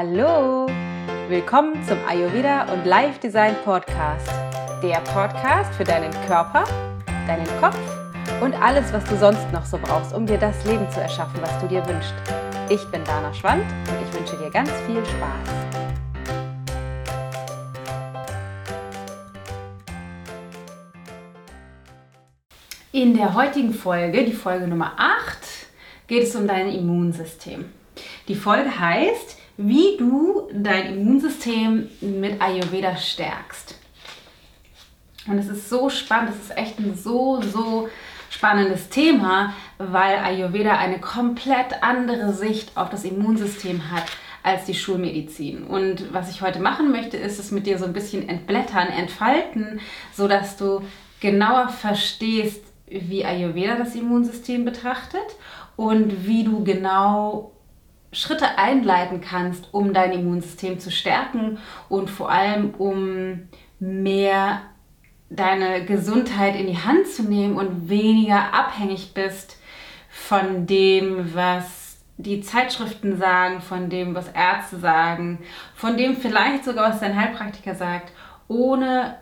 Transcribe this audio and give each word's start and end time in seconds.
Hallo! 0.00 0.68
Willkommen 1.28 1.82
zum 1.84 1.98
Ayurveda 2.06 2.72
und 2.72 2.86
Life 2.86 3.18
Design 3.18 3.56
Podcast. 3.64 4.30
Der 4.80 5.00
Podcast 5.00 5.74
für 5.74 5.82
deinen 5.82 6.12
Körper, 6.28 6.62
deinen 7.26 7.48
Kopf 7.60 7.80
und 8.40 8.54
alles, 8.54 8.92
was 8.92 9.04
du 9.06 9.16
sonst 9.16 9.52
noch 9.52 9.64
so 9.64 9.76
brauchst, 9.76 10.14
um 10.14 10.24
dir 10.24 10.38
das 10.38 10.64
Leben 10.66 10.88
zu 10.92 11.00
erschaffen, 11.00 11.42
was 11.42 11.58
du 11.58 11.66
dir 11.66 11.84
wünschst. 11.84 12.14
Ich 12.70 12.88
bin 12.92 13.02
Dana 13.02 13.34
Schwand 13.34 13.64
und 13.64 14.06
ich 14.06 14.16
wünsche 14.16 14.36
dir 14.36 14.48
ganz 14.52 14.70
viel 14.86 15.04
Spaß. 15.04 15.48
In 22.92 23.16
der 23.16 23.34
heutigen 23.34 23.74
Folge, 23.74 24.24
die 24.24 24.32
Folge 24.32 24.68
Nummer 24.68 24.92
8, 24.96 25.38
geht 26.06 26.22
es 26.22 26.36
um 26.36 26.46
dein 26.46 26.68
Immunsystem. 26.68 27.72
Die 28.28 28.36
Folge 28.36 28.78
heißt, 28.78 29.37
wie 29.58 29.96
du 29.98 30.48
dein 30.52 30.94
Immunsystem 30.94 31.88
mit 32.00 32.40
Ayurveda 32.40 32.96
stärkst. 32.96 33.74
Und 35.26 35.38
es 35.38 35.48
ist 35.48 35.68
so 35.68 35.90
spannend, 35.90 36.30
es 36.30 36.48
ist 36.48 36.56
echt 36.56 36.78
ein 36.78 36.94
so, 36.94 37.42
so 37.42 37.88
spannendes 38.30 38.88
Thema, 38.88 39.52
weil 39.78 40.18
Ayurveda 40.18 40.78
eine 40.78 41.00
komplett 41.00 41.82
andere 41.82 42.32
Sicht 42.32 42.76
auf 42.76 42.88
das 42.88 43.04
Immunsystem 43.04 43.90
hat 43.90 44.04
als 44.44 44.64
die 44.64 44.74
Schulmedizin. 44.74 45.64
Und 45.64 46.14
was 46.14 46.30
ich 46.30 46.40
heute 46.40 46.60
machen 46.60 46.92
möchte, 46.92 47.16
ist 47.16 47.40
es 47.40 47.50
mit 47.50 47.66
dir 47.66 47.78
so 47.78 47.84
ein 47.84 47.92
bisschen 47.92 48.28
entblättern, 48.28 48.86
entfalten, 48.88 49.80
sodass 50.14 50.56
du 50.56 50.82
genauer 51.18 51.68
verstehst, 51.68 52.62
wie 52.86 53.24
Ayurveda 53.24 53.74
das 53.74 53.96
Immunsystem 53.96 54.64
betrachtet 54.64 55.36
und 55.74 56.28
wie 56.28 56.44
du 56.44 56.62
genau 56.62 57.52
Schritte 58.12 58.58
einleiten 58.58 59.20
kannst, 59.20 59.72
um 59.72 59.92
dein 59.92 60.12
Immunsystem 60.12 60.78
zu 60.78 60.90
stärken 60.90 61.58
und 61.88 62.08
vor 62.08 62.30
allem 62.30 62.74
um 62.78 63.48
mehr 63.78 64.62
deine 65.30 65.84
Gesundheit 65.84 66.56
in 66.56 66.66
die 66.66 66.78
Hand 66.78 67.06
zu 67.06 67.22
nehmen 67.22 67.56
und 67.56 67.88
weniger 67.88 68.54
abhängig 68.54 69.12
bist 69.12 69.58
von 70.08 70.66
dem, 70.66 71.34
was 71.34 71.98
die 72.16 72.40
Zeitschriften 72.40 73.18
sagen, 73.18 73.60
von 73.60 73.90
dem, 73.90 74.14
was 74.14 74.28
Ärzte 74.28 74.78
sagen, 74.78 75.38
von 75.74 75.96
dem 75.96 76.16
vielleicht 76.16 76.64
sogar, 76.64 76.90
was 76.90 77.00
dein 77.00 77.20
Heilpraktiker 77.20 77.74
sagt, 77.74 78.12
ohne 78.48 79.18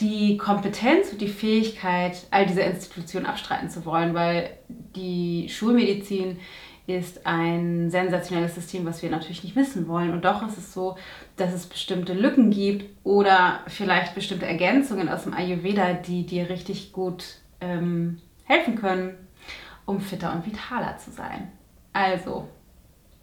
die 0.00 0.36
Kompetenz 0.36 1.12
und 1.12 1.20
die 1.20 1.28
Fähigkeit, 1.28 2.26
all 2.30 2.46
diese 2.46 2.62
Institutionen 2.62 3.26
abstreiten 3.26 3.70
zu 3.70 3.84
wollen, 3.84 4.14
weil 4.14 4.50
die 4.68 5.48
Schulmedizin 5.48 6.38
ist 6.86 7.26
ein 7.26 7.90
sensationelles 7.90 8.54
System, 8.54 8.84
was 8.84 9.02
wir 9.02 9.10
natürlich 9.10 9.42
nicht 9.42 9.56
missen 9.56 9.88
wollen. 9.88 10.12
Und 10.12 10.24
doch 10.24 10.46
ist 10.46 10.58
es 10.58 10.74
so, 10.74 10.96
dass 11.36 11.54
es 11.54 11.66
bestimmte 11.66 12.12
Lücken 12.12 12.50
gibt 12.50 12.84
oder 13.04 13.60
vielleicht 13.68 14.14
bestimmte 14.14 14.46
Ergänzungen 14.46 15.08
aus 15.08 15.24
dem 15.24 15.32
Ayurveda, 15.32 15.94
die 15.94 16.26
dir 16.26 16.50
richtig 16.50 16.92
gut 16.92 17.36
ähm, 17.60 18.20
helfen 18.44 18.76
können, 18.76 19.16
um 19.86 20.00
fitter 20.00 20.34
und 20.34 20.46
vitaler 20.46 20.98
zu 20.98 21.10
sein. 21.10 21.50
Also, 21.94 22.48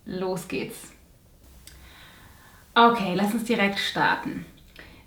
los 0.05 0.47
geht's. 0.47 0.93
Okay, 2.73 3.13
lass 3.15 3.33
uns 3.33 3.43
direkt 3.43 3.77
starten. 3.77 4.45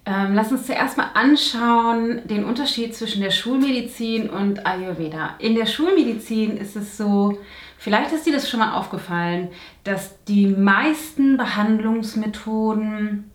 Ähm, 0.06 0.34
lass 0.34 0.52
uns 0.52 0.66
zuerst 0.66 0.98
mal 0.98 1.10
anschauen 1.14 2.22
den 2.26 2.44
Unterschied 2.44 2.94
zwischen 2.94 3.22
der 3.22 3.30
Schulmedizin 3.30 4.28
und 4.28 4.66
Ayurveda. 4.66 5.36
In 5.38 5.54
der 5.54 5.64
Schulmedizin 5.64 6.58
ist 6.58 6.76
es 6.76 6.98
so, 6.98 7.38
vielleicht 7.78 8.12
ist 8.12 8.26
dir 8.26 8.34
das 8.34 8.50
schon 8.50 8.60
mal 8.60 8.74
aufgefallen, 8.74 9.48
dass 9.82 10.22
die 10.24 10.46
meisten 10.46 11.38
Behandlungsmethoden 11.38 13.30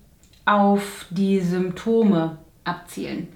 auf 0.46 1.08
die 1.10 1.42
Symptome 1.42 2.38
abzielen. 2.64 3.30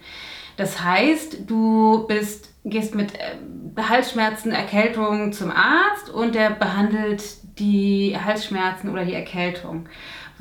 Das 0.55 0.83
heißt, 0.83 1.49
du 1.49 2.05
bist, 2.07 2.53
gehst 2.63 2.93
mit 2.93 3.15
äh, 3.15 3.81
Halsschmerzen, 3.81 4.51
Erkältung 4.51 5.33
zum 5.33 5.49
Arzt 5.49 6.11
und 6.11 6.35
der 6.35 6.51
behandelt 6.51 7.23
die 7.57 8.15
Halsschmerzen 8.23 8.89
oder 8.89 9.05
die 9.05 9.13
Erkältung. 9.13 9.87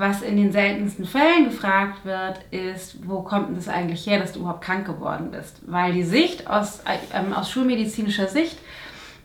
Was 0.02 0.20
in 0.20 0.36
den 0.36 0.50
seltensten 0.50 1.04
Fällen 1.04 1.44
gefragt 1.44 2.04
wird, 2.04 2.40
ist, 2.50 3.06
wo 3.06 3.20
kommt 3.22 3.56
das 3.56 3.68
eigentlich 3.68 4.04
her, 4.04 4.18
dass 4.18 4.32
du 4.32 4.40
überhaupt 4.40 4.64
krank 4.64 4.84
geworden 4.84 5.30
bist? 5.30 5.60
Weil 5.64 5.92
die 5.92 6.02
Sicht 6.02 6.48
aus, 6.48 6.82
ähm, 7.14 7.32
aus 7.32 7.52
schulmedizinischer 7.52 8.26
Sicht 8.26 8.58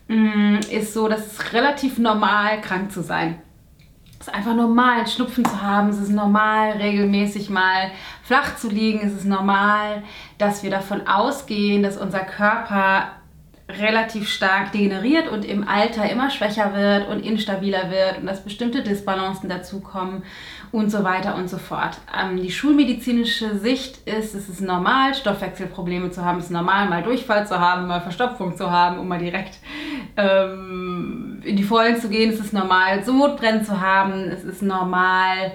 mh, 0.06 0.16
mm, 0.16 0.60
ist 0.70 0.94
so, 0.94 1.08
dass 1.08 1.32
es 1.32 1.52
relativ 1.52 1.98
normal 1.98 2.60
krank 2.60 2.92
zu 2.92 3.02
sein. 3.02 3.42
Es 4.20 4.28
ist 4.28 4.32
einfach 4.32 4.54
normal, 4.54 5.04
Schnupfen 5.08 5.44
zu 5.44 5.60
haben. 5.60 5.88
Es 5.88 5.98
ist 5.98 6.10
normal, 6.10 6.70
regelmäßig 6.74 7.50
mal 7.50 7.90
flach 8.22 8.54
zu 8.54 8.68
liegen. 8.68 9.04
Es 9.04 9.14
ist 9.14 9.26
normal, 9.26 10.04
dass 10.38 10.62
wir 10.62 10.70
davon 10.70 11.08
ausgehen, 11.08 11.82
dass 11.82 11.96
unser 11.96 12.20
Körper 12.20 13.17
relativ 13.68 14.28
stark 14.28 14.72
degeneriert 14.72 15.28
und 15.28 15.44
im 15.44 15.68
Alter 15.68 16.10
immer 16.10 16.30
schwächer 16.30 16.74
wird 16.74 17.06
und 17.08 17.24
instabiler 17.24 17.90
wird 17.90 18.18
und 18.18 18.26
dass 18.26 18.42
bestimmte 18.42 18.82
Disbalancen 18.82 19.50
dazukommen 19.50 20.22
und 20.72 20.90
so 20.90 21.04
weiter 21.04 21.34
und 21.34 21.48
so 21.50 21.58
fort. 21.58 21.98
Ähm, 22.18 22.40
die 22.40 22.50
schulmedizinische 22.50 23.58
Sicht 23.58 24.08
ist, 24.08 24.34
es 24.34 24.48
ist 24.48 24.62
normal, 24.62 25.14
Stoffwechselprobleme 25.14 26.10
zu 26.10 26.24
haben, 26.24 26.38
es 26.38 26.46
ist 26.46 26.50
normal, 26.50 26.88
mal 26.88 27.02
Durchfall 27.02 27.46
zu 27.46 27.60
haben, 27.60 27.86
mal 27.86 28.00
Verstopfung 28.00 28.56
zu 28.56 28.70
haben, 28.70 28.98
um 28.98 29.06
mal 29.06 29.18
direkt 29.18 29.58
ähm, 30.16 31.42
in 31.44 31.56
die 31.56 31.62
Vollen 31.62 32.00
zu 32.00 32.08
gehen. 32.08 32.30
Es 32.32 32.40
ist 32.40 32.54
normal, 32.54 33.04
Sodbrennen 33.04 33.64
zu 33.64 33.80
haben, 33.80 34.30
es 34.30 34.44
ist 34.44 34.62
normal, 34.62 35.52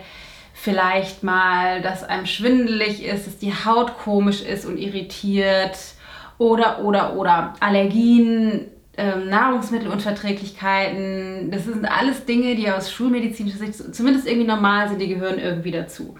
vielleicht 0.53 1.23
mal, 1.23 1.81
dass 1.81 2.03
einem 2.03 2.27
schwindelig 2.27 3.03
ist, 3.03 3.25
dass 3.25 3.39
die 3.39 3.53
Haut 3.53 3.97
komisch 3.97 4.41
ist 4.41 4.65
und 4.65 4.77
irritiert 4.77 5.77
oder, 6.43 6.83
oder, 6.83 7.15
oder 7.15 7.53
Allergien, 7.61 8.67
ähm, 8.97 9.29
Nahrungsmittelunverträglichkeiten. 9.29 11.49
Das 11.49 11.63
sind 11.63 11.85
alles 11.85 12.25
Dinge, 12.25 12.55
die 12.55 12.69
aus 12.69 12.91
schulmedizinischer 12.91 13.59
Sicht 13.59 13.95
zumindest 13.95 14.27
irgendwie 14.27 14.47
normal 14.47 14.89
sind, 14.89 14.99
die 14.99 15.07
gehören 15.07 15.39
irgendwie 15.39 15.71
dazu. 15.71 16.15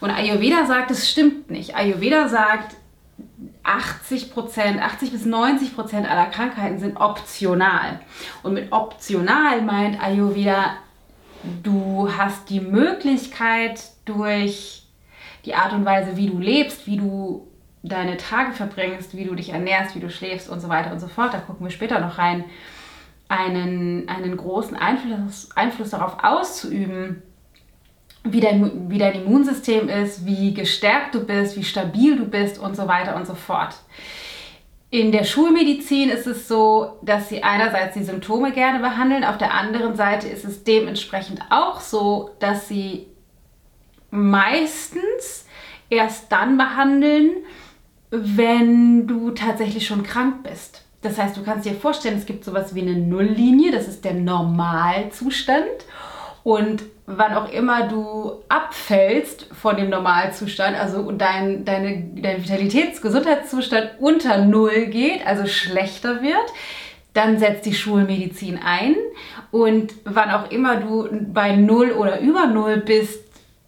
Und 0.00 0.10
Ayurveda 0.10 0.66
sagt, 0.66 0.90
es 0.90 1.10
stimmt 1.10 1.50
nicht. 1.50 1.74
Ayurveda 1.74 2.28
sagt, 2.28 2.76
80 3.62 4.34
80 4.36 5.10
bis 5.10 5.24
90 5.24 5.74
Prozent 5.74 6.10
aller 6.10 6.26
Krankheiten 6.26 6.78
sind 6.78 6.98
optional. 6.98 8.00
Und 8.42 8.52
mit 8.52 8.70
optional 8.72 9.62
meint 9.62 10.02
Ayurveda, 10.02 10.74
du 11.62 12.10
hast 12.14 12.50
die 12.50 12.60
Möglichkeit 12.60 13.80
durch 14.04 14.82
die 15.46 15.54
Art 15.54 15.72
und 15.72 15.86
Weise, 15.86 16.14
wie 16.16 16.28
du 16.28 16.38
lebst, 16.38 16.86
wie 16.86 16.98
du 16.98 17.48
deine 17.82 18.16
Tage 18.16 18.52
verbringst, 18.52 19.16
wie 19.16 19.24
du 19.24 19.34
dich 19.34 19.50
ernährst, 19.50 19.94
wie 19.94 20.00
du 20.00 20.10
schläfst 20.10 20.48
und 20.48 20.60
so 20.60 20.68
weiter 20.68 20.92
und 20.92 21.00
so 21.00 21.08
fort, 21.08 21.34
da 21.34 21.38
gucken 21.38 21.66
wir 21.66 21.70
später 21.70 22.00
noch 22.00 22.18
rein, 22.18 22.44
einen, 23.28 24.08
einen 24.08 24.36
großen 24.36 24.76
Einfluss, 24.76 25.50
Einfluss 25.56 25.90
darauf 25.90 26.22
auszuüben, 26.22 27.22
wie 28.24 28.40
dein, 28.40 28.90
wie 28.90 28.98
dein 28.98 29.14
Immunsystem 29.14 29.88
ist, 29.88 30.26
wie 30.26 30.54
gestärkt 30.54 31.14
du 31.14 31.24
bist, 31.24 31.56
wie 31.56 31.64
stabil 31.64 32.16
du 32.16 32.26
bist 32.26 32.58
und 32.58 32.76
so 32.76 32.86
weiter 32.86 33.16
und 33.16 33.26
so 33.26 33.34
fort. 33.34 33.74
In 34.90 35.10
der 35.10 35.24
Schulmedizin 35.24 36.10
ist 36.10 36.26
es 36.26 36.46
so, 36.46 36.98
dass 37.02 37.30
sie 37.30 37.42
einerseits 37.42 37.94
die 37.94 38.04
Symptome 38.04 38.52
gerne 38.52 38.78
behandeln, 38.78 39.24
auf 39.24 39.38
der 39.38 39.54
anderen 39.54 39.96
Seite 39.96 40.28
ist 40.28 40.44
es 40.44 40.64
dementsprechend 40.64 41.40
auch 41.50 41.80
so, 41.80 42.30
dass 42.38 42.68
sie 42.68 43.06
meistens 44.10 45.46
erst 45.88 46.30
dann 46.30 46.58
behandeln, 46.58 47.30
wenn 48.12 49.06
du 49.06 49.30
tatsächlich 49.30 49.86
schon 49.86 50.02
krank 50.02 50.42
bist. 50.44 50.82
Das 51.00 51.18
heißt, 51.18 51.36
du 51.36 51.42
kannst 51.42 51.66
dir 51.66 51.74
vorstellen, 51.74 52.18
es 52.18 52.26
gibt 52.26 52.44
sowas 52.44 52.74
wie 52.74 52.82
eine 52.82 52.94
Nulllinie, 52.94 53.72
das 53.72 53.88
ist 53.88 54.04
der 54.04 54.12
Normalzustand. 54.12 55.64
Und 56.44 56.82
wann 57.06 57.34
auch 57.34 57.50
immer 57.50 57.88
du 57.88 58.42
abfällst 58.48 59.46
von 59.52 59.76
dem 59.76 59.88
Normalzustand, 59.88 60.76
also 60.78 61.10
dein, 61.10 61.64
deine, 61.64 62.10
dein 62.16 62.44
Vitalitäts-, 62.44 63.00
Gesundheitszustand 63.00 63.92
unter 63.98 64.44
Null 64.44 64.86
geht, 64.86 65.26
also 65.26 65.46
schlechter 65.46 66.22
wird, 66.22 66.52
dann 67.14 67.38
setzt 67.38 67.64
die 67.64 67.74
Schulmedizin 67.74 68.60
ein. 68.62 68.94
Und 69.50 69.94
wann 70.04 70.30
auch 70.30 70.50
immer 70.50 70.76
du 70.76 71.08
bei 71.32 71.56
Null 71.56 71.92
oder 71.92 72.20
über 72.20 72.46
Null 72.46 72.78
bist, 72.78 73.21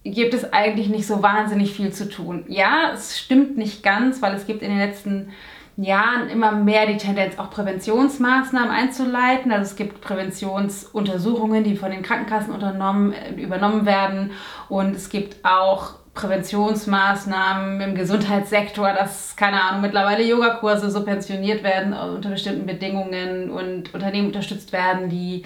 gibt 0.05 0.35
es 0.35 0.53
eigentlich 0.53 0.89
nicht 0.89 1.07
so 1.07 1.23
wahnsinnig 1.23 1.73
viel 1.75 1.93
zu 1.93 2.09
tun. 2.09 2.45
Ja, 2.49 2.93
es 2.95 3.19
stimmt 3.19 3.57
nicht 3.57 3.83
ganz, 3.83 4.21
weil 4.21 4.35
es 4.35 4.47
gibt 4.47 4.63
in 4.63 4.69
den 4.69 4.79
letzten 4.79 5.31
Jahren 5.77 6.29
immer 6.29 6.53
mehr 6.53 6.87
die 6.87 6.99
Tendenz, 6.99 7.39
auch 7.39 7.51
Präventionsmaßnahmen 7.51 8.71
einzuleiten. 8.71 9.51
Also 9.51 9.71
es 9.71 9.77
gibt 9.77 10.03
Präventionsuntersuchungen, 10.03 11.65
die 11.65 11.77
von 11.77 11.91
den 11.91 12.03
Krankenkassen 12.03 12.53
unternommen, 12.53 13.15
übernommen 13.37 13.87
werden. 13.87 14.33
Und 14.69 14.95
es 14.95 15.09
gibt 15.09 15.45
auch 15.45 15.95
Präventionsmaßnahmen 16.15 17.81
im 17.81 17.95
Gesundheitssektor, 17.97 18.93
dass, 18.93 19.35
keine 19.35 19.61
Ahnung, 19.61 19.81
mittlerweile 19.81 20.23
Yogakurse 20.23 20.91
subventioniert 20.91 21.65
werden 21.65 21.93
unter 21.93 22.31
bestimmten 22.31 22.67
Bedingungen 22.67 23.51
und 23.51 23.93
Unternehmen 23.93 24.29
unterstützt 24.29 24.73
werden, 24.73 25.09
die 25.09 25.45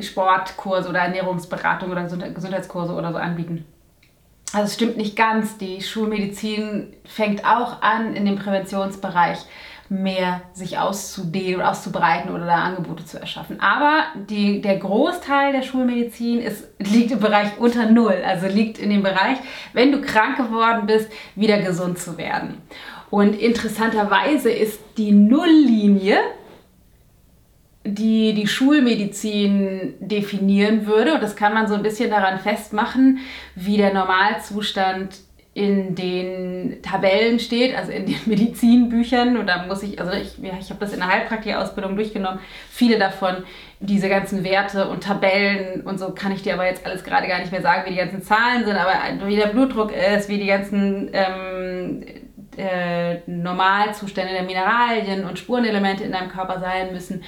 Sportkurse 0.00 0.88
oder 0.88 1.00
Ernährungsberatung 1.00 1.90
oder 1.90 2.04
Gesundheitskurse 2.04 2.92
oder 2.92 3.12
so 3.12 3.18
anbieten. 3.18 3.64
Also 4.52 4.66
es 4.66 4.74
stimmt 4.74 4.96
nicht 4.96 5.16
ganz. 5.16 5.56
Die 5.58 5.80
Schulmedizin 5.80 6.94
fängt 7.04 7.44
auch 7.44 7.82
an, 7.82 8.14
in 8.14 8.26
dem 8.26 8.36
Präventionsbereich 8.36 9.38
mehr 9.88 10.42
sich 10.52 10.78
auszudehnen 10.78 11.56
oder 11.56 11.70
auszubreiten 11.70 12.30
oder 12.32 12.46
da 12.46 12.62
Angebote 12.62 13.04
zu 13.04 13.20
erschaffen. 13.20 13.60
Aber 13.60 14.04
die, 14.28 14.60
der 14.62 14.78
Großteil 14.78 15.52
der 15.52 15.62
Schulmedizin 15.62 16.40
ist, 16.40 16.64
liegt 16.78 17.12
im 17.12 17.20
Bereich 17.20 17.58
unter 17.58 17.90
Null. 17.90 18.22
Also 18.26 18.46
liegt 18.46 18.78
in 18.78 18.90
dem 18.90 19.02
Bereich, 19.02 19.38
wenn 19.72 19.92
du 19.92 20.00
krank 20.00 20.36
geworden 20.36 20.86
bist, 20.86 21.10
wieder 21.34 21.60
gesund 21.60 21.98
zu 21.98 22.16
werden. 22.16 22.58
Und 23.10 23.38
interessanterweise 23.38 24.50
ist 24.50 24.80
die 24.96 25.12
Nulllinie 25.12 26.18
die 27.94 28.34
die 28.34 28.46
Schulmedizin 28.46 29.94
definieren 30.00 30.86
würde. 30.86 31.14
Und 31.14 31.22
das 31.22 31.36
kann 31.36 31.54
man 31.54 31.66
so 31.66 31.74
ein 31.74 31.82
bisschen 31.82 32.10
daran 32.10 32.38
festmachen, 32.38 33.18
wie 33.54 33.76
der 33.76 33.92
Normalzustand 33.92 35.20
in 35.54 35.94
den 35.94 36.80
Tabellen 36.82 37.38
steht, 37.38 37.76
also 37.76 37.92
in 37.92 38.06
den 38.06 38.18
Medizinbüchern. 38.26 39.36
Und 39.36 39.46
da 39.46 39.66
muss 39.66 39.82
ich, 39.82 40.00
also 40.00 40.12
ich, 40.12 40.38
ja, 40.38 40.54
ich 40.58 40.70
habe 40.70 40.80
das 40.80 40.94
in 40.94 41.00
der 41.00 41.08
Heilpraktikerausbildung 41.08 41.94
durchgenommen. 41.94 42.40
Viele 42.70 42.98
davon, 42.98 43.44
diese 43.78 44.08
ganzen 44.08 44.44
Werte 44.44 44.88
und 44.88 45.04
Tabellen 45.04 45.82
und 45.82 45.98
so, 45.98 46.10
kann 46.10 46.32
ich 46.32 46.42
dir 46.42 46.54
aber 46.54 46.66
jetzt 46.66 46.86
alles 46.86 47.04
gerade 47.04 47.28
gar 47.28 47.40
nicht 47.40 47.52
mehr 47.52 47.62
sagen, 47.62 47.84
wie 47.84 47.90
die 47.90 48.00
ganzen 48.00 48.22
Zahlen 48.22 48.64
sind, 48.64 48.76
aber 48.76 49.26
wie 49.26 49.36
der 49.36 49.48
Blutdruck 49.48 49.92
ist, 49.92 50.30
wie 50.30 50.38
die 50.38 50.46
ganzen 50.46 51.10
ähm, 51.12 52.02
äh, 52.56 53.18
Normalzustände 53.26 54.32
der 54.32 54.44
Mineralien 54.44 55.26
und 55.26 55.38
Spurenelemente 55.38 56.04
in 56.04 56.12
deinem 56.12 56.30
Körper 56.30 56.60
sein 56.60 56.92
müssen 56.92 57.22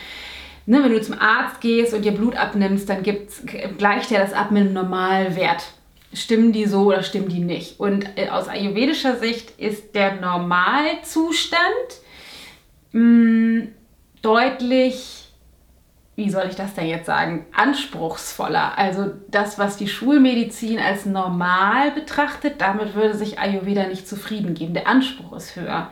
ne, 0.66 0.82
wenn 0.82 0.92
du 0.92 1.00
zum 1.00 1.18
Arzt 1.18 1.60
gehst 1.60 1.94
und 1.94 2.04
dir 2.04 2.12
Blut 2.12 2.36
abnimmst, 2.36 2.88
dann 2.88 3.02
gleicht 3.02 4.12
er 4.12 4.20
das 4.20 4.32
ab 4.32 4.50
mit 4.50 4.62
einem 4.62 4.72
Normalwert. 4.74 5.64
Stimmen 6.12 6.52
die 6.52 6.66
so 6.66 6.84
oder 6.84 7.02
stimmen 7.02 7.28
die 7.28 7.40
nicht? 7.40 7.80
Und 7.80 8.06
äh, 8.16 8.28
aus 8.28 8.48
ayurvedischer 8.48 9.16
Sicht 9.16 9.58
ist 9.58 9.94
der 9.94 10.20
Normalzustand 10.20 11.60
mh, 12.92 13.00
mm, 13.00 13.68
deutlich 14.22 15.24
wie 16.16 16.30
soll 16.30 16.46
ich 16.48 16.54
das 16.54 16.74
denn 16.74 16.86
jetzt 16.86 17.06
sagen, 17.06 17.44
anspruchsvoller. 17.52 18.78
Also 18.78 19.10
das, 19.28 19.58
was 19.58 19.76
die 19.76 19.88
Schulmedizin 19.88 20.78
als 20.78 21.06
normal 21.06 21.90
betrachtet, 21.90 22.60
damit 22.60 22.94
würde 22.94 23.14
sich 23.14 23.38
Ayurveda 23.38 23.88
nicht 23.88 24.06
zufrieden 24.06 24.54
geben. 24.54 24.74
Der 24.74 24.86
Anspruch 24.86 25.36
ist 25.36 25.56
höher. 25.56 25.90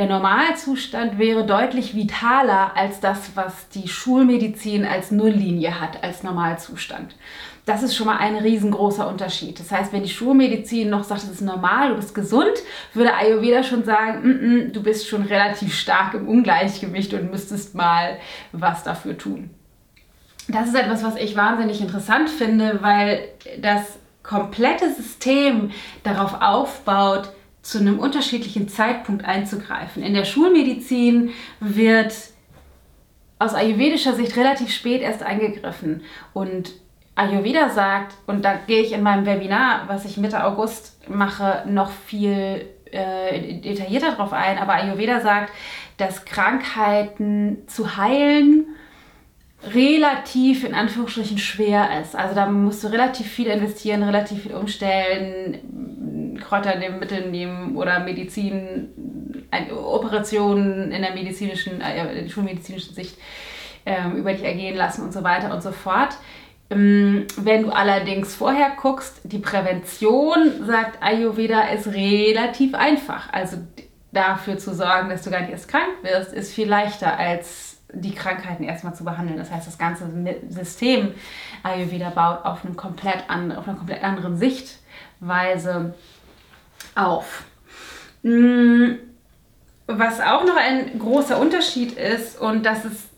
Der 0.00 0.08
Normalzustand 0.08 1.18
wäre 1.18 1.44
deutlich 1.44 1.94
vitaler 1.94 2.74
als 2.74 3.00
das, 3.00 3.32
was 3.34 3.68
die 3.68 3.86
Schulmedizin 3.86 4.86
als 4.86 5.10
Nulllinie 5.10 5.78
hat, 5.78 6.02
als 6.02 6.22
Normalzustand. 6.22 7.16
Das 7.66 7.82
ist 7.82 7.94
schon 7.94 8.06
mal 8.06 8.16
ein 8.16 8.36
riesengroßer 8.36 9.06
Unterschied. 9.06 9.60
Das 9.60 9.70
heißt, 9.70 9.92
wenn 9.92 10.02
die 10.02 10.08
Schulmedizin 10.08 10.88
noch 10.88 11.04
sagt, 11.04 11.24
es 11.24 11.28
ist 11.28 11.42
normal, 11.42 11.90
du 11.90 11.96
bist 11.96 12.14
gesund, 12.14 12.54
würde 12.94 13.14
Ayurveda 13.14 13.62
schon 13.62 13.84
sagen, 13.84 14.26
mm 14.26 14.30
-mm, 14.30 14.72
du 14.72 14.82
bist 14.82 15.06
schon 15.06 15.20
relativ 15.20 15.78
stark 15.78 16.14
im 16.14 16.26
Ungleichgewicht 16.26 17.12
und 17.12 17.30
müsstest 17.30 17.74
mal 17.74 18.16
was 18.52 18.82
dafür 18.82 19.18
tun. 19.18 19.50
Das 20.48 20.66
ist 20.68 20.76
etwas, 20.76 21.04
was 21.04 21.16
ich 21.16 21.36
wahnsinnig 21.36 21.82
interessant 21.82 22.30
finde, 22.30 22.78
weil 22.80 23.28
das 23.60 23.98
komplette 24.22 24.94
System 24.94 25.72
darauf 26.04 26.40
aufbaut, 26.40 27.34
zu 27.62 27.78
einem 27.78 27.98
unterschiedlichen 27.98 28.68
Zeitpunkt 28.68 29.24
einzugreifen. 29.24 30.02
In 30.02 30.14
der 30.14 30.24
Schulmedizin 30.24 31.30
wird 31.60 32.14
aus 33.38 33.54
ayurvedischer 33.54 34.14
Sicht 34.14 34.36
relativ 34.36 34.70
spät 34.70 35.02
erst 35.02 35.22
eingegriffen. 35.22 36.02
Und 36.32 36.72
Ayurveda 37.14 37.70
sagt, 37.70 38.16
und 38.26 38.44
da 38.44 38.54
gehe 38.66 38.82
ich 38.82 38.92
in 38.92 39.02
meinem 39.02 39.26
Webinar, 39.26 39.84
was 39.88 40.04
ich 40.04 40.16
Mitte 40.16 40.44
August 40.44 41.08
mache, 41.08 41.64
noch 41.66 41.90
viel 41.90 42.66
äh, 42.92 43.60
detaillierter 43.60 44.12
drauf 44.12 44.32
ein, 44.32 44.58
aber 44.58 44.74
Ayurveda 44.74 45.20
sagt, 45.20 45.52
dass 45.96 46.24
Krankheiten 46.24 47.58
zu 47.66 47.96
heilen 47.96 48.66
relativ 49.74 50.64
in 50.64 50.74
Anführungsstrichen 50.74 51.38
schwer 51.38 52.00
ist. 52.00 52.16
Also 52.16 52.34
da 52.34 52.46
musst 52.46 52.82
du 52.82 52.88
relativ 52.88 53.26
viel 53.26 53.48
investieren, 53.48 54.02
relativ 54.02 54.42
viel 54.44 54.54
umstellen, 54.54 55.58
Kräuter 56.40 56.76
nehmen, 56.76 56.98
Mittel 56.98 57.30
nehmen 57.30 57.76
oder 57.76 58.00
Medizin, 58.00 58.88
Operationen 59.72 60.92
in 60.92 61.02
der 61.02 61.14
medizinischen, 61.14 61.80
äh, 61.80 62.20
in 62.20 62.30
schulmedizinischen 62.30 62.94
Sicht 62.94 63.18
ähm, 63.86 64.16
über 64.16 64.32
dich 64.32 64.44
ergehen 64.44 64.76
lassen 64.76 65.02
und 65.02 65.12
so 65.12 65.22
weiter 65.24 65.52
und 65.52 65.62
so 65.62 65.72
fort. 65.72 66.16
Ähm, 66.70 67.26
wenn 67.36 67.62
du 67.62 67.70
allerdings 67.70 68.34
vorher 68.34 68.72
guckst, 68.80 69.20
die 69.24 69.38
Prävention, 69.38 70.64
sagt 70.64 71.02
Ayurveda, 71.02 71.62
ist 71.68 71.88
relativ 71.88 72.74
einfach. 72.74 73.32
Also 73.32 73.58
dafür 74.12 74.58
zu 74.58 74.74
sorgen, 74.74 75.08
dass 75.08 75.22
du 75.22 75.30
gar 75.30 75.40
nicht 75.40 75.50
erst 75.50 75.68
krank 75.68 75.88
wirst, 76.02 76.32
ist 76.32 76.52
viel 76.52 76.68
leichter 76.68 77.16
als 77.18 77.78
die 77.92 78.14
Krankheiten 78.14 78.62
erstmal 78.62 78.94
zu 78.94 79.04
behandeln. 79.04 79.38
Das 79.38 79.50
heißt, 79.50 79.66
das 79.66 79.78
ganze 79.78 80.08
System 80.48 81.12
Ayurveda 81.62 82.10
baut 82.10 82.44
auf, 82.44 82.64
einem 82.64 82.76
komplett 82.76 83.28
an, 83.28 83.52
auf 83.52 83.66
einer 83.66 83.76
komplett 83.76 84.04
anderen 84.04 84.36
Sichtweise 84.36 85.94
auf. 86.94 87.44
Mm, 88.22 88.94
was 89.86 90.20
auch 90.20 90.44
noch 90.44 90.56
ein 90.56 90.98
großer 90.98 91.38
Unterschied 91.38 91.92
ist, 91.92 92.40
und 92.40 92.64
das 92.64 92.84
ist 92.84 93.10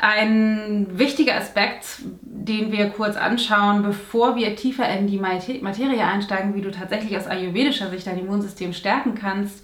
ein 0.00 0.86
wichtiger 0.98 1.36
Aspekt, 1.36 1.86
den 2.22 2.72
wir 2.72 2.90
kurz 2.90 3.16
anschauen, 3.16 3.82
bevor 3.82 4.36
wir 4.36 4.56
tiefer 4.56 4.88
in 4.88 5.06
die 5.06 5.18
Materie 5.18 6.04
einsteigen, 6.04 6.54
wie 6.54 6.62
du 6.62 6.70
tatsächlich 6.70 7.16
aus 7.16 7.26
ayurvedischer 7.26 7.90
Sicht 7.90 8.06
dein 8.06 8.18
Immunsystem 8.18 8.72
stärken 8.72 9.14
kannst, 9.14 9.62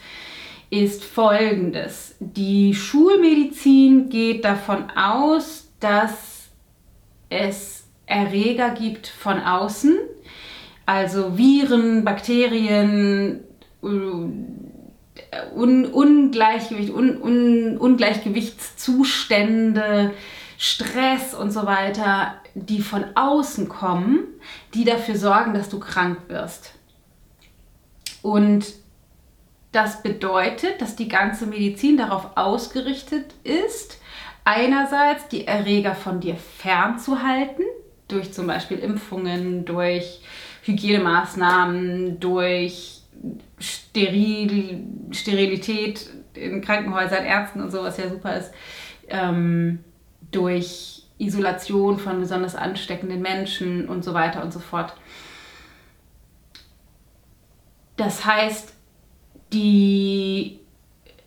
ist 0.69 1.05
folgendes. 1.05 2.17
Die 2.21 2.75
Schulmedizin 2.75 4.09
geht 4.09 4.45
davon 4.45 4.91
aus, 4.91 5.69
dass 5.81 6.49
es 7.31 7.87
Erreger 8.07 8.71
gibt 8.71 9.07
von 9.07 9.41
außen, 9.41 9.97
also 10.87 11.37
Viren, 11.37 12.05
Bakterien, 12.05 13.41
äh, 13.83 13.87
Un 15.55 15.87
Ungleichgewicht, 15.87 16.93
Un 16.93 17.21
Un 17.21 17.77
Ungleichgewichtszustände, 17.77 20.15
Stress 20.59 21.35
und 21.35 21.51
so 21.51 21.67
weiter, 21.67 22.37
die 22.55 22.81
von 22.81 23.05
außen 23.15 23.69
kommen, 23.69 24.21
die 24.73 24.85
dafür 24.85 25.17
sorgen, 25.17 25.53
dass 25.53 25.69
du 25.69 25.79
krank 25.79 26.19
wirst. 26.29 26.73
Und 28.23 28.65
das 29.73 30.03
bedeutet, 30.03 30.81
dass 30.81 30.97
die 30.97 31.09
ganze 31.09 31.47
Medizin 31.47 31.99
darauf 31.99 32.31
ausgerichtet 32.37 33.35
ist, 33.45 33.99
einerseits 34.45 35.29
die 35.29 35.47
Erreger 35.47 35.95
von 35.95 36.21
dir 36.21 36.37
fernzuhalten, 36.37 37.65
durch 38.09 38.33
zum 38.33 38.47
Beispiel 38.47 38.79
Impfungen, 38.79 39.67
durch 39.67 40.23
Hygienemaßnahmen, 40.67 42.21
durch 42.21 43.03
Steril, 43.59 44.85
Sterilität 45.13 46.11
in 46.35 46.61
Krankenhäusern, 46.61 47.25
Ärzten 47.25 47.61
und 47.61 47.71
so, 47.71 47.83
was 47.83 47.97
ja 47.97 48.09
super 48.09 48.37
ist, 48.37 48.53
ähm, 49.09 49.79
durch 50.31 51.05
Isolation 51.19 51.99
von 51.99 52.21
besonders 52.21 52.55
ansteckenden 52.55 53.23
Menschen 53.23 53.89
und 53.89 54.05
so 54.05 54.13
weiter 54.13 54.43
und 54.43 54.53
so 54.53 54.59
fort. 54.59 54.95
Das 57.97 58.27
heißt, 58.27 58.75
die 59.53 60.61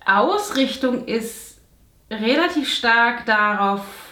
Ausrichtung 0.05 1.05
ist 1.05 1.59
relativ 2.11 2.71
stark 2.71 3.25
darauf 3.25 4.08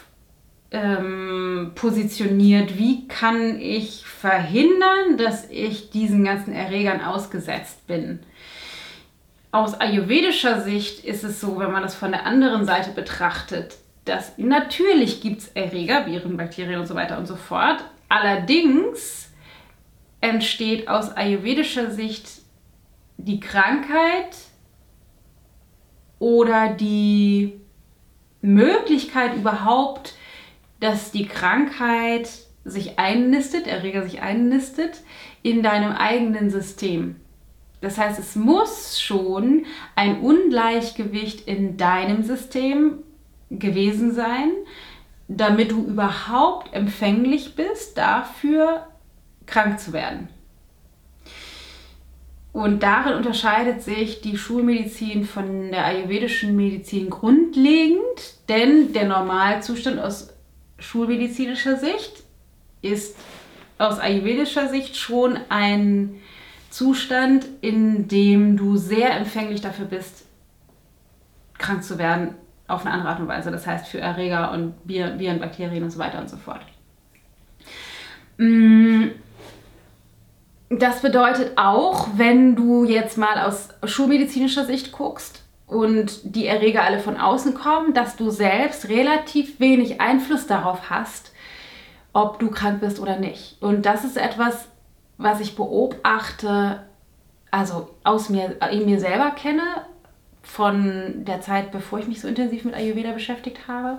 ähm, 0.70 1.72
positioniert, 1.74 2.76
wie 2.76 3.08
kann 3.08 3.58
ich 3.60 4.04
verhindern, 4.04 5.16
dass 5.16 5.48
ich 5.50 5.90
diesen 5.90 6.24
ganzen 6.24 6.52
Erregern 6.52 7.00
ausgesetzt 7.00 7.86
bin. 7.86 8.20
Aus 9.50 9.74
ayurvedischer 9.80 10.60
Sicht 10.60 11.04
ist 11.04 11.24
es 11.24 11.40
so, 11.40 11.58
wenn 11.58 11.72
man 11.72 11.82
das 11.82 11.94
von 11.94 12.10
der 12.10 12.26
anderen 12.26 12.66
Seite 12.66 12.90
betrachtet, 12.90 13.76
dass 14.04 14.36
natürlich 14.36 15.20
gibt 15.20 15.40
es 15.40 15.48
Erreger, 15.48 16.06
Viren, 16.06 16.36
Bakterien 16.36 16.80
und 16.80 16.86
so 16.86 16.94
weiter 16.94 17.18
und 17.18 17.26
so 17.26 17.36
fort. 17.36 17.82
Allerdings 18.08 19.30
entsteht 20.20 20.88
aus 20.88 21.10
ayurvedischer 21.10 21.90
Sicht 21.90 22.28
die 23.16 23.40
Krankheit 23.40 24.36
oder 26.18 26.68
die 26.68 27.60
Möglichkeit 28.40 29.34
überhaupt, 29.34 30.14
dass 30.80 31.10
die 31.10 31.26
Krankheit 31.26 32.28
sich 32.64 32.98
einnistet, 32.98 33.66
Erreger 33.66 34.02
sich 34.02 34.20
einnistet 34.20 35.02
in 35.42 35.62
deinem 35.62 35.92
eigenen 35.92 36.50
System. 36.50 37.16
Das 37.80 37.96
heißt, 37.98 38.18
es 38.18 38.34
muss 38.34 39.00
schon 39.00 39.64
ein 39.94 40.20
Ungleichgewicht 40.20 41.46
in 41.46 41.76
deinem 41.76 42.24
System 42.24 42.98
gewesen 43.50 44.12
sein, 44.12 44.50
damit 45.28 45.70
du 45.70 45.84
überhaupt 45.84 46.74
empfänglich 46.74 47.54
bist, 47.54 47.96
dafür 47.96 48.88
krank 49.46 49.78
zu 49.78 49.92
werden. 49.92 50.28
Und 52.52 52.82
darin 52.82 53.14
unterscheidet 53.14 53.82
sich 53.82 54.20
die 54.20 54.36
Schulmedizin 54.36 55.24
von 55.24 55.70
der 55.70 55.84
ayurvedischen 55.84 56.56
Medizin 56.56 57.08
grundlegend, 57.08 58.48
denn 58.48 58.92
der 58.92 59.06
Normalzustand 59.06 60.00
aus 60.00 60.34
schulmedizinischer 60.78 61.76
Sicht 61.76 62.22
ist 62.82 63.16
aus 63.78 63.98
ayurvedischer 63.98 64.68
Sicht 64.68 64.96
schon 64.96 65.38
ein 65.48 66.16
Zustand, 66.70 67.46
in 67.60 68.08
dem 68.08 68.56
du 68.56 68.76
sehr 68.76 69.16
empfänglich 69.16 69.60
dafür 69.60 69.86
bist, 69.86 70.26
krank 71.56 71.82
zu 71.82 71.98
werden 71.98 72.34
auf 72.66 72.84
eine 72.84 72.94
andere 72.94 73.10
Art 73.10 73.20
und 73.20 73.28
Weise. 73.28 73.50
Das 73.50 73.66
heißt 73.66 73.88
für 73.88 74.00
Erreger 74.00 74.52
und 74.52 74.74
Viren, 74.84 75.40
Bakterien 75.40 75.82
und 75.82 75.90
so 75.90 75.98
weiter 75.98 76.18
und 76.18 76.28
so 76.28 76.36
fort. 76.36 76.60
Mm, 78.36 79.08
das 80.68 81.00
bedeutet 81.00 81.52
auch, 81.56 82.08
wenn 82.16 82.54
du 82.54 82.84
jetzt 82.84 83.16
mal 83.16 83.40
aus 83.40 83.70
schulmedizinischer 83.84 84.66
Sicht 84.66 84.92
guckst 84.92 85.42
und 85.68 86.34
die 86.34 86.46
Erreger 86.46 86.82
alle 86.82 86.98
von 86.98 87.18
außen 87.18 87.54
kommen, 87.54 87.92
dass 87.94 88.16
du 88.16 88.30
selbst 88.30 88.88
relativ 88.88 89.60
wenig 89.60 90.00
Einfluss 90.00 90.46
darauf 90.46 90.90
hast, 90.90 91.32
ob 92.12 92.38
du 92.38 92.50
krank 92.50 92.80
bist 92.80 92.98
oder 92.98 93.18
nicht. 93.18 93.58
Und 93.60 93.84
das 93.86 94.04
ist 94.04 94.16
etwas, 94.16 94.68
was 95.18 95.40
ich 95.40 95.56
beobachte, 95.56 96.82
also 97.50 97.90
aus 98.02 98.30
mir, 98.30 98.56
in 98.72 98.86
mir 98.86 98.98
selber 98.98 99.30
kenne, 99.30 99.62
von 100.42 101.24
der 101.26 101.42
Zeit, 101.42 101.70
bevor 101.70 101.98
ich 101.98 102.08
mich 102.08 102.22
so 102.22 102.28
intensiv 102.28 102.64
mit 102.64 102.74
Ayurveda 102.74 103.12
beschäftigt 103.12 103.68
habe. 103.68 103.98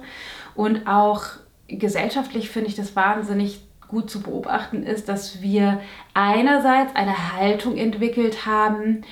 Und 0.55 0.87
auch 0.87 1.23
gesellschaftlich 1.67 2.49
finde 2.49 2.69
ich 2.69 2.75
das 2.75 2.95
wahnsinnig 2.95 3.61
gut 3.87 4.09
zu 4.09 4.21
beobachten, 4.21 4.83
ist, 4.83 5.09
dass 5.09 5.41
wir 5.41 5.79
einerseits 6.15 6.95
eine 6.95 7.33
Haltung 7.33 7.77
entwickelt 7.77 8.47
haben, 8.47 9.03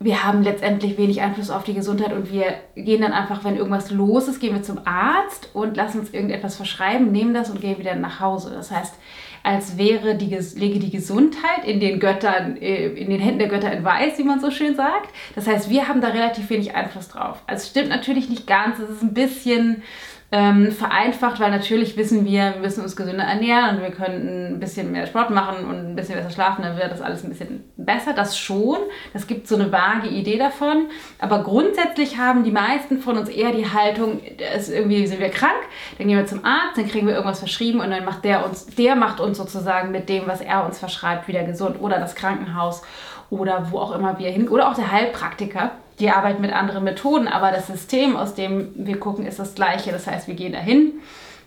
wir 0.00 0.24
haben 0.24 0.42
letztendlich 0.42 0.96
wenig 0.96 1.20
Einfluss 1.20 1.50
auf 1.50 1.64
die 1.64 1.74
Gesundheit 1.74 2.12
und 2.12 2.32
wir 2.32 2.54
gehen 2.76 3.02
dann 3.02 3.12
einfach, 3.12 3.42
wenn 3.42 3.56
irgendwas 3.56 3.90
los 3.90 4.28
ist, 4.28 4.38
gehen 4.38 4.54
wir 4.54 4.62
zum 4.62 4.80
Arzt 4.84 5.50
und 5.54 5.76
lassen 5.76 6.00
uns 6.00 6.12
irgendetwas 6.12 6.56
verschreiben, 6.56 7.10
nehmen 7.10 7.34
das 7.34 7.50
und 7.50 7.60
gehen 7.60 7.78
wieder 7.78 7.96
nach 7.96 8.20
Hause. 8.20 8.52
Das 8.54 8.70
heißt, 8.70 8.94
als 9.42 9.76
wäre 9.76 10.14
die, 10.14 10.36
lege 10.56 10.78
die 10.78 10.90
Gesundheit 10.90 11.64
in 11.64 11.80
den 11.80 11.98
Göttern, 11.98 12.56
äh, 12.58 12.88
in 12.88 13.10
den 13.10 13.20
Händen 13.20 13.40
der 13.40 13.48
Götter 13.48 13.72
in 13.72 13.84
Weiß, 13.84 14.18
wie 14.18 14.24
man 14.24 14.40
so 14.40 14.50
schön 14.50 14.76
sagt. 14.76 15.12
Das 15.34 15.46
heißt, 15.48 15.68
wir 15.68 15.88
haben 15.88 16.00
da 16.00 16.08
relativ 16.08 16.48
wenig 16.50 16.76
Einfluss 16.76 17.08
drauf. 17.08 17.42
Also 17.46 17.62
es 17.62 17.70
stimmt 17.70 17.88
natürlich 17.88 18.28
nicht 18.28 18.46
ganz, 18.46 18.78
es 18.78 18.90
ist 18.90 19.02
ein 19.02 19.14
bisschen 19.14 19.82
ähm, 20.30 20.72
vereinfacht, 20.72 21.40
weil 21.40 21.50
natürlich 21.50 21.96
wissen 21.96 22.26
wir, 22.26 22.52
wir 22.54 22.60
müssen 22.60 22.82
uns 22.82 22.96
gesünder 22.96 23.24
ernähren 23.24 23.76
und 23.76 23.82
wir 23.82 23.90
können 23.90 24.54
ein 24.54 24.60
bisschen 24.60 24.92
mehr 24.92 25.06
Sport 25.06 25.30
machen 25.30 25.64
und 25.64 25.76
ein 25.76 25.96
bisschen 25.96 26.16
besser 26.16 26.30
schlafen, 26.30 26.62
dann 26.62 26.76
wird 26.76 26.92
das 26.92 27.00
alles 27.00 27.24
ein 27.24 27.30
bisschen 27.30 27.64
besser. 27.78 28.12
Das 28.12 28.38
schon. 28.38 28.76
Das 29.14 29.26
gibt 29.26 29.48
so 29.48 29.54
eine 29.54 29.72
vage 29.72 30.08
Idee 30.08 30.36
davon. 30.36 30.88
Aber 31.18 31.42
grundsätzlich 31.42 32.18
haben 32.18 32.44
die 32.44 32.50
meisten 32.50 32.98
von 32.98 33.16
uns 33.16 33.30
eher 33.30 33.52
die 33.52 33.70
Haltung, 33.70 34.20
ist 34.56 34.68
irgendwie 34.68 35.06
sind 35.06 35.20
wir 35.20 35.30
krank, 35.30 35.62
dann 35.96 36.08
gehen 36.08 36.18
wir 36.18 36.26
zum 36.26 36.44
Arzt, 36.44 36.76
dann 36.76 36.88
kriegen 36.88 37.06
wir 37.06 37.14
irgendwas 37.14 37.38
verschrieben 37.38 37.80
und 37.80 37.90
dann 37.90 38.04
macht 38.04 38.24
der 38.24 38.44
uns, 38.44 38.66
der 38.66 38.96
macht 38.96 39.20
uns 39.20 39.38
sozusagen 39.38 39.92
mit 39.92 40.10
dem, 40.10 40.26
was 40.26 40.42
er 40.42 40.66
uns 40.66 40.78
verschreibt, 40.78 41.26
wieder 41.26 41.44
gesund. 41.44 41.80
Oder 41.80 41.98
das 41.98 42.14
Krankenhaus 42.14 42.82
oder 43.30 43.68
wo 43.70 43.78
auch 43.78 43.94
immer 43.94 44.18
wir 44.18 44.30
hin. 44.30 44.48
Oder 44.48 44.68
auch 44.68 44.74
der 44.74 44.92
Heilpraktiker 44.92 45.72
die 46.00 46.10
arbeiten 46.10 46.40
mit 46.40 46.52
anderen 46.52 46.84
Methoden, 46.84 47.28
aber 47.28 47.50
das 47.50 47.66
System, 47.66 48.16
aus 48.16 48.34
dem 48.34 48.70
wir 48.74 48.98
gucken, 49.00 49.26
ist 49.26 49.38
das 49.38 49.54
gleiche. 49.54 49.90
Das 49.90 50.06
heißt, 50.06 50.28
wir 50.28 50.34
gehen 50.34 50.52
dahin, 50.52 50.94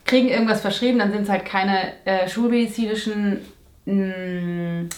kriegen 0.05 0.27
irgendwas 0.27 0.61
verschrieben, 0.61 0.99
dann 0.99 1.11
sind 1.11 1.23
es 1.23 1.29
halt 1.29 1.45
keine 1.45 1.93
äh, 2.05 2.27
schulmedizinischen 2.27 3.39
mh, 3.85 3.95
mm, 3.95 4.89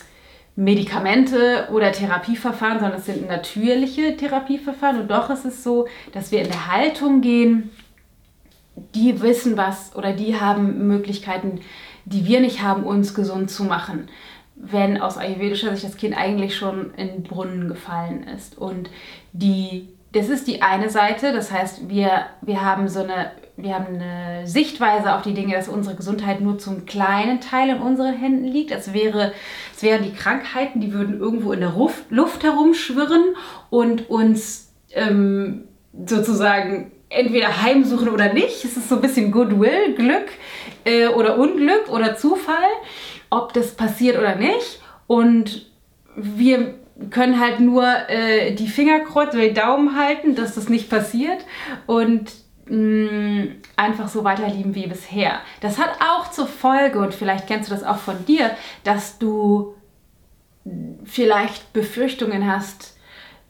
Medikamente 0.55 1.67
oder 1.71 1.91
Therapieverfahren, 1.91 2.79
sondern 2.79 2.99
es 2.99 3.07
sind 3.07 3.27
natürliche 3.27 4.15
Therapieverfahren. 4.17 5.01
Und 5.01 5.11
doch 5.11 5.29
ist 5.31 5.45
es 5.45 5.63
so, 5.63 5.87
dass 6.13 6.31
wir 6.31 6.41
in 6.41 6.47
der 6.47 6.71
Haltung 6.71 7.21
gehen, 7.21 7.71
die 8.93 9.21
wissen 9.21 9.57
was 9.57 9.95
oder 9.95 10.13
die 10.13 10.39
haben 10.39 10.87
Möglichkeiten, 10.87 11.61
die 12.05 12.25
wir 12.25 12.39
nicht 12.39 12.61
haben, 12.61 12.83
uns 12.83 13.13
gesund 13.13 13.49
zu 13.49 13.63
machen 13.63 14.09
wenn 14.55 15.01
aus 15.01 15.17
ayurvedischer 15.17 15.71
Sicht 15.71 15.83
das 15.83 15.97
Kind 15.97 16.17
eigentlich 16.17 16.55
schon 16.55 16.93
in 16.95 17.07
den 17.07 17.23
Brunnen 17.23 17.67
gefallen 17.67 18.23
ist. 18.23 18.57
Und 18.57 18.89
die, 19.31 19.89
das 20.11 20.29
ist 20.29 20.47
die 20.47 20.61
eine 20.61 20.89
Seite, 20.89 21.33
das 21.33 21.51
heißt, 21.51 21.89
wir, 21.89 22.25
wir 22.41 22.61
haben 22.63 22.87
so 22.87 23.01
eine, 23.01 23.31
wir 23.57 23.73
haben 23.75 23.99
eine 23.99 24.47
Sichtweise 24.47 25.15
auf 25.15 25.21
die 25.21 25.33
Dinge, 25.33 25.55
dass 25.55 25.67
unsere 25.67 25.95
Gesundheit 25.95 26.41
nur 26.41 26.57
zum 26.59 26.85
kleinen 26.85 27.41
Teil 27.41 27.69
in 27.69 27.81
unseren 27.81 28.15
Händen 28.15 28.45
liegt. 28.45 28.71
Es, 28.71 28.93
wäre, 28.93 29.31
es 29.75 29.83
wären 29.83 30.03
die 30.03 30.13
Krankheiten, 30.13 30.81
die 30.81 30.93
würden 30.93 31.19
irgendwo 31.19 31.51
in 31.51 31.59
der 31.59 31.73
Luft, 32.09 32.43
herumschwirren 32.43 33.35
und 33.69 34.09
uns 34.09 34.71
ähm, 34.93 35.65
sozusagen 36.05 36.91
entweder 37.09 37.61
heimsuchen 37.61 38.09
oder 38.09 38.33
nicht. 38.33 38.65
Es 38.65 38.77
ist 38.77 38.89
so 38.89 38.95
ein 38.95 39.01
bisschen 39.01 39.31
Goodwill, 39.31 39.93
Glück 39.95 40.29
äh, 40.83 41.07
oder 41.07 41.37
Unglück 41.37 41.89
oder 41.89 42.15
Zufall 42.15 42.69
ob 43.33 43.53
das 43.53 43.75
passiert 43.75 44.17
oder 44.17 44.35
nicht. 44.35 44.79
Und 45.07 45.65
wir 46.15 46.75
können 47.09 47.39
halt 47.39 47.59
nur 47.59 47.85
äh, 48.07 48.53
die 48.53 48.67
Finger 48.67 48.99
kreuzen 48.99 49.39
oder 49.39 49.47
die 49.47 49.53
Daumen 49.53 49.97
halten, 49.97 50.35
dass 50.35 50.55
das 50.55 50.69
nicht 50.69 50.89
passiert 50.89 51.43
und 51.87 52.31
mh, 52.67 53.11
mm, 53.11 53.55
einfach 53.75 54.07
so 54.07 54.23
weiterlieben 54.23 54.75
wie 54.75 54.87
bisher. 54.87 55.39
Das 55.61 55.79
hat 55.79 55.89
auch 55.99 56.29
zur 56.29 56.47
Folge, 56.47 56.99
und 56.99 57.13
vielleicht 57.13 57.47
kennst 57.47 57.69
du 57.69 57.73
das 57.73 57.83
auch 57.83 57.97
von 57.97 58.25
dir, 58.25 58.51
dass 58.83 59.17
du 59.17 59.75
vielleicht 61.03 61.73
Befürchtungen 61.73 62.49
hast, 62.49 62.95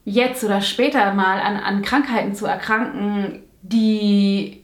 jetzt 0.06 0.44
oder 0.44 0.62
später 0.62 1.14
mal 1.14 1.40
an, 1.40 1.58
an 1.58 1.82
Krankheiten 1.82 2.34
zu 2.34 2.46
erkranken, 2.46 3.44
die 3.62 4.64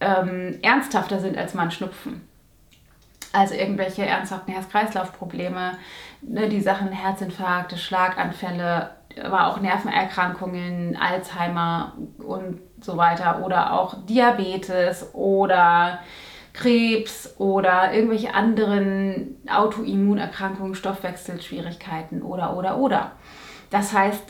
ähm, 0.00 0.58
ernsthafter 0.62 1.18
sind 1.18 1.36
als 1.36 1.54
man 1.54 1.70
Schnupfen. 1.70 2.27
Also 3.32 3.54
irgendwelche 3.54 4.06
ernsthaften 4.06 4.52
Herz-Kreislauf-Probleme, 4.52 5.78
ne, 6.22 6.48
die 6.48 6.60
Sachen 6.60 6.92
Herzinfarkte, 6.92 7.76
Schlaganfälle, 7.76 8.90
aber 9.22 9.48
auch 9.48 9.60
Nervenerkrankungen, 9.60 10.96
Alzheimer 10.96 11.94
und 12.18 12.60
so 12.80 12.96
weiter 12.96 13.44
oder 13.44 13.72
auch 13.72 13.94
Diabetes 14.06 15.14
oder 15.14 16.00
Krebs 16.52 17.34
oder 17.38 17.92
irgendwelche 17.92 18.34
anderen 18.34 19.36
Autoimmunerkrankungen, 19.48 20.74
Stoffwechselschwierigkeiten 20.74 22.22
oder 22.22 22.56
oder 22.56 22.78
oder. 22.78 23.12
Das 23.70 23.92
heißt, 23.92 24.24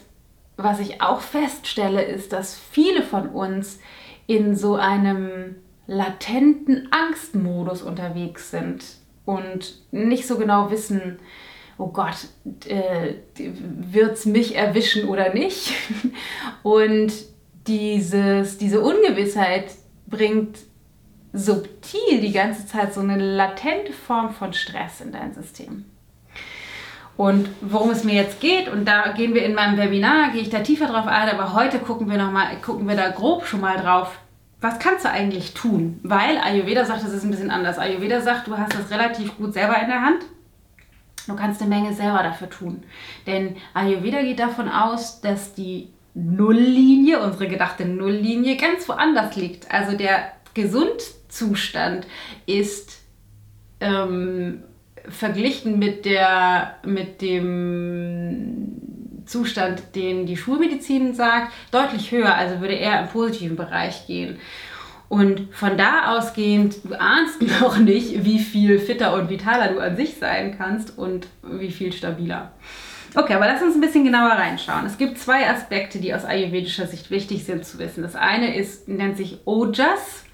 was 0.57 0.81
ich 0.81 1.01
auch 1.01 1.21
feststelle, 1.21 2.03
ist, 2.03 2.33
dass 2.33 2.59
viele 2.59 3.03
von 3.03 3.29
uns 3.29 3.79
in 4.27 4.57
so 4.57 4.75
einem 4.75 5.57
latenten 5.89 6.89
Angstmodus 6.93 7.83
unterwegs 7.83 8.53
sind 8.53 8.85
und 9.25 9.75
nicht 9.91 10.29
so 10.29 10.37
genau 10.39 10.71
wissen, 10.71 11.19
oh 11.79 11.89
Gott, 11.89 12.29
äh, 12.67 13.15
wird 13.35 14.13
es 14.13 14.27
mich 14.27 14.55
erwischen 14.55 15.09
oder 15.09 15.33
nicht? 15.33 15.73
Und 16.63 17.13
dieses, 17.67 18.59
diese 18.59 18.81
Ungewissheit 18.81 19.67
bringt 20.07 20.59
subtil 21.33 22.21
die 22.21 22.33
ganze 22.33 22.67
Zeit 22.67 22.95
so 22.95 23.01
eine 23.01 23.17
latente 23.19 23.93
Form 23.93 24.31
von 24.31 24.53
Stress 24.53 25.01
in 25.01 25.13
dein 25.13 25.35
System. 25.35 25.85
Und 27.17 27.49
worum 27.61 27.91
es 27.91 28.05
mir 28.05 28.15
jetzt 28.15 28.41
geht, 28.41 28.69
und 28.69 28.85
da 28.85 29.13
gehen 29.13 29.35
wir 29.35 29.45
in 29.45 29.55
meinem 29.55 29.77
Webinar, 29.77 30.31
gehe 30.31 30.41
ich 30.41 30.51
da 30.51 30.61
tiefer 30.61 30.87
drauf 30.87 31.07
ein, 31.07 31.29
aber 31.29 31.55
heute 31.55 31.79
gucken 31.81 32.09
wir, 32.09 32.17
noch 32.17 32.31
mal, 32.31 32.57
gucken 32.65 32.89
wir 32.89 32.97
da 32.97 33.11
grob 33.11 33.45
schon 33.45 33.61
mal 33.61 33.77
drauf, 33.77 34.19
was 34.61 34.79
kannst 34.79 35.05
du 35.05 35.11
eigentlich 35.11 35.55
tun? 35.55 36.01
Weil 36.03 36.39
Ayurveda 36.39 36.85
sagt, 36.85 37.05
das 37.05 37.13
ist 37.13 37.25
ein 37.25 37.31
bisschen 37.31 37.51
anders. 37.51 37.79
Ayurveda 37.79 38.21
sagt, 38.21 38.49
du 38.49 38.57
hast 38.57 38.75
das 38.75 38.91
relativ 38.91 39.37
gut 39.37 39.53
selber 39.55 39.81
in 39.81 39.89
der 39.89 40.03
Hand. 40.03 40.25
Du 41.27 41.37
kannst 41.37 41.61
eine 41.61 41.71
Menge 41.71 41.95
selber 41.95 42.23
dafür 42.23 42.51
tun. 42.51 42.83
Denn 43.27 43.57
Ayurveda 43.75 44.23
geht 44.23 44.41
davon 44.41 44.69
aus, 44.69 45.21
dass 45.21 45.55
die 45.55 45.89
Nulllinie, 46.15 47.21
unsere 47.21 47.47
gedachte 47.47 47.85
Nulllinie, 47.85 48.57
ganz 48.57 48.89
woanders 48.89 49.37
liegt. 49.37 49.71
Also 49.73 49.97
der 49.97 50.33
Gesundzustand 50.55 52.07
ist 52.47 53.01
ähm, 53.81 54.65
verglichen 55.09 55.79
mit, 55.79 56.05
der, 56.05 56.79
mit 56.85 57.23
dem 57.23 58.88
Zustand, 59.29 59.95
den 59.95 60.27
die 60.27 60.37
Schulmedizin 60.37 61.15
sagt, 61.15 61.53
deutlich 61.71 62.11
höher, 62.11 62.35
also 62.35 62.61
würde 62.61 62.75
er 62.75 63.01
im 63.03 63.09
positiven 63.09 63.57
Bereich 63.57 64.07
gehen. 64.07 64.39
Und 65.09 65.49
von 65.55 65.79
da 65.79 66.17
ausgehend, 66.17 66.85
du 66.85 66.99
ahnst 66.99 67.41
noch 67.61 67.79
nicht, 67.79 68.25
wie 68.25 68.39
viel 68.39 68.79
fitter 68.79 69.15
und 69.15 69.31
vitaler 69.31 69.69
du 69.69 69.81
an 69.81 69.97
sich 69.97 70.17
sein 70.17 70.57
kannst 70.57 70.97
und 70.99 71.29
wie 71.43 71.71
viel 71.71 71.93
stabiler. 71.93 72.53
Okay, 73.15 73.35
aber 73.35 73.47
lass 73.47 73.63
uns 73.63 73.75
ein 73.75 73.81
bisschen 73.81 74.05
genauer 74.05 74.33
reinschauen. 74.33 74.85
Es 74.85 74.99
gibt 74.99 75.19
zwei 75.19 75.49
Aspekte, 75.49 75.99
die 75.99 76.15
aus 76.15 76.25
ayurvedischer 76.25 76.87
Sicht 76.87 77.11
wichtig 77.11 77.45
sind 77.45 77.65
zu 77.65 77.79
wissen. 77.79 78.03
Das 78.03 78.15
eine 78.15 78.55
ist, 78.55 78.87
nennt 78.89 79.17
sich 79.17 79.39
Ojas 79.47 80.25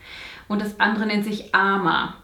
und 0.49 0.61
das 0.61 0.81
andere 0.81 1.07
nennt 1.07 1.25
sich 1.25 1.55
Ama. 1.55 2.17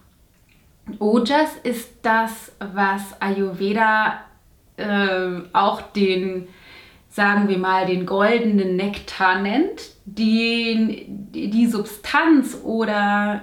Ojas 0.98 1.50
ist 1.62 1.88
das, 2.02 2.52
was 2.58 3.20
Ayurveda 3.20 4.24
äh, 4.76 5.42
auch 5.52 5.82
den, 5.92 6.48
sagen 7.10 7.48
wir 7.48 7.58
mal, 7.58 7.86
den 7.86 8.06
goldenen 8.06 8.76
Nektar 8.76 9.40
nennt, 9.40 9.90
den, 10.06 11.28
die 11.32 11.66
Substanz 11.66 12.56
oder 12.64 13.42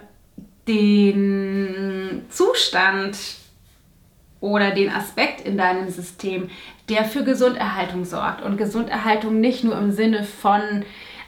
den 0.68 2.24
Zustand 2.30 3.18
oder 4.40 4.72
den 4.72 4.90
Aspekt 4.90 5.42
in 5.46 5.58
deinem 5.58 5.90
System, 5.90 6.50
der 6.90 7.04
für 7.04 7.24
Gesunderhaltung 7.24 8.06
sorgt. 8.06 8.42
Und 8.42 8.58
Gesunderhaltung 8.58 9.40
nicht 9.40 9.64
nur 9.64 9.78
im 9.78 9.92
Sinne 9.92 10.24
von 10.24 10.62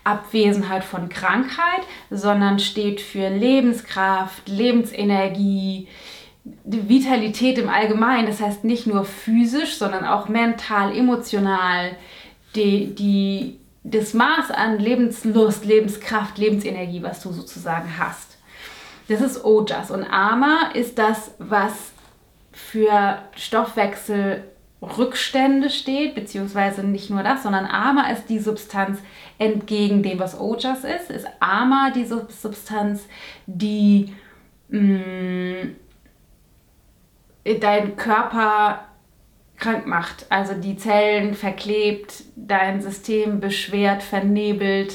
Abwesenheit 0.06 0.84
von 0.84 1.10
Krankheit, 1.10 1.82
sondern 2.10 2.60
steht 2.60 3.02
für 3.02 3.30
Lebenskraft, 3.30 4.48
Lebensenergie, 4.48 5.88
Vitalität 6.64 7.58
im 7.58 7.70
Allgemeinen. 7.70 8.28
Das 8.28 8.42
heißt 8.42 8.64
nicht 8.64 8.88
nur 8.88 9.04
physisch, 9.04 9.78
sondern 9.78 10.06
auch 10.06 10.30
mental, 10.30 10.96
emotional, 10.96 11.92
die, 12.56 12.96
die, 12.96 13.60
das 13.84 14.14
Maß 14.14 14.52
an 14.52 14.80
Lebenslust, 14.80 15.66
Lebenskraft, 15.66 16.38
Lebensenergie, 16.38 17.04
was 17.04 17.22
du 17.22 17.32
sozusagen 17.32 17.98
hast. 17.98 18.38
Das 19.08 19.22
ist 19.22 19.44
Ojas. 19.44 19.92
Und 19.92 20.04
Ama 20.04 20.72
ist 20.74 20.98
das, 20.98 21.32
was 21.40 21.92
für 22.52 23.20
Stoffwechselrückstände 23.36 25.70
steht, 25.70 26.16
beziehungsweise 26.16 26.84
nicht 26.84 27.10
nur 27.10 27.24
das, 27.24 27.44
sondern 27.44 27.66
Ama 27.66 28.10
ist 28.12 28.30
die 28.30 28.40
Substanz 28.40 29.00
entgegen 29.38 30.04
dem, 30.04 30.20
was 30.20 30.40
Ojas 30.40 30.84
ist. 30.84 31.10
Ist 31.10 31.28
Ama 31.40 31.92
die 31.92 32.06
Substanz, 32.06 33.08
die 33.48 34.14
mh, 34.70 34.80
mm, 34.80 35.76
deinen 37.60 37.96
Körper 37.96 38.89
krank 39.60 39.86
macht, 39.86 40.26
also 40.30 40.54
die 40.54 40.78
Zellen 40.78 41.34
verklebt, 41.34 42.24
dein 42.36 42.82
System 42.82 43.40
beschwert, 43.40 44.04
vernebelt 44.04 44.94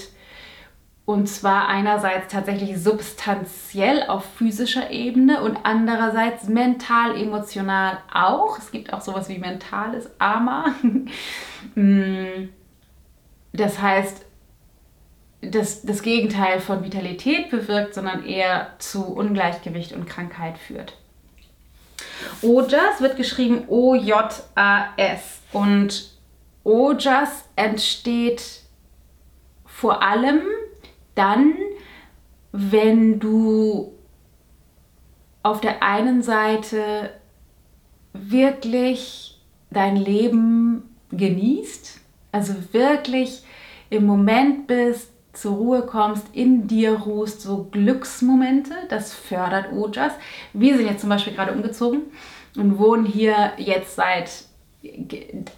und 1.06 1.28
zwar 1.28 1.68
einerseits 1.68 2.32
tatsächlich 2.32 2.78
substanziell 2.82 4.04
auf 4.04 4.24
physischer 4.24 4.90
Ebene 4.90 5.42
und 5.42 5.58
andererseits 5.62 6.48
mental, 6.48 7.14
emotional 7.14 7.98
auch. 8.12 8.58
Es 8.58 8.70
gibt 8.70 8.92
auch 8.92 9.02
sowas 9.02 9.28
wie 9.28 9.38
mentales 9.38 10.10
Ama. 10.18 10.74
Mm. 11.76 12.50
das 13.54 13.80
heißt, 13.80 14.26
das, 15.40 15.82
das 15.82 16.02
Gegenteil 16.02 16.60
von 16.60 16.84
Vitalität 16.84 17.50
bewirkt, 17.50 17.94
sondern 17.94 18.24
eher 18.26 18.74
zu 18.78 19.06
Ungleichgewicht 19.06 19.94
und 19.94 20.06
Krankheit 20.06 20.58
führt. 20.58 20.98
Ojas 22.42 23.00
wird 23.00 23.16
geschrieben 23.16 23.64
O-J-A-S 23.68 25.40
und 25.52 26.10
Ojas 26.64 27.44
entsteht 27.56 28.62
vor 29.64 30.02
allem 30.02 30.40
dann, 31.14 31.54
wenn 32.52 33.18
du 33.18 33.92
auf 35.42 35.60
der 35.60 35.82
einen 35.82 36.22
Seite 36.22 37.10
wirklich 38.12 39.42
dein 39.70 39.96
Leben 39.96 40.96
genießt, 41.10 42.00
also 42.32 42.54
wirklich 42.72 43.42
im 43.90 44.06
Moment 44.06 44.66
bist, 44.66 45.10
zur 45.36 45.56
Ruhe 45.56 45.82
kommst, 45.82 46.26
in 46.32 46.66
dir 46.66 46.92
ruhst, 47.00 47.40
so 47.40 47.68
Glücksmomente, 47.70 48.74
das 48.88 49.12
fördert 49.12 49.72
Ojas. 49.72 50.12
Wir 50.52 50.76
sind 50.76 50.86
jetzt 50.86 51.00
zum 51.00 51.10
Beispiel 51.10 51.34
gerade 51.34 51.52
umgezogen 51.52 52.02
und 52.56 52.78
wohnen 52.78 53.04
hier 53.04 53.52
jetzt 53.56 53.96
seit 53.96 54.30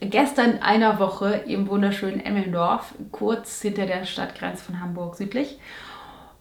gestern 0.01 0.63
einer 0.63 0.99
Woche 0.99 1.43
im 1.47 1.69
wunderschönen 1.69 2.21
Emmendorf, 2.21 2.95
kurz 3.11 3.61
hinter 3.61 3.87
der 3.87 4.05
Stadtgrenze 4.05 4.65
von 4.65 4.81
Hamburg 4.81 5.17
südlich. 5.17 5.59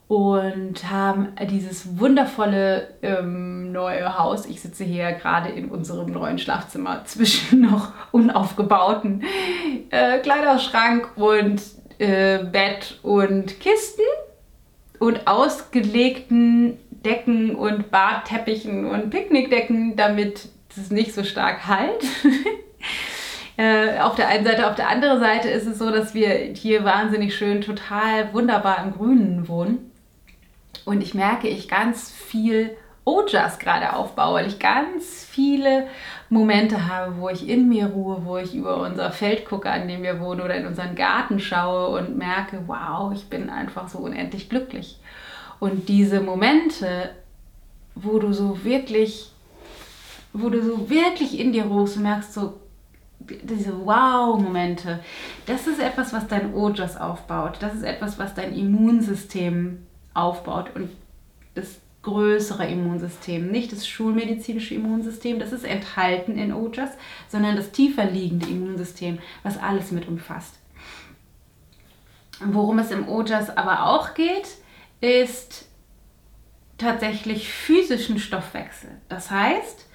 Und 0.07 0.91
haben 0.91 1.29
dieses 1.49 1.97
wundervolle 1.97 2.89
ähm, 3.01 3.71
neue 3.71 4.19
Haus. 4.19 4.45
Ich 4.45 4.61
sitze 4.61 4.83
hier 4.83 5.13
gerade 5.13 5.49
in 5.49 5.69
unserem 5.69 6.11
neuen 6.11 6.37
Schlafzimmer 6.37 7.05
zwischen 7.05 7.61
noch 7.71 7.91
unaufgebauten 8.11 9.23
äh, 9.89 10.19
Kleiderschrank 10.19 11.09
und 11.15 11.59
äh, 11.99 12.39
Bett 12.39 12.99
und 13.03 13.59
Kisten 13.59 14.03
und 14.99 15.27
ausgelegten 15.27 16.77
Decken 16.89 17.55
und 17.55 17.91
Badteppichen 17.91 18.85
und 18.85 19.09
Picknickdecken, 19.09 19.95
damit 19.95 20.49
es 20.75 20.91
nicht 20.91 21.13
so 21.13 21.23
stark 21.23 21.67
halt. 21.67 22.03
Äh, 23.57 23.99
auf 23.99 24.15
der 24.15 24.27
einen 24.27 24.43
Seite. 24.43 24.67
Auf 24.67 24.75
der 24.75 24.89
anderen 24.89 25.21
Seite 25.21 25.49
ist 25.49 25.65
es 25.65 25.77
so, 25.77 25.89
dass 25.89 26.13
wir 26.13 26.29
hier 26.29 26.83
wahnsinnig 26.83 27.37
schön, 27.37 27.61
total 27.61 28.33
wunderbar 28.33 28.83
im 28.83 28.91
Grünen 28.91 29.47
wohnen. 29.47 29.91
Und 30.83 31.01
ich 31.01 31.13
merke, 31.13 31.47
ich 31.47 31.69
ganz 31.69 32.11
viel 32.11 32.75
Ojas 33.05 33.59
gerade 33.59 33.93
aufbaue, 33.93 34.33
weil 34.33 34.47
ich 34.47 34.59
ganz 34.59 35.25
viele 35.29 35.87
Momente 36.29 36.87
habe, 36.87 37.17
wo 37.17 37.29
ich 37.29 37.47
in 37.47 37.69
mir 37.69 37.87
ruhe, 37.87 38.25
wo 38.25 38.37
ich 38.37 38.55
über 38.55 38.77
unser 38.77 39.11
Feld 39.11 39.45
gucke, 39.45 39.69
an 39.69 39.87
dem 39.87 40.03
wir 40.03 40.19
wohnen, 40.19 40.41
oder 40.41 40.55
in 40.55 40.65
unseren 40.65 40.95
Garten 40.95 41.39
schaue 41.39 41.99
und 41.99 42.17
merke, 42.17 42.63
wow, 42.67 43.13
ich 43.13 43.29
bin 43.29 43.49
einfach 43.49 43.87
so 43.87 43.99
unendlich 43.99 44.49
glücklich. 44.49 44.99
Und 45.59 45.87
diese 45.87 46.21
Momente, 46.21 47.11
wo 47.93 48.19
du 48.19 48.33
so 48.33 48.63
wirklich, 48.63 49.31
wo 50.33 50.49
du 50.49 50.61
so 50.61 50.89
wirklich 50.89 51.39
in 51.39 51.53
dir 51.53 51.65
ruhst 51.65 51.97
und 51.97 52.03
merkst 52.03 52.33
so, 52.33 52.59
diese 53.19 53.85
Wow-Momente, 53.85 54.99
das 55.45 55.67
ist 55.67 55.79
etwas, 55.79 56.13
was 56.13 56.27
dein 56.27 56.53
Ojas 56.53 56.97
aufbaut. 56.97 57.57
Das 57.59 57.73
ist 57.73 57.83
etwas, 57.83 58.19
was 58.19 58.35
dein 58.35 58.53
Immunsystem 58.53 59.85
aufbaut. 60.13 60.71
Und 60.75 60.89
das 61.55 61.79
größere 62.05 62.67
Immunsystem, 62.67 63.47
nicht 63.51 63.71
das 63.71 63.87
schulmedizinische 63.87 64.75
Immunsystem, 64.75 65.39
das 65.39 65.51
ist 65.51 65.65
enthalten 65.65 66.37
in 66.37 66.53
Ojas, 66.53 66.91
sondern 67.27 67.55
das 67.55 67.71
tiefer 67.71 68.05
liegende 68.05 68.47
Immunsystem, 68.47 69.17
was 69.41 69.57
alles 69.57 69.91
mit 69.91 70.07
umfasst. 70.07 70.59
Worum 72.39 72.77
es 72.79 72.91
im 72.91 73.09
Ojas 73.09 73.55
aber 73.57 73.87
auch 73.87 74.13
geht, 74.13 74.47
ist 75.01 75.67
tatsächlich 76.77 77.51
physischen 77.51 78.19
Stoffwechsel. 78.19 78.91
Das 79.09 79.31
heißt, 79.31 79.87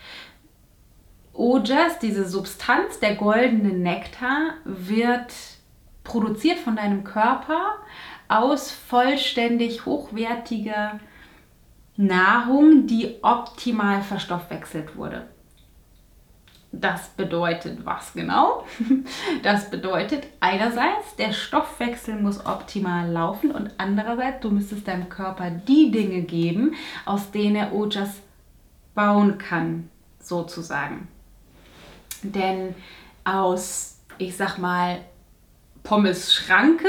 Ojas, 1.32 2.00
diese 2.00 2.28
Substanz, 2.28 2.98
der 2.98 3.14
goldene 3.14 3.72
Nektar, 3.72 4.54
wird 4.64 5.32
produziert 6.02 6.58
von 6.58 6.74
deinem 6.74 7.04
Körper 7.04 7.76
aus 8.26 8.72
vollständig 8.72 9.86
hochwertiger 9.86 10.98
Nahrung, 12.00 12.86
die 12.86 13.18
optimal 13.20 14.00
verstoffwechselt 14.00 14.96
wurde. 14.96 15.26
Das 16.72 17.08
bedeutet 17.10 17.84
was 17.84 18.14
genau? 18.14 18.64
Das 19.42 19.70
bedeutet 19.70 20.26
einerseits, 20.40 21.16
der 21.16 21.32
Stoffwechsel 21.32 22.14
muss 22.14 22.46
optimal 22.46 23.10
laufen 23.10 23.50
und 23.50 23.72
andererseits, 23.76 24.40
du 24.40 24.50
müsstest 24.50 24.88
deinem 24.88 25.10
Körper 25.10 25.50
die 25.50 25.90
Dinge 25.90 26.22
geben, 26.22 26.74
aus 27.04 27.30
denen 27.32 27.56
er 27.56 27.74
Ojas 27.74 28.22
bauen 28.94 29.36
kann, 29.36 29.90
sozusagen. 30.20 31.08
Denn 32.22 32.74
aus, 33.24 33.98
ich 34.16 34.36
sag 34.36 34.56
mal, 34.56 35.00
Pommes-Schranke 35.82 36.88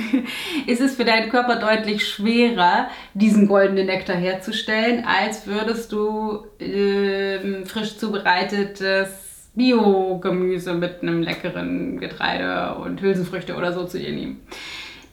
ist 0.66 0.80
es 0.80 0.96
für 0.96 1.04
deinen 1.04 1.30
Körper 1.30 1.56
deutlich 1.56 2.08
schwerer, 2.08 2.88
diesen 3.14 3.46
goldenen 3.46 3.86
Nektar 3.86 4.16
herzustellen, 4.16 5.04
als 5.04 5.46
würdest 5.46 5.92
du 5.92 6.46
äh, 6.58 7.64
frisch 7.64 7.98
zubereitetes 7.98 9.50
Biogemüse 9.54 10.74
mit 10.74 11.02
einem 11.02 11.22
leckeren 11.22 12.00
Getreide 12.00 12.74
und 12.76 13.00
Hülsenfrüchte 13.00 13.54
oder 13.54 13.72
so 13.72 13.84
zu 13.84 13.98
dir 13.98 14.12
nehmen. 14.12 14.40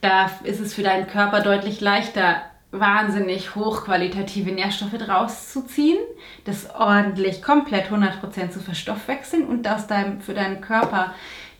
Da 0.00 0.30
ist 0.44 0.60
es 0.60 0.72
für 0.74 0.82
deinen 0.82 1.06
Körper 1.06 1.42
deutlich 1.42 1.80
leichter, 1.80 2.42
wahnsinnig 2.72 3.54
hochqualitative 3.54 4.52
Nährstoffe 4.52 4.96
draus 4.96 5.52
zu 5.52 5.66
ziehen, 5.66 5.98
das 6.44 6.74
ordentlich 6.74 7.42
komplett 7.42 7.90
100% 7.90 8.50
zu 8.50 8.60
verstoffwechseln 8.60 9.46
und 9.46 9.68
aus 9.68 9.86
deinem, 9.88 10.20
für 10.20 10.34
deinen 10.34 10.60
Körper 10.60 11.12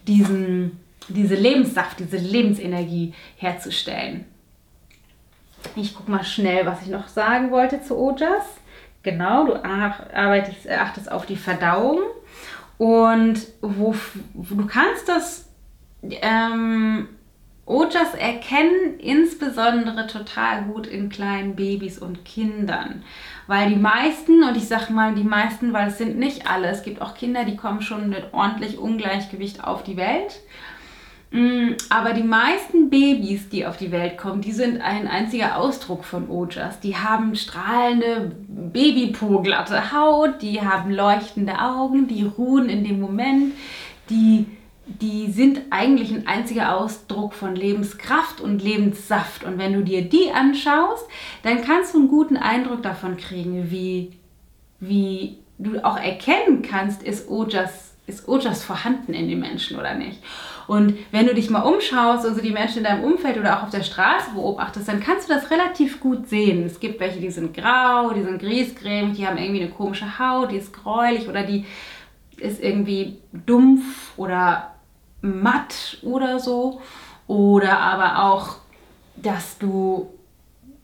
diesen 0.07 0.79
diese 1.12 1.35
Lebenssaft, 1.35 1.99
diese 2.01 2.16
Lebensenergie 2.16 3.14
herzustellen. 3.37 4.25
Ich 5.77 5.94
gucke 5.94 6.11
mal 6.11 6.25
schnell, 6.25 6.66
was 6.66 6.83
ich 6.83 6.88
noch 6.88 7.09
sagen 7.09 7.51
wollte 7.51 7.83
zu 7.83 7.96
Ojas. 7.96 8.44
Genau, 9.03 9.46
du 9.46 9.64
arbeitest, 9.64 10.68
achtest 10.68 11.11
auf 11.11 11.27
die 11.27 11.37
Verdauung 11.37 12.01
und 12.79 13.46
wo, 13.61 13.94
wo 14.35 14.55
du 14.55 14.66
kannst 14.66 15.09
das 15.09 15.49
ähm, 16.03 17.09
Ojas 17.70 18.14
erkennen 18.18 18.99
insbesondere 18.99 20.07
total 20.09 20.64
gut 20.64 20.87
in 20.88 21.09
kleinen 21.09 21.55
Babys 21.55 21.99
und 21.99 22.25
Kindern. 22.25 23.05
Weil 23.46 23.70
die 23.70 23.77
meisten, 23.77 24.42
und 24.42 24.57
ich 24.57 24.66
sage 24.66 24.92
mal 24.92 25.14
die 25.14 25.25
meisten, 25.25 25.73
weil 25.73 25.88
es 25.88 25.99
sind 25.99 26.18
nicht 26.18 26.51
alle, 26.51 26.68
es 26.68 26.83
gibt 26.83 27.01
auch 27.01 27.14
Kinder, 27.14 27.44
die 27.44 27.57
kommen 27.57 27.81
schon 27.81 28.09
mit 28.09 28.33
ordentlich 28.33 28.77
Ungleichgewicht 28.77 29.62
auf 29.62 29.85
die 29.85 29.96
Welt. 29.96 30.40
Mm, 31.33 31.75
aber 31.90 32.12
die 32.12 32.25
meisten 32.25 32.90
Babys, 32.90 33.49
die 33.49 33.64
auf 33.64 33.77
die 33.77 33.93
Welt 33.93 34.19
kommen, 34.19 34.40
die 34.40 34.53
sind 34.53 34.81
ein 34.81 35.07
einziger 35.07 35.59
Ausdruck 35.59 36.05
von 36.05 36.29
Ojas. 36.29 36.81
Die 36.81 36.97
haben 36.97 37.37
strahlende, 37.37 38.33
babypurglatte 38.49 39.93
Haut, 39.93 40.43
die 40.43 40.61
haben 40.61 40.90
leuchtende 40.90 41.61
Augen, 41.61 42.09
die 42.09 42.25
ruhen 42.25 42.69
in 42.69 42.83
dem 42.83 43.01
Moment, 43.01 43.55
die, 44.09 44.47
die 44.87 45.31
sind 45.31 45.61
eigentlich 45.71 46.11
ein 46.11 46.27
einziger 46.27 46.77
Ausdruck 46.77 47.35
von 47.35 47.55
Lebenskraft 47.55 48.40
und 48.40 48.61
Lebenssaft. 48.61 49.45
Und 49.45 49.57
wenn 49.57 49.73
du 49.73 49.85
dir 49.85 50.03
die 50.03 50.33
anschaust, 50.33 51.07
dann 51.45 51.62
kannst 51.62 51.95
du 51.95 51.99
einen 51.99 52.09
guten 52.09 52.38
Eindruck 52.38 52.83
davon 52.83 53.16
kriegen, 53.16 53.71
wie, 53.71 54.16
wie 54.81 55.38
du 55.59 55.85
auch 55.85 55.97
erkennen 55.97 56.62
kannst, 56.62 57.05
ist 57.05 57.31
Ojas, 57.31 57.89
ist 58.11 58.29
Ojas 58.29 58.62
vorhanden 58.62 59.14
in 59.14 59.29
den 59.29 59.40
Menschen 59.40 59.79
oder 59.79 59.94
nicht. 59.94 60.23
Und 60.66 60.99
wenn 61.11 61.27
du 61.27 61.35
dich 61.35 61.51
mal 61.51 61.62
umschaust, 61.62 62.25
also 62.25 62.40
die 62.40 62.53
Menschen 62.53 62.79
in 62.79 62.85
deinem 62.85 63.05
Umfeld 63.05 63.38
oder 63.38 63.59
auch 63.59 63.64
auf 63.64 63.70
der 63.70 63.83
Straße 63.83 64.31
beobachtest, 64.35 64.87
dann 64.87 65.01
kannst 65.01 65.29
du 65.29 65.35
das 65.35 65.51
relativ 65.51 66.01
gut 66.01 66.29
sehen. 66.29 66.64
Es 66.64 66.79
gibt 66.79 67.01
welche, 67.01 67.18
die 67.18 67.31
sind 67.31 67.55
grau, 67.55 68.12
die 68.12 68.23
sind 68.23 68.38
griesgrämig, 68.38 69.16
die 69.16 69.27
haben 69.27 69.38
irgendwie 69.38 69.62
eine 69.62 69.70
komische 69.70 70.18
Haut, 70.18 70.53
die 70.53 70.57
ist 70.57 70.73
gräulich 70.73 71.29
oder 71.29 71.42
die 71.42 71.64
ist 72.37 72.62
irgendwie 72.62 73.18
dumpf 73.33 74.12
oder 74.16 74.75
matt 75.23 75.99
oder 76.03 76.38
so. 76.38 76.81
Oder 77.27 77.79
aber 77.79 78.25
auch, 78.25 78.57
dass 79.16 79.59
du 79.59 80.11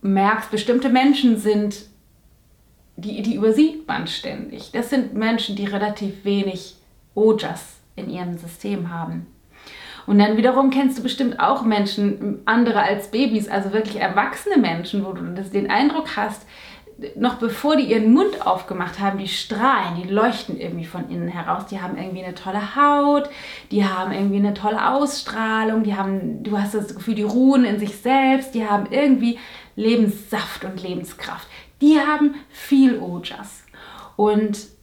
merkst, 0.02 0.50
bestimmte 0.50 0.88
Menschen 0.88 1.38
sind, 1.38 1.86
die, 2.96 3.22
die 3.22 3.34
übersieht 3.34 3.86
man 3.86 4.06
ständig. 4.06 4.70
Das 4.72 4.90
sind 4.90 5.14
Menschen, 5.14 5.56
die 5.56 5.66
relativ 5.66 6.24
wenig 6.24 6.76
Ojas 7.16 7.80
in 7.96 8.08
ihrem 8.08 8.38
System 8.38 8.90
haben. 8.90 9.26
Und 10.06 10.20
dann 10.20 10.36
wiederum 10.36 10.70
kennst 10.70 10.98
du 10.98 11.02
bestimmt 11.02 11.40
auch 11.40 11.62
Menschen, 11.62 12.40
andere 12.44 12.82
als 12.82 13.10
Babys, 13.10 13.48
also 13.48 13.72
wirklich 13.72 13.96
erwachsene 13.96 14.56
Menschen, 14.56 15.04
wo 15.04 15.12
du 15.12 15.22
den 15.24 15.68
Eindruck 15.68 16.16
hast, 16.16 16.46
noch 17.14 17.34
bevor 17.34 17.76
die 17.76 17.90
ihren 17.90 18.14
Mund 18.14 18.46
aufgemacht 18.46 19.00
haben, 19.00 19.18
die 19.18 19.28
strahlen, 19.28 20.00
die 20.00 20.08
leuchten 20.08 20.58
irgendwie 20.58 20.86
von 20.86 21.10
innen 21.10 21.28
heraus. 21.28 21.66
Die 21.66 21.80
haben 21.80 21.98
irgendwie 21.98 22.24
eine 22.24 22.34
tolle 22.34 22.74
Haut, 22.74 23.28
die 23.70 23.84
haben 23.84 24.12
irgendwie 24.12 24.38
eine 24.38 24.54
tolle 24.54 24.94
Ausstrahlung, 24.94 25.82
die 25.82 25.94
haben, 25.94 26.42
du 26.42 26.58
hast 26.58 26.74
das 26.74 26.94
Gefühl, 26.94 27.14
die 27.14 27.22
ruhen 27.22 27.64
in 27.64 27.78
sich 27.78 27.96
selbst, 27.98 28.54
die 28.54 28.66
haben 28.66 28.86
irgendwie 28.90 29.38
Lebenssaft 29.74 30.64
und 30.64 30.82
Lebenskraft. 30.82 31.46
Die 31.82 31.98
haben 31.98 32.34
viel 32.48 32.98
Ojas. 32.98 33.64
Und 34.16 34.75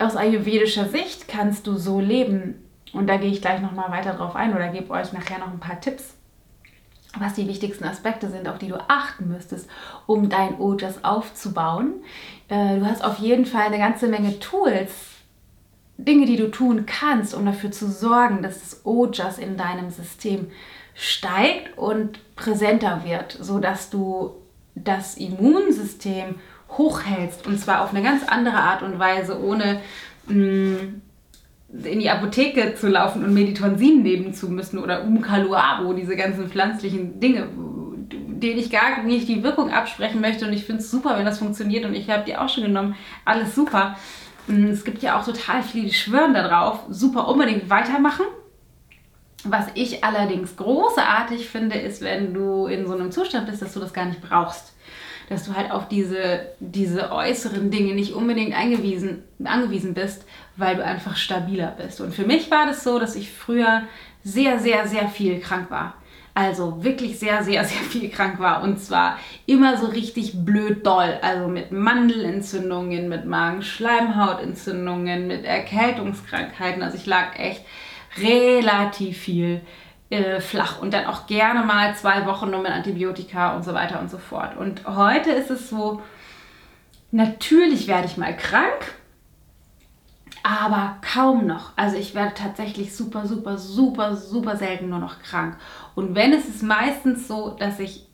aus 0.00 0.16
ayurvedischer 0.16 0.88
Sicht 0.88 1.28
kannst 1.28 1.66
du 1.66 1.76
so 1.76 2.00
leben, 2.00 2.54
und 2.92 3.06
da 3.06 3.16
gehe 3.16 3.30
ich 3.30 3.40
gleich 3.40 3.60
nochmal 3.60 3.90
weiter 3.90 4.14
drauf 4.14 4.34
ein 4.34 4.54
oder 4.54 4.68
gebe 4.68 4.90
euch 4.90 5.12
nachher 5.12 5.38
noch 5.38 5.52
ein 5.52 5.60
paar 5.60 5.80
Tipps, 5.80 6.14
was 7.18 7.34
die 7.34 7.46
wichtigsten 7.46 7.84
Aspekte 7.84 8.30
sind, 8.30 8.48
auf 8.48 8.58
die 8.58 8.68
du 8.68 8.76
achten 8.88 9.28
müsstest, 9.28 9.68
um 10.06 10.28
dein 10.28 10.58
Ojas 10.58 11.04
aufzubauen. 11.04 12.02
Äh, 12.48 12.78
du 12.78 12.86
hast 12.86 13.04
auf 13.04 13.18
jeden 13.18 13.46
Fall 13.46 13.66
eine 13.66 13.78
ganze 13.78 14.08
Menge 14.08 14.38
Tools, 14.40 14.90
Dinge, 15.98 16.26
die 16.26 16.36
du 16.36 16.50
tun 16.50 16.86
kannst, 16.86 17.34
um 17.34 17.44
dafür 17.44 17.70
zu 17.70 17.90
sorgen, 17.90 18.42
dass 18.42 18.60
das 18.60 18.86
Ojas 18.86 19.38
in 19.38 19.56
deinem 19.56 19.90
System 19.90 20.50
steigt 20.94 21.76
und 21.76 22.18
präsenter 22.36 23.04
wird, 23.04 23.36
sodass 23.40 23.90
du 23.90 24.34
das 24.74 25.16
Immunsystem 25.16 26.36
hochhältst 26.76 27.46
und 27.46 27.58
zwar 27.58 27.82
auf 27.82 27.94
eine 27.94 28.02
ganz 28.02 28.22
andere 28.26 28.56
Art 28.56 28.82
und 28.82 28.98
Weise, 28.98 29.42
ohne 29.42 29.80
mh, 30.26 30.34
mm, 30.34 31.02
in 31.84 32.00
die 32.00 32.10
Apotheke 32.10 32.74
zu 32.74 32.88
laufen 32.88 33.24
und 33.24 33.32
Meditonsin 33.32 34.02
nehmen 34.02 34.34
zu 34.34 34.48
müssen 34.48 34.78
oder 34.78 35.04
Umkaluabo, 35.04 35.92
diese 35.92 36.16
ganzen 36.16 36.48
pflanzlichen 36.48 37.20
Dinge, 37.20 37.48
denen 38.10 38.58
ich 38.58 38.70
gar 38.70 39.02
nicht 39.04 39.28
die 39.28 39.42
Wirkung 39.42 39.70
absprechen 39.70 40.20
möchte. 40.20 40.46
Und 40.46 40.52
ich 40.52 40.64
finde 40.64 40.82
es 40.82 40.90
super, 40.90 41.16
wenn 41.16 41.24
das 41.24 41.38
funktioniert. 41.38 41.84
Und 41.84 41.94
ich 41.94 42.10
habe 42.10 42.24
die 42.24 42.36
auch 42.36 42.48
schon 42.48 42.64
genommen. 42.64 42.96
Alles 43.24 43.54
super. 43.54 43.96
Mm, 44.48 44.66
es 44.66 44.84
gibt 44.84 45.02
ja 45.02 45.18
auch 45.18 45.24
total 45.24 45.62
viele, 45.62 45.86
die 45.86 45.94
schwören 45.94 46.34
darauf. 46.34 46.80
Super, 46.88 47.28
unbedingt 47.28 47.70
weitermachen. 47.70 48.24
Was 49.44 49.66
ich 49.74 50.02
allerdings 50.02 50.56
großartig 50.56 51.48
finde, 51.48 51.78
ist, 51.78 52.02
wenn 52.02 52.34
du 52.34 52.66
in 52.66 52.86
so 52.86 52.94
einem 52.94 53.12
Zustand 53.12 53.46
bist, 53.46 53.62
dass 53.62 53.74
du 53.74 53.80
das 53.80 53.92
gar 53.92 54.06
nicht 54.06 54.20
brauchst 54.20 54.74
dass 55.30 55.44
du 55.44 55.54
halt 55.54 55.70
auf 55.70 55.88
diese, 55.88 56.48
diese 56.58 57.12
äußeren 57.12 57.70
Dinge 57.70 57.94
nicht 57.94 58.14
unbedingt 58.14 58.52
eingewiesen, 58.52 59.22
angewiesen 59.42 59.94
bist, 59.94 60.24
weil 60.56 60.74
du 60.74 60.84
einfach 60.84 61.16
stabiler 61.16 61.72
bist. 61.80 62.00
Und 62.00 62.12
für 62.12 62.26
mich 62.26 62.50
war 62.50 62.66
das 62.66 62.82
so, 62.82 62.98
dass 62.98 63.14
ich 63.14 63.30
früher 63.30 63.82
sehr, 64.24 64.58
sehr, 64.58 64.88
sehr 64.88 65.08
viel 65.08 65.38
krank 65.38 65.70
war. 65.70 65.94
Also 66.34 66.82
wirklich 66.82 67.20
sehr, 67.20 67.44
sehr, 67.44 67.64
sehr 67.68 67.78
viel 67.78 68.10
krank 68.10 68.40
war. 68.40 68.64
Und 68.64 68.80
zwar 68.80 69.20
immer 69.46 69.76
so 69.76 69.86
richtig 69.86 70.44
blöd 70.44 70.84
doll. 70.84 71.20
Also 71.22 71.46
mit 71.46 71.70
Mandelentzündungen, 71.70 73.08
mit 73.08 73.24
Magenschleimhautentzündungen, 73.24 75.28
mit 75.28 75.44
Erkältungskrankheiten. 75.44 76.82
Also 76.82 76.96
ich 76.96 77.06
lag 77.06 77.38
echt 77.38 77.64
relativ 78.20 79.16
viel 79.16 79.60
äh, 80.10 80.40
flach 80.40 80.80
und 80.80 80.92
dann 80.92 81.06
auch 81.06 81.26
gerne 81.26 81.64
mal 81.64 81.94
zwei 81.94 82.26
Wochen 82.26 82.50
nur 82.50 82.60
mit 82.60 82.72
Antibiotika 82.72 83.54
und 83.54 83.64
so 83.64 83.72
weiter 83.74 84.00
und 84.00 84.10
so 84.10 84.18
fort. 84.18 84.56
Und 84.56 84.86
heute 84.86 85.30
ist 85.30 85.50
es 85.50 85.70
so, 85.70 86.02
natürlich 87.12 87.86
werde 87.86 88.06
ich 88.06 88.16
mal 88.16 88.36
krank, 88.36 88.94
aber 90.42 90.96
kaum 91.02 91.46
noch. 91.46 91.72
Also 91.76 91.96
ich 91.96 92.14
werde 92.14 92.34
tatsächlich 92.34 92.96
super, 92.96 93.26
super, 93.26 93.56
super, 93.56 94.16
super 94.16 94.56
selten 94.56 94.88
nur 94.88 94.98
noch 94.98 95.22
krank. 95.22 95.56
Und 95.94 96.14
wenn 96.14 96.32
es 96.32 96.48
ist 96.48 96.62
meistens 96.62 97.28
so, 97.28 97.50
dass 97.50 97.78
ich 97.78 98.06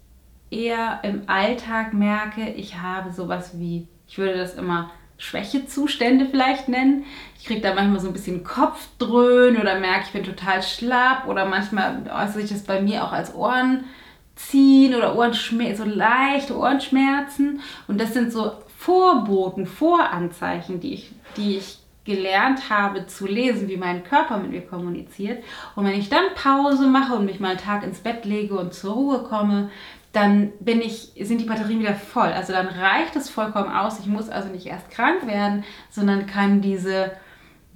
eher 0.51 1.01
im 1.03 1.23
Alltag 1.29 1.95
merke, 1.95 2.49
ich 2.51 2.79
habe 2.79 3.13
sowas 3.13 3.59
wie, 3.59 3.89
ich 4.07 4.19
würde 4.19 4.37
das 4.37 4.55
immer 4.55 4.91
Schwächezustände 5.19 6.27
vielleicht 6.31 6.69
nennen. 6.69 7.05
Ich 7.39 7.47
kriege 7.47 7.61
da 7.61 7.75
manchmal 7.75 8.01
so 8.01 8.09
ein 8.09 8.13
bisschen 8.13 8.45
Kopfdröhnen 8.45 9.61
oder 9.61 9.79
merke, 9.79 10.05
ich 10.07 10.13
bin 10.13 10.25
total 10.25 10.63
schlapp 10.63 11.27
oder 11.27 11.47
manchmal 11.47 12.03
äußert 12.05 12.43
sich 12.43 12.51
das 12.51 12.65
bei 12.65 12.81
mir 12.81 13.05
auch 13.05 13.13
als 13.13 13.35
Ohrenziehen 13.35 14.95
oder 14.95 15.17
Ohrenschmerzen, 15.17 15.77
so 15.77 15.85
leichte 15.85 16.57
Ohrenschmerzen. 16.57 17.61
Und 17.89 18.01
das 18.01 18.13
sind 18.13 18.33
so 18.33 18.53
Vorboten, 18.79 19.67
Voranzeichen, 19.67 20.81
die 20.81 20.95
ich, 20.95 21.13
die 21.37 21.57
ich 21.57 21.79
gelernt 22.07 22.71
habe 22.71 23.07
zu 23.07 23.27
lesen, 23.27 23.69
wie 23.69 23.77
mein 23.77 24.05
Körper 24.05 24.39
mit 24.39 24.53
mir 24.53 24.63
kommuniziert. 24.63 25.43
Und 25.75 25.85
wenn 25.85 25.99
ich 25.99 26.09
dann 26.09 26.25
Pause 26.35 26.87
mache 26.87 27.15
und 27.15 27.27
mich 27.27 27.41
mal 27.41 27.51
einen 27.51 27.59
Tag 27.59 27.83
ins 27.83 27.99
Bett 27.99 28.25
lege 28.25 28.57
und 28.57 28.73
zur 28.73 28.95
Ruhe 28.95 29.23
komme, 29.25 29.71
dann 30.17 30.53
bin 30.61 30.81
ich, 30.81 31.13
sind 31.21 31.43
die 31.43 31.45
Batterien 31.45 31.81
wieder 31.81 31.95
voll. 31.95 32.29
Also 32.29 32.53
dann 32.53 32.69
reicht 32.69 33.15
es 33.17 33.29
vollkommen 33.29 33.71
aus. 33.71 34.01
Ich 34.01 34.07
muss 34.07 34.31
also 34.31 34.49
nicht 34.49 34.67
erst 34.67 34.91
krank 34.91 35.27
werden, 35.27 35.63
sondern 35.91 36.27
kann 36.27 36.63
diese, 36.63 37.13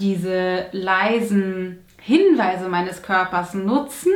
diese 0.01 0.67
leisen 0.73 1.85
Hinweise 2.01 2.69
meines 2.69 3.03
Körpers 3.03 3.53
nutzen 3.53 4.13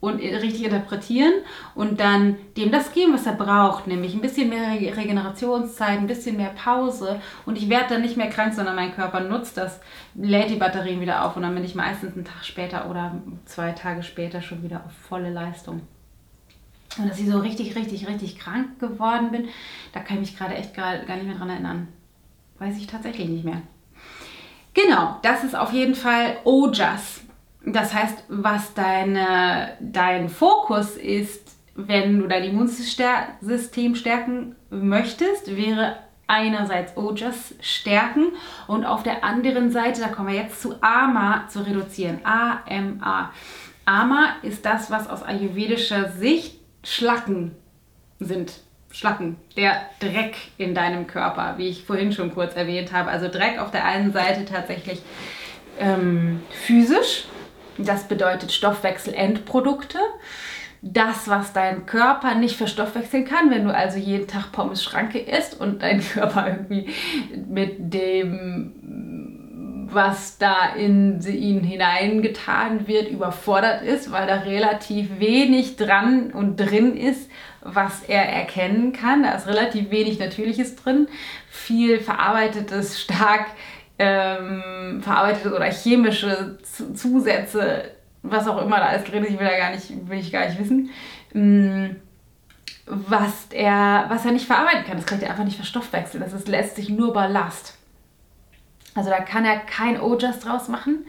und 0.00 0.20
richtig 0.20 0.64
interpretieren 0.64 1.32
und 1.74 2.00
dann 2.00 2.36
dem 2.56 2.70
das 2.70 2.92
geben, 2.92 3.12
was 3.12 3.26
er 3.26 3.32
braucht, 3.32 3.86
nämlich 3.86 4.14
ein 4.14 4.20
bisschen 4.20 4.48
mehr 4.48 4.72
Regenerationszeit, 4.96 5.98
ein 5.98 6.06
bisschen 6.06 6.36
mehr 6.36 6.50
Pause 6.50 7.20
und 7.44 7.58
ich 7.58 7.68
werde 7.68 7.94
dann 7.94 8.02
nicht 8.02 8.16
mehr 8.16 8.30
krank, 8.30 8.54
sondern 8.54 8.76
mein 8.76 8.94
Körper 8.94 9.20
nutzt 9.20 9.56
das, 9.56 9.80
lädt 10.14 10.50
die 10.50 10.56
Batterien 10.56 11.00
wieder 11.00 11.24
auf 11.24 11.36
und 11.36 11.42
dann 11.42 11.54
bin 11.54 11.64
ich 11.64 11.74
meistens 11.74 12.14
einen 12.14 12.24
Tag 12.24 12.44
später 12.44 12.88
oder 12.90 13.20
zwei 13.46 13.72
Tage 13.72 14.02
später 14.02 14.42
schon 14.42 14.62
wieder 14.62 14.84
auf 14.86 14.92
volle 15.08 15.30
Leistung. 15.30 15.82
Und 16.98 17.08
dass 17.08 17.18
ich 17.18 17.28
so 17.28 17.38
richtig, 17.38 17.76
richtig, 17.76 18.08
richtig 18.08 18.38
krank 18.38 18.78
geworden 18.78 19.30
bin, 19.30 19.48
da 19.92 20.00
kann 20.00 20.16
ich 20.16 20.30
mich 20.30 20.38
gerade 20.38 20.54
echt 20.54 20.74
gar, 20.74 20.98
gar 20.98 21.16
nicht 21.16 21.26
mehr 21.26 21.36
dran 21.36 21.50
erinnern. 21.50 21.88
Weiß 22.58 22.76
ich 22.78 22.86
tatsächlich 22.86 23.28
nicht 23.28 23.44
mehr. 23.44 23.62
Genau, 24.74 25.18
das 25.22 25.44
ist 25.44 25.56
auf 25.56 25.72
jeden 25.72 25.94
Fall 25.94 26.38
Ojas. 26.44 27.22
Das 27.64 27.92
heißt, 27.92 28.24
was 28.28 28.74
deine, 28.74 29.76
dein 29.80 30.28
Fokus 30.28 30.96
ist, 30.96 31.56
wenn 31.74 32.20
du 32.20 32.26
dein 32.26 32.44
Immunsystem 32.44 33.94
stärken 33.94 34.54
möchtest, 34.70 35.56
wäre 35.56 35.96
einerseits 36.26 36.96
Ojas 36.96 37.54
stärken 37.60 38.32
und 38.66 38.84
auf 38.84 39.02
der 39.02 39.24
anderen 39.24 39.70
Seite, 39.70 40.00
da 40.00 40.08
kommen 40.08 40.28
wir 40.28 40.36
jetzt 40.36 40.60
zu 40.60 40.74
AMA 40.82 41.48
zu 41.48 41.66
reduzieren. 41.66 42.20
A-M-A. 42.24 43.30
AMA 43.84 44.36
ist 44.42 44.64
das, 44.64 44.90
was 44.90 45.08
aus 45.08 45.22
ayurvedischer 45.22 46.10
Sicht 46.10 46.60
Schlacken 46.86 47.50
sind. 48.20 48.52
Schlacken, 48.92 49.36
der 49.56 49.82
Dreck 50.00 50.36
in 50.56 50.74
deinem 50.74 51.06
Körper, 51.06 51.58
wie 51.58 51.68
ich 51.68 51.84
vorhin 51.84 52.12
schon 52.12 52.32
kurz 52.32 52.54
erwähnt 52.54 52.92
habe. 52.92 53.10
Also 53.10 53.28
Dreck 53.28 53.58
auf 53.58 53.70
der 53.70 53.84
einen 53.84 54.12
Seite 54.12 54.46
tatsächlich 54.46 55.02
ähm, 55.78 56.42
physisch, 56.50 57.24
Das 57.76 58.08
bedeutet 58.08 58.52
Stoffwechselendprodukte. 58.52 59.98
Das, 60.80 61.28
was 61.28 61.52
dein 61.52 61.84
Körper 61.84 62.36
nicht 62.36 62.56
verstoffwechseln 62.56 63.26
kann, 63.26 63.50
wenn 63.50 63.64
du 63.64 63.74
also 63.74 63.98
jeden 63.98 64.28
Tag 64.28 64.52
Pommes 64.52 64.82
Schranke 64.82 65.18
isst 65.18 65.60
und 65.60 65.82
dein 65.82 66.00
Körper 66.12 66.46
irgendwie 66.46 66.88
mit 67.46 67.92
dem, 67.92 68.75
was 69.96 70.38
da 70.38 70.74
in 70.76 71.20
ihn 71.26 71.64
hineingetan 71.64 72.86
wird, 72.86 73.08
überfordert 73.08 73.82
ist, 73.82 74.12
weil 74.12 74.28
da 74.28 74.34
relativ 74.34 75.18
wenig 75.18 75.76
dran 75.76 76.30
und 76.30 76.56
drin 76.56 76.96
ist, 76.96 77.28
was 77.62 78.02
er 78.04 78.22
erkennen 78.28 78.92
kann. 78.92 79.24
Da 79.24 79.32
ist 79.32 79.48
relativ 79.48 79.90
wenig 79.90 80.20
Natürliches 80.20 80.76
drin, 80.76 81.08
viel 81.48 81.98
verarbeitetes, 81.98 83.00
stark 83.00 83.46
ähm, 83.98 85.00
verarbeitete 85.02 85.54
oder 85.54 85.70
chemische 85.72 86.58
Zusätze, 86.94 87.90
was 88.22 88.46
auch 88.46 88.62
immer 88.62 88.76
da 88.76 88.92
ist 88.92 89.10
drin, 89.10 89.24
ich 89.24 89.38
will 89.38 89.46
da 89.46 89.56
gar 89.56 89.70
nicht, 89.70 89.90
will 90.08 90.18
ich 90.18 90.30
gar 90.30 90.46
nicht 90.46 90.60
wissen, 90.60 90.90
ähm, 91.34 91.96
was 92.84 93.46
er, 93.50 94.04
was 94.08 94.26
er 94.26 94.32
nicht 94.32 94.46
verarbeiten 94.46 94.84
kann. 94.84 94.98
Das 94.98 95.06
kann 95.06 95.20
er 95.20 95.30
einfach 95.30 95.44
nicht 95.44 95.56
verstoffwechseln. 95.56 96.22
Das 96.22 96.32
ist 96.32 96.48
letztlich 96.48 96.90
nur 96.90 97.12
Ballast. 97.12 97.75
Also 98.96 99.10
da 99.10 99.20
kann 99.20 99.44
er 99.44 99.58
kein 99.58 100.00
O-Just 100.00 100.44
draus 100.44 100.68
machen. 100.68 101.06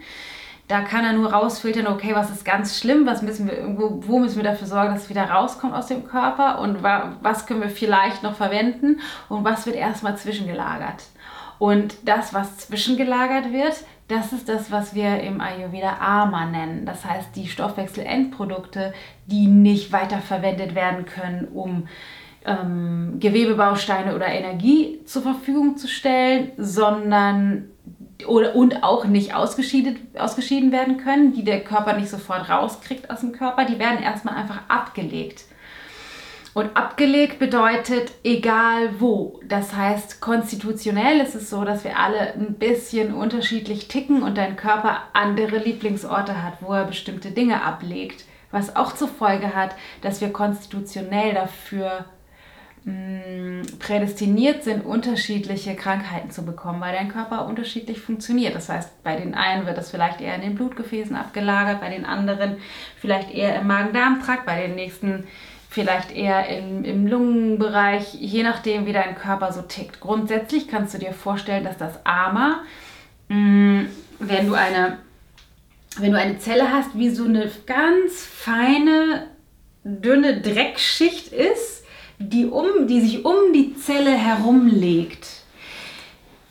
Da 0.68 0.82
kann 0.82 1.02
er 1.02 1.14
nur 1.14 1.32
rausfiltern, 1.32 1.86
okay, 1.86 2.14
was 2.14 2.30
ist 2.30 2.44
ganz 2.44 2.78
schlimm, 2.78 3.06
was 3.06 3.22
müssen 3.22 3.48
wir, 3.48 3.74
wo, 3.78 4.02
wo 4.06 4.18
müssen 4.18 4.36
wir 4.36 4.44
dafür 4.44 4.66
sorgen, 4.66 4.92
dass 4.92 5.04
es 5.04 5.08
wieder 5.08 5.30
rauskommt 5.30 5.72
aus 5.72 5.86
dem 5.86 6.06
Körper 6.06 6.60
und 6.60 6.82
wa 6.82 7.16
was 7.22 7.46
können 7.46 7.62
wir 7.62 7.70
vielleicht 7.70 8.22
noch 8.22 8.34
verwenden 8.34 9.00
und 9.30 9.44
was 9.44 9.64
wird 9.64 9.76
erstmal 9.76 10.18
zwischengelagert. 10.18 11.04
Und 11.58 11.96
das, 12.06 12.34
was 12.34 12.58
zwischengelagert 12.58 13.50
wird, 13.50 13.76
das 14.08 14.32
ist 14.32 14.48
das, 14.48 14.70
was 14.70 14.94
wir 14.94 15.20
im 15.20 15.40
Ayurveda 15.40 15.98
Ama 16.00 16.46
nennen. 16.46 16.86
Das 16.86 17.04
heißt, 17.04 17.34
die 17.34 17.48
Stoffwechselendprodukte, 17.48 18.92
die 19.26 19.46
nicht 19.46 19.90
weiterverwendet 19.92 20.74
werden 20.74 21.04
können, 21.04 21.48
um 21.48 21.88
ähm, 22.44 23.16
Gewebebausteine 23.20 24.14
oder 24.14 24.26
Energie 24.26 25.00
zur 25.04 25.22
Verfügung 25.22 25.76
zu 25.76 25.88
stellen, 25.88 26.52
sondern 26.56 27.70
oder, 28.26 28.54
und 28.54 28.82
auch 28.82 29.04
nicht 29.04 29.34
ausgeschieden, 29.34 30.08
ausgeschieden 30.18 30.72
werden 30.72 30.96
können, 30.98 31.32
die 31.32 31.44
der 31.44 31.62
Körper 31.62 31.94
nicht 31.94 32.10
sofort 32.10 32.48
rauskriegt 32.48 33.10
aus 33.10 33.20
dem 33.20 33.32
Körper, 33.32 33.64
die 33.64 33.78
werden 33.78 34.02
erstmal 34.02 34.34
einfach 34.34 34.62
abgelegt. 34.68 35.44
Und 36.54 36.76
abgelegt 36.76 37.38
bedeutet 37.38 38.10
egal 38.24 38.98
wo. 38.98 39.38
Das 39.46 39.76
heißt, 39.76 40.20
konstitutionell 40.20 41.20
ist 41.20 41.36
es 41.36 41.50
so, 41.50 41.64
dass 41.64 41.84
wir 41.84 41.98
alle 41.98 42.34
ein 42.34 42.54
bisschen 42.54 43.14
unterschiedlich 43.14 43.86
ticken 43.86 44.24
und 44.24 44.36
dein 44.36 44.56
Körper 44.56 45.02
andere 45.12 45.58
Lieblingsorte 45.58 46.42
hat, 46.42 46.54
wo 46.60 46.72
er 46.72 46.84
bestimmte 46.84 47.30
Dinge 47.30 47.62
ablegt. 47.62 48.24
Was 48.50 48.74
auch 48.74 48.94
zur 48.94 49.08
Folge 49.08 49.54
hat, 49.54 49.76
dass 50.00 50.20
wir 50.20 50.32
konstitutionell 50.32 51.34
dafür 51.34 52.06
prädestiniert 53.78 54.64
sind, 54.64 54.84
unterschiedliche 54.84 55.74
Krankheiten 55.74 56.30
zu 56.30 56.44
bekommen, 56.44 56.80
weil 56.80 56.94
dein 56.94 57.08
Körper 57.08 57.46
unterschiedlich 57.46 58.00
funktioniert. 58.00 58.54
Das 58.54 58.68
heißt, 58.68 59.02
bei 59.02 59.16
den 59.16 59.34
einen 59.34 59.66
wird 59.66 59.78
das 59.78 59.90
vielleicht 59.90 60.20
eher 60.20 60.34
in 60.34 60.42
den 60.42 60.54
Blutgefäßen 60.54 61.16
abgelagert, 61.16 61.80
bei 61.80 61.90
den 61.90 62.04
anderen 62.04 62.56
vielleicht 63.00 63.32
eher 63.32 63.60
im 63.60 63.66
Magen-Darm-Trakt, 63.66 64.46
bei 64.46 64.66
den 64.66 64.74
nächsten 64.74 65.24
vielleicht 65.70 66.14
eher 66.14 66.48
im, 66.48 66.84
im 66.84 67.06
Lungenbereich, 67.06 68.14
je 68.14 68.42
nachdem, 68.42 68.86
wie 68.86 68.92
dein 68.92 69.14
Körper 69.14 69.52
so 69.52 69.62
tickt. 69.62 70.00
Grundsätzlich 70.00 70.66
kannst 70.68 70.94
du 70.94 70.98
dir 70.98 71.12
vorstellen, 71.12 71.64
dass 71.64 71.76
das 71.76 72.04
Ama, 72.04 72.62
wenn 73.28 73.88
du 74.46 74.54
eine, 74.54 74.98
wenn 75.98 76.12
du 76.12 76.18
eine 76.18 76.38
Zelle 76.38 76.72
hast, 76.72 76.96
wie 76.96 77.10
so 77.10 77.24
eine 77.24 77.50
ganz 77.66 78.24
feine, 78.24 79.26
dünne 79.84 80.40
Dreckschicht 80.40 81.32
ist, 81.32 81.77
die, 82.18 82.46
um, 82.46 82.86
die 82.86 83.00
sich 83.00 83.24
um 83.24 83.52
die 83.52 83.74
Zelle 83.76 84.12
herumlegt. 84.12 85.42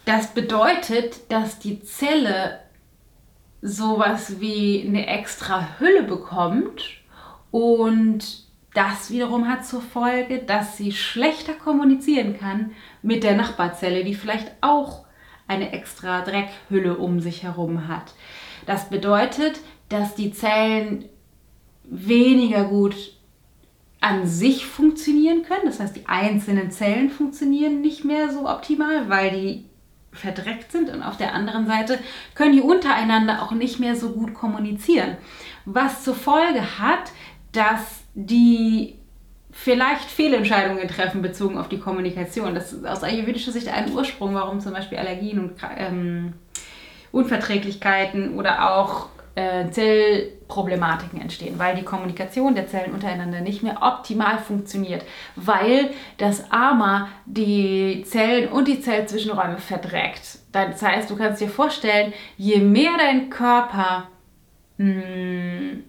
Das 0.06 0.34
bedeutet, 0.34 1.32
dass 1.32 1.60
die 1.60 1.82
Zelle 1.82 2.60
sowas 3.62 4.39
wie 4.39 4.84
eine 4.88 5.08
extra 5.08 5.80
Hülle 5.80 6.03
bekommt 6.03 6.84
und 7.51 8.45
das 8.73 9.10
wiederum 9.10 9.47
hat 9.47 9.65
zur 9.65 9.82
Folge, 9.82 10.39
dass 10.39 10.77
sie 10.77 10.91
schlechter 10.91 11.53
kommunizieren 11.53 12.38
kann 12.38 12.71
mit 13.01 13.23
der 13.23 13.36
Nachbarzelle, 13.36 14.03
die 14.03 14.13
vielleicht 14.13 14.51
auch 14.62 15.06
eine 15.47 15.71
extra 15.71 16.21
Dreckhülle 16.21 16.97
um 16.97 17.19
sich 17.19 17.43
herum 17.43 17.88
hat. 17.88 18.13
Das 18.65 18.89
bedeutet, 18.89 19.60
dass 19.89 20.13
die 20.13 20.32
Zellen 20.32 21.06
weniger 21.84 22.65
gut 22.65 23.16
an 23.99 24.27
sich 24.27 24.65
funktionieren 24.65 25.43
können. 25.43 25.65
Das 25.65 25.79
heißt, 25.79 25.95
die 25.95 26.07
einzelnen 26.07 26.71
Zellen 26.71 27.10
funktionieren 27.10 27.81
nicht 27.81 28.05
mehr 28.05 28.31
so 28.31 28.47
optimal, 28.47 29.10
weil 29.10 29.31
die 29.31 29.65
verdreckt 30.12 30.71
sind 30.71 30.89
und 30.89 31.03
auf 31.03 31.17
der 31.17 31.33
anderen 31.33 31.67
Seite 31.67 31.99
können 32.33 32.53
die 32.53 32.62
untereinander 32.62 33.43
auch 33.43 33.51
nicht 33.51 33.79
mehr 33.79 33.95
so 33.95 34.12
gut 34.12 34.33
kommunizieren. 34.33 35.17
Was 35.65 36.03
zur 36.03 36.15
Folge 36.15 36.79
hat, 36.79 37.12
dass 37.51 38.01
die 38.15 38.95
vielleicht 39.51 40.10
Fehlentscheidungen 40.10 40.88
treffen 40.88 41.21
bezogen 41.21 41.57
auf 41.57 41.67
die 41.67 41.79
Kommunikation. 41.79 42.53
Das 42.53 42.73
ist 42.73 42.86
aus 42.86 43.03
ayurvedischer 43.03 43.51
Sicht 43.51 43.67
ein 43.67 43.91
Ursprung, 43.91 44.33
warum 44.36 44.60
zum 44.60 44.73
Beispiel 44.73 44.97
Allergien 44.97 45.39
und 45.39 45.53
ähm, 45.77 46.33
Unverträglichkeiten 47.12 48.38
oder 48.38 48.75
auch 48.75 49.10
äh, 49.36 49.69
Zellproblematiken 50.47 51.21
entstehen, 51.21 51.60
weil 51.60 51.75
die 51.75 51.83
Kommunikation 51.83 52.55
der 52.55 52.67
Zellen 52.67 52.93
untereinander 52.93 53.41
nicht 53.41 53.63
mehr 53.63 53.81
optimal 53.81 54.38
funktioniert, 54.39 55.03
weil 55.36 55.91
das 56.17 56.51
Ama 56.51 57.10
die 57.25 58.03
Zellen 58.05 58.49
und 58.49 58.67
die 58.67 58.79
Zellzwischenräume 58.79 59.57
verdreckt. 59.57 60.39
Das 60.51 60.81
heißt, 60.81 61.10
du 61.10 61.17
kannst 61.17 61.41
dir 61.41 61.49
vorstellen, 61.49 62.13
je 62.38 62.60
mehr 62.60 62.91
dein 62.97 63.29
Körper 63.29 64.07
mh, 64.77 65.01
hm, 65.01 65.83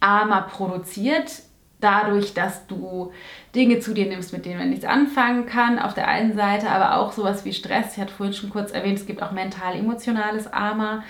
Ama 0.00 0.40
produziert, 0.40 1.30
dadurch, 1.78 2.34
dass 2.34 2.66
du 2.66 3.12
Dinge 3.54 3.78
zu 3.78 3.94
dir 3.94 4.06
nimmst, 4.06 4.32
mit 4.32 4.46
denen 4.46 4.58
man 4.58 4.70
nichts 4.70 4.84
anfangen 4.84 5.46
kann, 5.46 5.78
auf 5.78 5.94
der 5.94 6.08
einen 6.08 6.34
Seite, 6.34 6.70
aber 6.70 6.96
auch 6.96 7.12
sowas 7.12 7.44
wie 7.44 7.52
Stress. 7.52 7.94
Ich 7.94 8.00
hatte 8.00 8.12
vorhin 8.12 8.34
schon 8.34 8.50
kurz 8.50 8.72
erwähnt, 8.72 8.98
es 8.98 9.06
gibt 9.06 9.22
auch 9.22 9.32
mental-emotionales 9.32 10.52
Ama. 10.52 11.04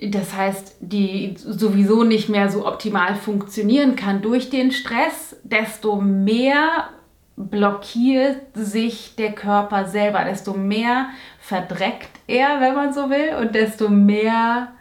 Das 0.00 0.34
heißt, 0.34 0.76
die 0.80 1.34
sowieso 1.36 2.04
nicht 2.04 2.28
mehr 2.28 2.50
so 2.50 2.66
optimal 2.66 3.16
funktionieren 3.16 3.96
kann 3.96 4.22
durch 4.22 4.48
den 4.48 4.70
Stress, 4.70 5.36
desto 5.42 6.00
mehr 6.00 6.90
blockiert 7.36 8.42
sich 8.54 9.16
der 9.16 9.32
Körper 9.32 9.86
selber, 9.86 10.24
desto 10.24 10.54
mehr 10.54 11.08
verdreckt 11.40 12.10
er, 12.26 12.60
wenn 12.60 12.74
man 12.74 12.92
so 12.92 13.10
will, 13.10 13.36
und 13.40 13.54
desto 13.54 13.88
mehr 13.88 14.72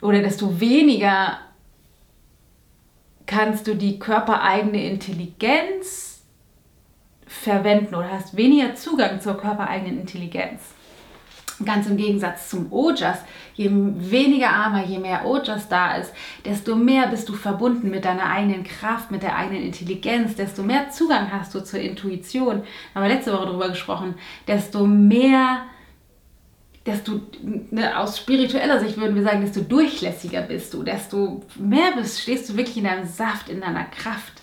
oder 0.00 0.20
desto 0.20 0.60
weniger 0.60 1.38
kannst 3.26 3.66
du 3.66 3.74
die 3.74 3.98
körpereigene 3.98 4.84
Intelligenz 4.88 6.22
verwenden 7.26 7.94
oder 7.94 8.12
hast 8.12 8.36
weniger 8.36 8.74
Zugang 8.74 9.20
zur 9.20 9.36
körpereigenen 9.36 10.00
Intelligenz. 10.00 10.62
Ganz 11.64 11.86
im 11.86 11.96
Gegensatz 11.96 12.50
zum 12.50 12.70
Ojas, 12.70 13.18
je 13.54 13.70
weniger 13.70 14.50
Armer, 14.50 14.84
je 14.84 14.98
mehr 14.98 15.24
Ojas 15.24 15.68
da 15.68 15.96
ist, 15.96 16.12
desto 16.44 16.76
mehr 16.76 17.06
bist 17.06 17.28
du 17.28 17.32
verbunden 17.32 17.90
mit 17.90 18.04
deiner 18.04 18.26
eigenen 18.30 18.62
Kraft, 18.62 19.10
mit 19.10 19.22
der 19.22 19.36
eigenen 19.36 19.62
Intelligenz, 19.62 20.34
desto 20.34 20.62
mehr 20.62 20.90
Zugang 20.90 21.32
hast 21.32 21.54
du 21.54 21.64
zur 21.64 21.80
Intuition. 21.80 22.62
Haben 22.94 23.02
wir 23.02 23.08
letzte 23.08 23.32
Woche 23.32 23.46
darüber 23.46 23.68
gesprochen, 23.70 24.16
desto 24.46 24.86
mehr 24.86 25.62
desto 26.86 27.20
ne, 27.70 27.98
aus 27.98 28.18
spiritueller 28.18 28.78
Sicht 28.78 28.96
würden 28.96 29.16
wir 29.16 29.24
sagen, 29.24 29.40
desto 29.40 29.60
durchlässiger 29.60 30.42
bist 30.42 30.72
du, 30.72 30.82
desto 30.82 31.42
mehr 31.56 31.92
bist, 31.96 32.20
stehst 32.20 32.48
du 32.48 32.56
wirklich 32.56 32.76
in 32.76 32.84
deinem 32.84 33.06
Saft, 33.06 33.48
in 33.48 33.60
deiner 33.60 33.84
Kraft 33.84 34.34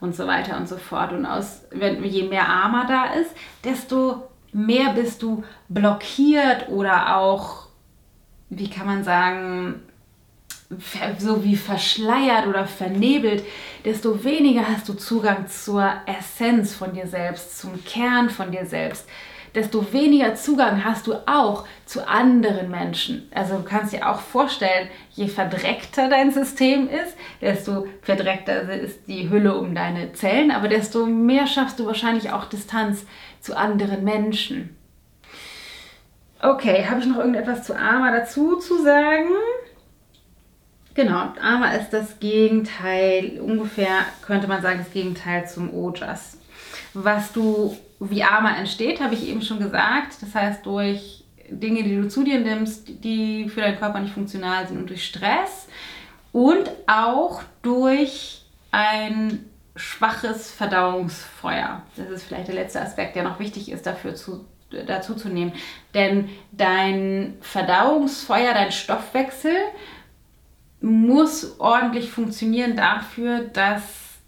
und 0.00 0.14
so 0.14 0.26
weiter 0.26 0.56
und 0.56 0.68
so 0.68 0.76
fort. 0.76 1.12
Und 1.12 1.26
aus, 1.26 1.62
wenn, 1.70 2.02
je 2.04 2.24
mehr 2.24 2.48
Armer 2.48 2.86
da 2.86 3.12
ist, 3.14 3.30
desto 3.64 4.29
mehr 4.52 4.92
bist 4.92 5.22
du 5.22 5.44
blockiert 5.68 6.68
oder 6.68 7.16
auch, 7.16 7.66
wie 8.48 8.68
kann 8.68 8.86
man 8.86 9.04
sagen, 9.04 9.82
so 11.18 11.42
wie 11.42 11.56
verschleiert 11.56 12.46
oder 12.46 12.66
vernebelt, 12.66 13.44
desto 13.84 14.22
weniger 14.22 14.68
hast 14.68 14.88
du 14.88 14.94
Zugang 14.94 15.48
zur 15.48 15.92
Essenz 16.06 16.74
von 16.74 16.92
dir 16.92 17.08
selbst, 17.08 17.58
zum 17.58 17.84
Kern 17.84 18.30
von 18.30 18.52
dir 18.52 18.66
selbst 18.66 19.06
desto 19.54 19.92
weniger 19.92 20.34
Zugang 20.34 20.84
hast 20.84 21.06
du 21.06 21.14
auch 21.26 21.66
zu 21.84 22.06
anderen 22.06 22.70
Menschen. 22.70 23.28
Also 23.34 23.56
du 23.56 23.62
kannst 23.64 23.92
dir 23.92 24.08
auch 24.08 24.20
vorstellen, 24.20 24.88
je 25.12 25.26
verdreckter 25.28 26.08
dein 26.08 26.30
System 26.30 26.88
ist, 26.88 27.16
desto 27.40 27.86
verdreckter 28.02 28.70
ist 28.72 29.00
die 29.08 29.28
Hülle 29.28 29.56
um 29.56 29.74
deine 29.74 30.12
Zellen, 30.12 30.50
aber 30.50 30.68
desto 30.68 31.06
mehr 31.06 31.46
schaffst 31.46 31.80
du 31.80 31.86
wahrscheinlich 31.86 32.32
auch 32.32 32.44
Distanz 32.44 33.04
zu 33.40 33.56
anderen 33.56 34.04
Menschen. 34.04 34.76
Okay, 36.42 36.86
habe 36.88 37.00
ich 37.00 37.06
noch 37.06 37.18
irgendetwas 37.18 37.64
zu 37.64 37.76
AMA 37.76 38.12
dazu 38.12 38.56
zu 38.56 38.82
sagen? 38.82 39.28
Genau, 40.94 41.32
AMA 41.40 41.72
ist 41.74 41.90
das 41.90 42.18
Gegenteil, 42.18 43.40
ungefähr 43.40 44.04
könnte 44.22 44.48
man 44.48 44.62
sagen, 44.62 44.80
das 44.80 44.92
Gegenteil 44.92 45.48
zum 45.48 45.72
OJAS. 45.72 46.38
Was 46.94 47.32
du, 47.32 47.76
wie 48.00 48.22
AMA 48.22 48.56
entsteht, 48.56 49.00
habe 49.00 49.14
ich 49.14 49.28
eben 49.28 49.42
schon 49.42 49.60
gesagt. 49.60 50.16
Das 50.20 50.34
heißt, 50.34 50.66
durch 50.66 51.24
Dinge, 51.48 51.82
die 51.82 51.96
du 51.96 52.08
zu 52.08 52.24
dir 52.24 52.40
nimmst, 52.40 52.88
die 53.04 53.48
für 53.48 53.60
deinen 53.60 53.78
Körper 53.78 54.00
nicht 54.00 54.14
funktional 54.14 54.66
sind 54.66 54.78
und 54.78 54.88
durch 54.88 55.04
Stress 55.04 55.68
und 56.32 56.70
auch 56.86 57.42
durch 57.62 58.42
ein 58.70 59.49
schwaches 59.80 60.50
Verdauungsfeuer. 60.50 61.82
Das 61.96 62.08
ist 62.08 62.24
vielleicht 62.24 62.48
der 62.48 62.54
letzte 62.54 62.80
Aspekt, 62.80 63.16
der 63.16 63.24
noch 63.24 63.38
wichtig 63.38 63.70
ist, 63.70 63.86
dafür 63.86 64.14
zu, 64.14 64.44
dazu 64.86 65.14
zu 65.14 65.28
nehmen. 65.28 65.52
Denn 65.94 66.28
dein 66.52 67.38
Verdauungsfeuer, 67.40 68.54
dein 68.54 68.72
Stoffwechsel 68.72 69.54
muss 70.80 71.58
ordentlich 71.60 72.10
funktionieren 72.10 72.76
dafür, 72.76 73.40
dass 73.40 73.82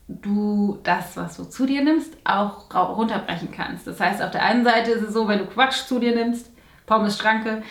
du 0.09 0.79
das, 0.83 1.17
was 1.17 1.37
du 1.37 1.45
zu 1.45 1.67
dir 1.67 1.83
nimmst, 1.83 2.15
auch 2.25 2.75
runterbrechen 2.75 3.51
kannst. 3.51 3.87
Das 3.87 4.01
heißt, 4.01 4.21
auf 4.23 4.31
der 4.31 4.43
einen 4.43 4.65
Seite 4.65 4.91
ist 4.91 5.03
es 5.03 5.15
so, 5.15 5.29
wenn 5.29 5.39
du 5.39 5.47
Quatsch 5.47 5.87
zu 5.87 5.99
dir 5.99 6.15
nimmst, 6.15 6.51
Pommes 6.87 7.17
Schranke, 7.17 7.63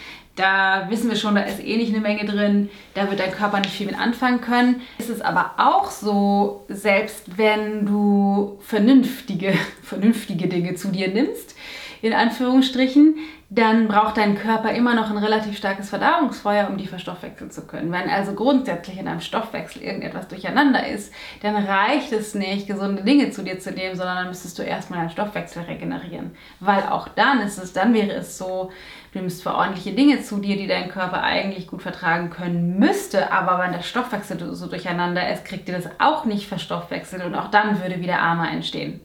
da 0.42 0.88
wissen 0.90 1.10
wir 1.10 1.16
schon, 1.16 1.36
da 1.36 1.42
ist 1.42 1.64
eh 1.64 1.78
nicht 1.78 1.94
eine 1.94 2.02
Menge 2.02 2.26
drin, 2.26 2.70
da 2.96 3.10
wird 3.10 3.20
dein 3.20 3.32
Körper 3.32 3.60
nicht 3.60 3.74
viel 3.74 3.86
mit 3.86 4.00
anfangen 4.00 4.42
können. 4.42 4.82
Ist 4.98 5.10
es 5.10 5.22
aber 5.22 5.52
auch 5.58 5.92
so, 5.92 6.66
selbst 6.68 7.38
wenn 7.38 7.86
du 7.86 8.58
vernünftige, 8.62 9.54
vernünftige 9.84 10.48
Dinge 10.48 10.76
zu 10.76 10.90
dir 10.90 11.10
nimmst, 11.10 11.56
in 12.02 12.14
Anführungsstrichen, 12.14 13.18
dann 13.54 13.90
braucht 13.90 14.16
dein 14.16 14.38
Körper 14.38 14.72
immer 14.72 14.96
noch 14.96 15.10
ein 15.10 15.18
relativ 15.18 15.58
starkes 15.58 15.90
Verdauungsfeuer, 15.90 16.70
um 16.70 16.78
die 16.78 16.88
verstoffwechseln 16.88 17.52
zu 17.52 17.68
können. 17.68 17.92
Wenn 17.92 18.10
also 18.10 18.32
grundsätzlich 18.34 18.98
in 18.98 19.08
deinem 19.08 19.20
Stoffwechsel 19.20 19.82
irgendetwas 19.82 20.30
durcheinander 20.30 20.88
ist, 20.88 21.14
dann 21.42 21.58
reicht 21.58 22.14
es 22.14 22.34
nicht, 22.34 22.66
gesunde 22.66 23.04
Dinge 23.04 23.30
zu 23.32 23.44
dir 23.44 23.60
zu 23.60 23.72
nehmen, 23.72 23.98
sondern 23.98 24.16
dann 24.16 24.28
müsstest 24.30 24.58
du 24.58 24.64
erstmal 24.64 25.00
deinen 25.00 25.10
Stoffwechsel 25.10 25.64
regenerieren. 25.64 26.32
Weil 26.62 26.84
auch 26.84 27.10
dann 27.10 27.42
ist 27.42 27.62
es, 27.62 27.74
dann 27.74 27.94
wäre 27.94 28.14
es 28.14 28.38
so, 28.38 28.72
du 29.12 29.20
nimmst 29.20 29.40
zwar 29.40 29.58
ordentliche 29.58 29.92
Dinge 29.92 30.22
zu 30.22 30.38
dir, 30.38 30.56
die 30.56 30.68
dein 30.68 30.88
Körper 30.88 31.22
eigentlich 31.22 31.68
gut 31.68 31.82
vertragen 31.82 32.30
können 32.30 32.80
müsste, 32.80 33.34
aber 33.34 33.60
wenn 33.60 33.74
der 33.74 33.82
Stoffwechsel 33.82 34.56
so 34.56 34.68
durcheinander 34.68 35.30
ist, 35.30 35.44
kriegt 35.44 35.68
ihr 35.68 35.76
das 35.76 35.90
auch 36.00 36.24
nicht 36.24 36.48
verstoffwechselt 36.48 37.26
und 37.26 37.36
auch 37.36 37.52
dann 37.52 37.82
würde 37.82 38.00
wieder 38.00 38.22
Ama 38.22 38.50
entstehen. 38.50 39.02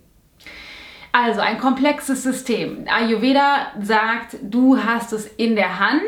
Also 1.19 1.41
ein 1.41 1.57
komplexes 1.57 2.25
System. 2.25 2.85
Ayurveda 2.95 3.69
sagt, 3.81 4.37
du 4.43 4.77
hast 4.77 5.15
es 5.15 5.27
in 5.27 5.57
der 5.57 5.81
Hand. 5.81 6.03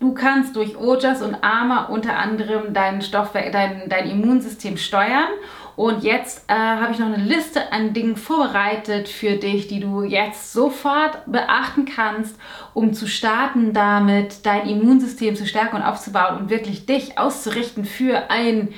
Du 0.00 0.14
kannst 0.14 0.56
durch 0.56 0.74
Ojas 0.78 1.20
und 1.20 1.44
Ama 1.44 1.84
unter 1.88 2.16
anderem 2.16 2.72
dein, 2.72 3.02
Stoffwe 3.02 3.50
dein, 3.52 3.90
dein 3.90 4.08
Immunsystem 4.08 4.78
steuern. 4.78 5.28
Und 5.76 6.02
jetzt 6.02 6.48
äh, 6.48 6.54
habe 6.54 6.92
ich 6.92 6.98
noch 6.98 7.12
eine 7.12 7.22
Liste 7.22 7.72
an 7.72 7.92
Dingen 7.92 8.16
vorbereitet 8.16 9.10
für 9.10 9.36
dich, 9.36 9.68
die 9.68 9.80
du 9.80 10.02
jetzt 10.02 10.54
sofort 10.54 11.18
beachten 11.26 11.84
kannst, 11.84 12.34
um 12.72 12.94
zu 12.94 13.06
starten, 13.06 13.74
damit 13.74 14.46
dein 14.46 14.66
Immunsystem 14.66 15.36
zu 15.36 15.46
stärken 15.46 15.76
und 15.76 15.82
aufzubauen 15.82 16.38
und 16.38 16.48
wirklich 16.48 16.86
dich 16.86 17.18
auszurichten 17.18 17.84
für 17.84 18.30
ein 18.30 18.70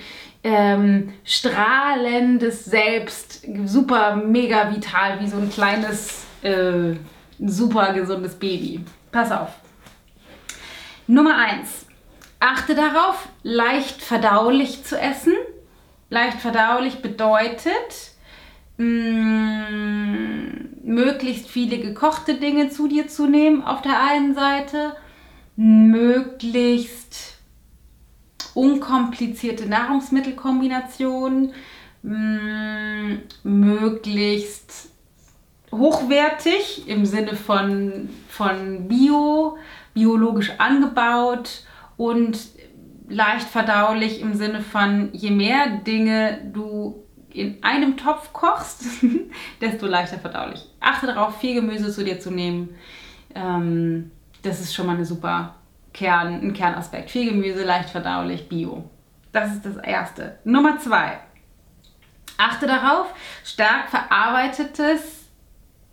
ähm, 0.43 1.13
strahlendes 1.25 2.65
Selbst, 2.65 3.47
super 3.67 4.17
mega 4.17 4.75
vital, 4.75 5.21
wie 5.21 5.29
so 5.29 5.37
ein 5.37 5.51
kleines, 5.51 6.25
äh, 6.43 6.95
super 7.39 7.93
gesundes 7.93 8.35
Baby. 8.35 8.85
Pass 9.13 9.31
auf. 9.33 9.51
Nummer 11.07 11.37
1. 11.37 11.87
Achte 12.39 12.75
darauf, 12.75 13.29
leicht 13.43 14.01
verdaulich 14.01 14.85
zu 14.85 14.99
essen. 14.99 15.35
Leicht 16.09 16.39
verdaulich 16.39 17.03
bedeutet, 17.03 18.13
mh, 18.79 19.71
mm, 19.71 20.71
möglichst 20.85 21.49
viele 21.49 21.79
gekochte 21.79 22.35
Dinge 22.35 22.71
zu 22.71 22.89
dir 22.89 23.09
zu 23.09 23.27
nehmen 23.27 23.63
auf 23.63 23.83
der 23.83 24.03
einen 24.03 24.35
Seite, 24.35 24.97
möglichst 25.57 27.30
unkomplizierte 28.55 29.67
Nahrungsmittelkombinationen, 29.67 31.53
mh, 32.03 32.15
mm, 32.15 33.19
möglichst 33.43 34.91
hochwertig 35.73 36.89
im 36.89 37.07
Sinne 37.07 37.37
von, 37.37 38.09
von 38.29 38.89
Bio, 38.89 39.57
biologisch 39.95 40.53
angebaut 40.59 41.65
und 41.97 42.39
leicht 43.09 43.49
verdaulich 43.49 44.21
im 44.21 44.35
Sinne 44.35 44.61
von, 44.61 45.11
je 45.13 45.31
mehr 45.31 45.69
Dinge 45.69 46.51
du 46.53 47.05
in 47.33 47.63
einem 47.63 47.97
Topf 47.97 48.33
kochst, 48.33 48.85
desto 49.61 49.87
leichter 49.87 50.19
verdaulich. 50.19 50.67
Achte 50.81 51.07
darauf, 51.07 51.39
viel 51.39 51.55
Gemüse 51.55 51.93
zu 51.93 52.05
dir 52.05 52.19
zu 52.19 52.31
nehmen. 52.31 52.71
Ähm, 53.35 54.11
das 54.43 54.61
ist 54.61 54.75
schon 54.75 54.87
mal 54.87 54.97
eine 54.97 55.05
super 55.05 55.60
Kern, 56.01 56.41
ein 56.41 56.55
Kernaspekt. 56.55 57.11
Viel 57.11 57.31
Gemüse, 57.31 57.63
leicht 57.63 57.91
verdaulich, 57.91 58.49
Bio. 58.49 58.89
Das 59.33 59.53
ist 59.53 59.67
das 59.67 59.77
Erste. 59.77 60.39
Nummer 60.45 60.79
zwei. 60.79 61.19
Achte 62.39 62.67
darauf, 62.67 63.09
stark 63.45 63.91
verarbeitetes 63.91 65.27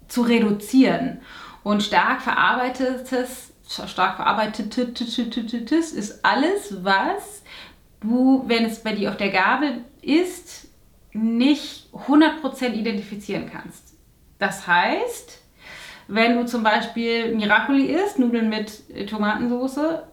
zu 0.08 0.22
reduzieren. 0.22 1.20
Und 1.62 1.84
stark 1.84 2.22
verarbeitetes, 2.22 3.52
stark 3.68 4.16
verarbeitetes 4.16 5.92
ist 5.92 6.24
alles, 6.24 6.86
was 6.86 7.44
du, 8.00 8.46
wenn 8.48 8.64
es 8.64 8.82
bei 8.82 8.94
dir 8.94 9.10
auf 9.10 9.18
der 9.18 9.32
Gabel 9.32 9.84
ist, 10.02 10.70
nicht 11.12 11.90
100% 11.94 12.72
identifizieren 12.72 13.50
kannst. 13.52 13.94
Das 14.40 14.68
heißt, 14.68 15.42
wenn 16.08 16.38
du 16.38 16.46
zum 16.46 16.64
Beispiel 16.64 17.36
Miracoli 17.36 17.86
isst, 17.86 18.20
Nudeln 18.20 18.50
mit 18.50 19.08
Tomatensauce, 19.10 20.04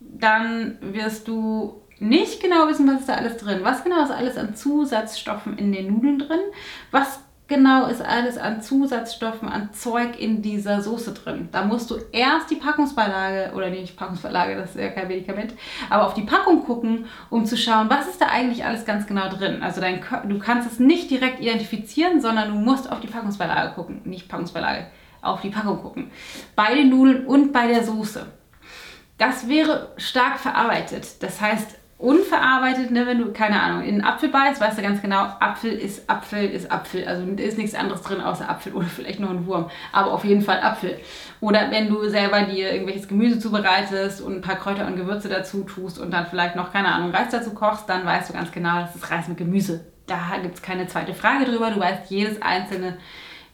dann 0.00 0.78
wirst 0.80 1.28
du 1.28 1.82
nicht 1.98 2.42
genau 2.42 2.68
wissen, 2.68 2.88
was 2.88 3.00
ist 3.00 3.08
da 3.08 3.14
alles 3.14 3.36
drin. 3.36 3.60
Was 3.62 3.84
genau 3.84 4.02
ist 4.02 4.10
alles 4.10 4.36
an 4.36 4.54
Zusatzstoffen 4.54 5.56
in 5.56 5.72
den 5.72 5.92
Nudeln 5.92 6.18
drin? 6.18 6.40
Was 6.90 7.20
genau 7.46 7.86
ist 7.86 8.02
alles 8.02 8.38
an 8.38 8.62
Zusatzstoffen, 8.62 9.48
an 9.48 9.72
Zeug 9.72 10.18
in 10.18 10.42
dieser 10.42 10.80
Soße 10.80 11.12
drin? 11.12 11.48
Da 11.52 11.64
musst 11.64 11.90
du 11.90 11.96
erst 12.10 12.50
die 12.50 12.56
Packungsbeilage, 12.56 13.54
oder 13.54 13.70
nicht 13.70 13.96
Packungsbeilage, 13.96 14.56
das 14.56 14.70
ist 14.70 14.80
ja 14.80 14.88
kein 14.88 15.08
Medikament, 15.08 15.54
aber 15.90 16.06
auf 16.06 16.14
die 16.14 16.22
Packung 16.22 16.64
gucken, 16.64 17.06
um 17.30 17.44
zu 17.44 17.56
schauen, 17.56 17.90
was 17.90 18.08
ist 18.08 18.20
da 18.20 18.26
eigentlich 18.26 18.64
alles 18.64 18.84
ganz 18.84 19.06
genau 19.06 19.28
drin. 19.28 19.62
Also 19.62 19.80
dein, 19.80 20.00
du 20.28 20.38
kannst 20.38 20.70
es 20.70 20.80
nicht 20.80 21.10
direkt 21.10 21.40
identifizieren, 21.40 22.20
sondern 22.20 22.48
du 22.48 22.54
musst 22.54 22.90
auf 22.90 23.00
die 23.00 23.08
Packungsbeilage 23.08 23.74
gucken, 23.74 24.00
nicht 24.04 24.28
Packungsbeilage 24.28 24.86
auf 25.22 25.40
die 25.40 25.50
Packung 25.50 25.80
gucken. 25.80 26.10
Bei 26.54 26.74
den 26.74 26.90
Nudeln 26.90 27.26
und 27.26 27.52
bei 27.52 27.66
der 27.68 27.84
Soße. 27.84 28.26
Das 29.18 29.48
wäre 29.48 29.92
stark 29.96 30.38
verarbeitet. 30.38 31.22
Das 31.22 31.40
heißt, 31.40 31.78
unverarbeitet, 32.02 32.90
ne, 32.90 33.06
wenn 33.06 33.18
du, 33.18 33.32
keine 33.32 33.62
Ahnung, 33.62 33.82
in 33.82 33.94
einen 33.94 34.04
Apfel 34.04 34.28
beißt, 34.28 34.60
weißt 34.60 34.78
du 34.78 34.82
ganz 34.82 35.00
genau, 35.00 35.20
Apfel 35.38 35.70
ist 35.70 36.10
Apfel 36.10 36.50
ist 36.50 36.70
Apfel. 36.72 37.06
Also 37.06 37.24
da 37.24 37.42
ist 37.44 37.56
nichts 37.56 37.76
anderes 37.76 38.02
drin 38.02 38.20
außer 38.20 38.50
Apfel 38.50 38.72
oder 38.72 38.86
vielleicht 38.86 39.20
noch 39.20 39.30
ein 39.30 39.46
Wurm. 39.46 39.70
Aber 39.92 40.12
auf 40.12 40.24
jeden 40.24 40.42
Fall 40.42 40.60
Apfel. 40.60 40.98
Oder 41.40 41.70
wenn 41.70 41.88
du 41.88 42.08
selber 42.08 42.42
dir 42.42 42.72
irgendwelches 42.72 43.06
Gemüse 43.06 43.38
zubereitest 43.38 44.20
und 44.20 44.34
ein 44.34 44.40
paar 44.40 44.56
Kräuter 44.56 44.88
und 44.88 44.96
Gewürze 44.96 45.28
dazu 45.28 45.62
tust 45.62 46.00
und 46.00 46.10
dann 46.10 46.26
vielleicht 46.26 46.56
noch, 46.56 46.72
keine 46.72 46.88
Ahnung, 46.88 47.12
Reis 47.12 47.30
dazu 47.30 47.54
kochst, 47.54 47.88
dann 47.88 48.04
weißt 48.04 48.30
du 48.30 48.32
ganz 48.32 48.50
genau, 48.50 48.80
das 48.80 48.96
ist 48.96 49.08
Reis 49.08 49.28
mit 49.28 49.38
Gemüse. 49.38 49.86
Da 50.08 50.18
gibt 50.42 50.56
es 50.56 50.62
keine 50.62 50.88
zweite 50.88 51.14
Frage 51.14 51.44
drüber. 51.44 51.70
Du 51.70 51.78
weißt 51.78 52.10
jedes 52.10 52.42
einzelne 52.42 52.98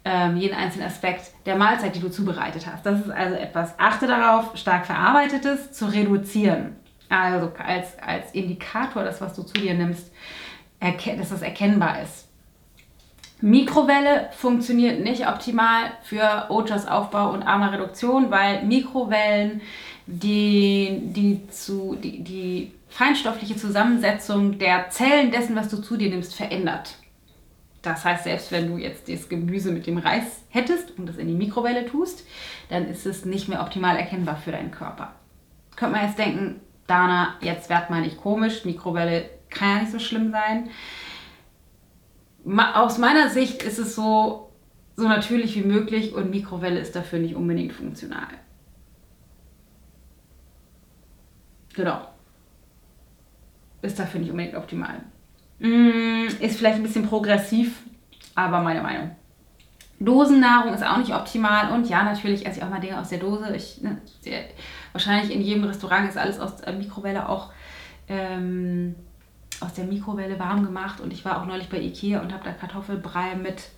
ähm, 0.04 0.36
jeden 0.36 0.54
einzelnen 0.56 0.86
Aspekt 0.86 1.32
der 1.46 1.56
Mahlzeit, 1.56 1.94
die 1.94 2.00
du 2.00 2.10
zubereitet 2.10 2.66
hast. 2.66 2.84
Das 2.84 3.00
ist 3.00 3.10
also 3.10 3.34
etwas, 3.34 3.78
achte 3.78 4.06
darauf, 4.06 4.56
stark 4.56 4.86
verarbeitetes 4.86 5.72
zu 5.72 5.86
reduzieren. 5.86 6.76
Also 7.08 7.52
als, 7.58 7.98
als 8.00 8.32
Indikator, 8.32 9.02
das, 9.02 9.20
was 9.20 9.34
du 9.34 9.42
zu 9.42 9.54
dir 9.54 9.74
nimmst, 9.74 10.12
dass 10.80 11.30
das 11.30 11.42
erkennbar 11.42 12.02
ist. 12.02 12.28
Mikrowelle 13.40 14.30
funktioniert 14.32 15.00
nicht 15.00 15.28
optimal 15.28 15.92
für 16.02 16.46
Ojas 16.50 16.88
Aufbau 16.88 17.30
und 17.30 17.42
AMA-Reduktion, 17.44 18.30
weil 18.30 18.64
Mikrowellen 18.64 19.60
die, 20.06 21.00
die, 21.02 21.48
zu, 21.48 21.96
die, 22.02 22.24
die 22.24 22.72
feinstoffliche 22.88 23.56
Zusammensetzung 23.56 24.58
der 24.58 24.90
Zellen 24.90 25.30
dessen, 25.30 25.54
was 25.54 25.68
du 25.68 25.76
zu 25.76 25.96
dir 25.96 26.10
nimmst, 26.10 26.34
verändert. 26.34 26.96
Das 27.88 28.04
heißt, 28.04 28.24
selbst 28.24 28.52
wenn 28.52 28.68
du 28.68 28.76
jetzt 28.76 29.08
das 29.08 29.28
Gemüse 29.28 29.72
mit 29.72 29.86
dem 29.86 29.98
Reis 29.98 30.42
hättest 30.50 30.98
und 30.98 31.06
das 31.06 31.16
in 31.16 31.26
die 31.26 31.34
Mikrowelle 31.34 31.86
tust, 31.86 32.26
dann 32.68 32.86
ist 32.86 33.06
es 33.06 33.24
nicht 33.24 33.48
mehr 33.48 33.62
optimal 33.62 33.96
erkennbar 33.96 34.36
für 34.36 34.52
deinen 34.52 34.70
Körper. 34.70 35.14
Könnte 35.74 35.96
man 35.96 36.06
jetzt 36.06 36.18
denken, 36.18 36.60
Dana, 36.86 37.36
jetzt 37.40 37.70
werd 37.70 37.90
mal 37.90 38.02
nicht 38.02 38.18
komisch, 38.18 38.64
Mikrowelle 38.64 39.30
kann 39.48 39.68
ja 39.68 39.80
nicht 39.80 39.92
so 39.92 39.98
schlimm 39.98 40.32
sein. 40.32 40.70
Aus 42.74 42.98
meiner 42.98 43.30
Sicht 43.30 43.62
ist 43.62 43.78
es 43.78 43.94
so, 43.94 44.52
so 44.96 45.08
natürlich 45.08 45.54
wie 45.56 45.66
möglich 45.66 46.14
und 46.14 46.30
Mikrowelle 46.30 46.80
ist 46.80 46.94
dafür 46.94 47.18
nicht 47.18 47.36
unbedingt 47.36 47.72
funktional. 47.72 48.28
Genau. 51.74 52.08
Ist 53.80 53.98
dafür 53.98 54.20
nicht 54.20 54.30
unbedingt 54.30 54.56
optimal. 54.56 55.02
Mm, 55.58 56.26
ist 56.40 56.58
vielleicht 56.58 56.76
ein 56.76 56.82
bisschen 56.82 57.06
progressiv, 57.06 57.82
aber 58.34 58.60
meine 58.60 58.82
Meinung. 58.82 59.10
Dosennahrung 60.00 60.72
ist 60.74 60.84
auch 60.84 60.98
nicht 60.98 61.12
optimal 61.12 61.72
und 61.72 61.88
ja, 61.88 62.04
natürlich 62.04 62.46
esse 62.46 62.58
ich 62.58 62.64
auch 62.64 62.70
mal 62.70 62.80
Dinge 62.80 63.00
aus 63.00 63.08
der 63.08 63.18
Dose. 63.18 63.54
Ich, 63.56 63.80
ne, 63.82 63.98
wahrscheinlich 64.92 65.34
in 65.34 65.42
jedem 65.42 65.64
Restaurant 65.64 66.08
ist 66.08 66.16
alles 66.16 66.38
aus 66.38 66.56
der 66.56 66.72
Mikrowelle 66.72 67.28
auch 67.28 67.50
ähm, 68.08 68.94
aus 69.60 69.74
der 69.74 69.84
Mikrowelle 69.84 70.38
warm 70.38 70.64
gemacht 70.64 71.00
und 71.00 71.12
ich 71.12 71.24
war 71.24 71.42
auch 71.42 71.46
neulich 71.46 71.68
bei 71.68 71.80
Ikea 71.80 72.20
und 72.20 72.32
habe 72.32 72.44
da 72.44 72.52
Kartoffelbrei 72.52 73.34
mit 73.34 73.70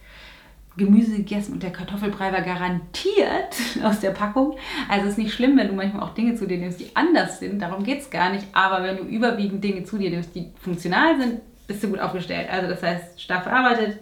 Gemüse 0.76 1.16
gegessen 1.16 1.54
und 1.54 1.62
der 1.62 1.72
Kartoffelbrei 1.72 2.32
war 2.32 2.42
garantiert 2.42 3.56
aus 3.82 4.00
der 4.00 4.10
Packung. 4.10 4.56
Also 4.88 5.08
ist 5.08 5.18
nicht 5.18 5.32
schlimm, 5.32 5.56
wenn 5.56 5.68
du 5.68 5.74
manchmal 5.74 6.02
auch 6.02 6.14
Dinge 6.14 6.34
zu 6.34 6.46
dir 6.46 6.58
nimmst, 6.58 6.80
die 6.80 6.94
anders 6.94 7.40
sind. 7.40 7.60
Darum 7.60 7.82
geht 7.82 8.00
es 8.00 8.10
gar 8.10 8.30
nicht. 8.30 8.46
Aber 8.52 8.82
wenn 8.84 8.98
du 8.98 9.02
überwiegend 9.04 9.64
Dinge 9.64 9.84
zu 9.84 9.98
dir 9.98 10.10
nimmst, 10.10 10.34
die 10.34 10.52
funktional 10.60 11.18
sind, 11.18 11.40
bist 11.70 11.84
du 11.84 11.88
gut 11.88 12.00
aufgestellt. 12.00 12.48
Also 12.50 12.68
das 12.68 12.82
heißt, 12.82 13.22
stark 13.22 13.44
verarbeitet, 13.44 14.00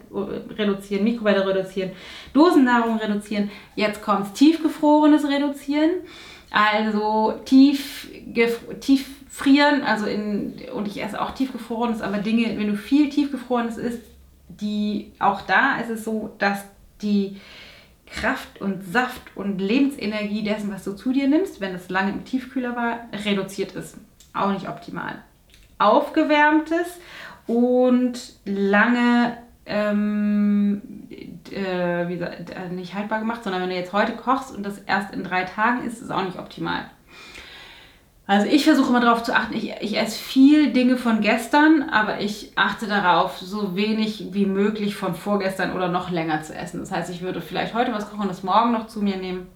reduzieren, 0.57 1.03
Mikrowelle 1.03 1.45
reduzieren, 1.45 1.91
Dosennahrung 2.33 2.97
reduzieren. 2.97 3.51
Jetzt 3.75 4.01
kommt 4.01 4.33
tiefgefrorenes 4.33 5.23
reduzieren. 5.29 5.91
Also 6.49 7.39
tief, 7.45 8.09
tief 8.79 9.07
frieren, 9.29 9.83
also 9.83 10.07
in, 10.07 10.55
und 10.73 10.87
ich 10.87 11.01
esse 11.03 11.21
auch 11.21 11.31
tiefgefrorenes, 11.31 12.01
aber 12.01 12.17
Dinge, 12.17 12.57
wenn 12.57 12.67
du 12.67 12.75
viel 12.75 13.09
tiefgefrorenes 13.09 13.77
isst, 13.77 14.01
die 14.47 15.11
auch 15.19 15.41
da 15.41 15.77
ist 15.79 15.91
es 15.91 16.03
so, 16.03 16.33
dass 16.39 16.65
die 17.03 17.37
Kraft 18.07 18.59
und 18.59 18.83
Saft 18.83 19.21
und 19.35 19.59
Lebensenergie 19.59 20.43
dessen, 20.43 20.73
was 20.73 20.83
du 20.83 20.93
zu 20.93 21.13
dir 21.13 21.27
nimmst, 21.27 21.61
wenn 21.61 21.75
es 21.75 21.89
lange 21.89 22.13
im 22.13 22.25
Tiefkühler 22.25 22.75
war, 22.75 23.01
reduziert 23.23 23.73
ist. 23.73 23.97
Auch 24.33 24.51
nicht 24.51 24.67
optimal. 24.67 25.23
Aufgewärmtes 25.77 26.97
und 27.49 28.33
lange 28.45 29.35
ähm, 29.65 30.81
äh, 31.51 32.07
wie 32.07 32.19
äh, 32.19 32.69
nicht 32.69 32.93
haltbar 32.93 33.19
gemacht, 33.19 33.43
sondern 33.43 33.63
wenn 33.63 33.69
du 33.69 33.75
jetzt 33.75 33.91
heute 33.91 34.11
kochst 34.11 34.55
und 34.55 34.63
das 34.63 34.77
erst 34.77 35.13
in 35.15 35.23
drei 35.23 35.45
Tagen 35.45 35.83
isst, 35.83 35.97
ist 35.97 36.03
es 36.03 36.11
auch 36.11 36.23
nicht 36.23 36.37
optimal. 36.37 36.85
Also 38.27 38.45
ich 38.45 38.65
versuche 38.65 38.89
immer 38.89 38.99
darauf 38.99 39.23
zu 39.23 39.35
achten, 39.35 39.55
ich, 39.55 39.73
ich 39.81 39.97
esse 39.97 40.19
viel 40.19 40.71
Dinge 40.73 40.95
von 40.97 41.21
gestern, 41.21 41.89
aber 41.89 42.21
ich 42.21 42.51
achte 42.55 42.85
darauf, 42.85 43.39
so 43.39 43.75
wenig 43.75 44.27
wie 44.31 44.45
möglich 44.45 44.95
von 44.95 45.15
vorgestern 45.15 45.73
oder 45.73 45.87
noch 45.87 46.11
länger 46.11 46.43
zu 46.43 46.53
essen. 46.53 46.79
Das 46.79 46.91
heißt, 46.91 47.09
ich 47.09 47.23
würde 47.23 47.41
vielleicht 47.41 47.73
heute 47.73 47.91
was 47.91 48.11
kochen 48.11 48.21
und 48.21 48.29
das 48.29 48.43
morgen 48.43 48.71
noch 48.71 48.85
zu 48.85 49.01
mir 49.01 49.17
nehmen, 49.17 49.47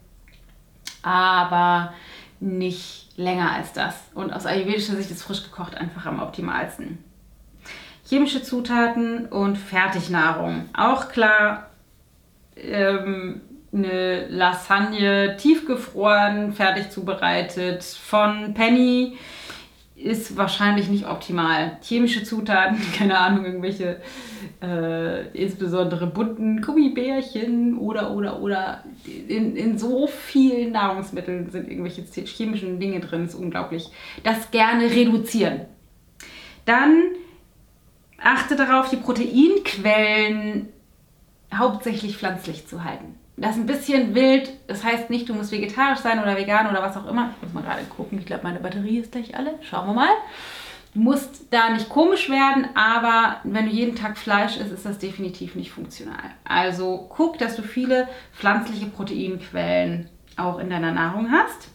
aber 1.03 1.93
nicht 2.39 3.11
länger 3.17 3.51
als 3.51 3.71
das. 3.73 3.93
Und 4.15 4.33
aus 4.33 4.47
ayurvedischer 4.47 4.95
Sicht 4.95 5.11
ist 5.11 5.21
frisch 5.21 5.43
gekocht 5.43 5.75
einfach 5.75 6.07
am 6.07 6.19
optimalsten. 6.19 6.97
Chemische 8.13 8.43
Zutaten 8.43 9.25
und 9.25 9.57
Fertignahrung. 9.57 10.69
Auch 10.77 11.09
klar, 11.09 11.71
ähm, 12.55 13.41
eine 13.73 14.27
Lasagne 14.27 15.35
tiefgefroren, 15.37 16.53
fertig 16.53 16.91
zubereitet 16.91 17.83
von 17.83 18.53
Penny 18.53 19.17
ist 19.95 20.37
wahrscheinlich 20.37 20.89
nicht 20.89 21.07
optimal. 21.07 21.79
Chemische 21.81 22.23
Zutaten, 22.23 22.77
keine 22.95 23.17
Ahnung, 23.17 23.45
irgendwelche 23.45 23.99
äh, 24.61 25.29
insbesondere 25.29 26.05
bunten 26.05 26.61
Gummibärchen 26.61 27.79
oder 27.79 28.11
oder 28.11 28.39
oder 28.43 28.83
in, 29.27 29.55
in 29.55 29.79
so 29.79 30.05
vielen 30.05 30.73
Nahrungsmitteln 30.73 31.49
sind 31.49 31.67
irgendwelche 31.67 32.03
chemischen 32.03 32.79
Dinge 32.79 32.99
drin, 32.99 33.25
ist 33.25 33.33
unglaublich. 33.33 33.89
Das 34.23 34.51
gerne 34.51 34.83
reduzieren. 34.83 35.61
Dann 36.65 37.01
achte 38.23 38.55
darauf, 38.55 38.89
die 38.89 38.97
Proteinquellen 38.97 40.69
hauptsächlich 41.53 42.17
pflanzlich 42.17 42.67
zu 42.67 42.83
halten. 42.83 43.19
Das 43.35 43.51
ist 43.51 43.61
ein 43.61 43.65
bisschen 43.65 44.15
wild. 44.15 44.51
Das 44.67 44.83
heißt 44.83 45.09
nicht, 45.09 45.27
du 45.27 45.33
musst 45.33 45.51
vegetarisch 45.51 45.99
sein 45.99 46.21
oder 46.21 46.37
vegan 46.37 46.69
oder 46.69 46.81
was 46.81 46.95
auch 46.97 47.07
immer. 47.07 47.31
Ich 47.35 47.43
muss 47.43 47.53
mal 47.53 47.63
gerade 47.63 47.83
gucken. 47.85 48.19
Ich 48.19 48.25
glaube, 48.25 48.43
meine 48.43 48.59
Batterie 48.59 48.99
ist 48.99 49.11
gleich 49.11 49.35
alle. 49.35 49.55
Schauen 49.61 49.87
wir 49.87 49.93
mal. 49.93 50.09
Du 50.93 50.99
musst 50.99 51.51
da 51.51 51.71
nicht 51.71 51.89
komisch 51.89 52.29
werden, 52.29 52.67
aber 52.75 53.37
wenn 53.43 53.65
du 53.65 53.71
jeden 53.71 53.95
Tag 53.95 54.15
Fleisch 54.15 54.57
isst, 54.57 54.71
ist 54.71 54.85
das 54.85 54.99
definitiv 54.99 55.55
nicht 55.55 55.71
funktional. 55.71 56.31
Also 56.43 57.09
guck, 57.09 57.39
dass 57.39 57.55
du 57.55 57.63
viele 57.63 58.07
pflanzliche 58.33 58.85
Proteinquellen 58.85 60.09
auch 60.37 60.59
in 60.59 60.69
deiner 60.69 60.91
Nahrung 60.91 61.31
hast. 61.31 61.69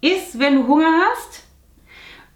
Iss, 0.00 0.38
wenn 0.38 0.54
du 0.54 0.66
Hunger 0.66 0.92
hast. 1.10 1.44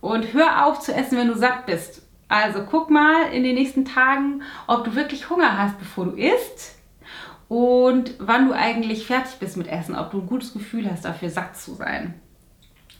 Und 0.03 0.35
hör 0.35 0.67
auf 0.67 0.81
zu 0.81 0.95
essen, 0.95 1.17
wenn 1.17 1.29
du 1.29 1.35
satt 1.35 1.65
bist. 1.65 2.03
Also 2.29 2.63
guck 2.71 2.91
mal 2.91 3.33
in 3.33 3.43
den 3.43 3.55
nächsten 3.55 3.85
Tagen, 3.85 4.43
ob 4.67 4.85
du 4.85 4.95
wirklich 4.95 5.31
Hunger 5.31 5.57
hast, 5.59 5.79
bevor 5.79 6.05
du 6.07 6.11
isst 6.13 6.77
und 7.49 8.15
wann 8.19 8.47
du 8.47 8.55
eigentlich 8.55 9.07
fertig 9.07 9.39
bist 9.41 9.57
mit 9.57 9.67
Essen, 9.67 9.97
ob 9.97 10.11
du 10.11 10.21
ein 10.21 10.27
gutes 10.27 10.53
Gefühl 10.53 10.91
hast, 10.91 11.07
dafür 11.07 11.31
satt 11.31 11.57
zu 11.57 11.75
sein. 11.75 12.15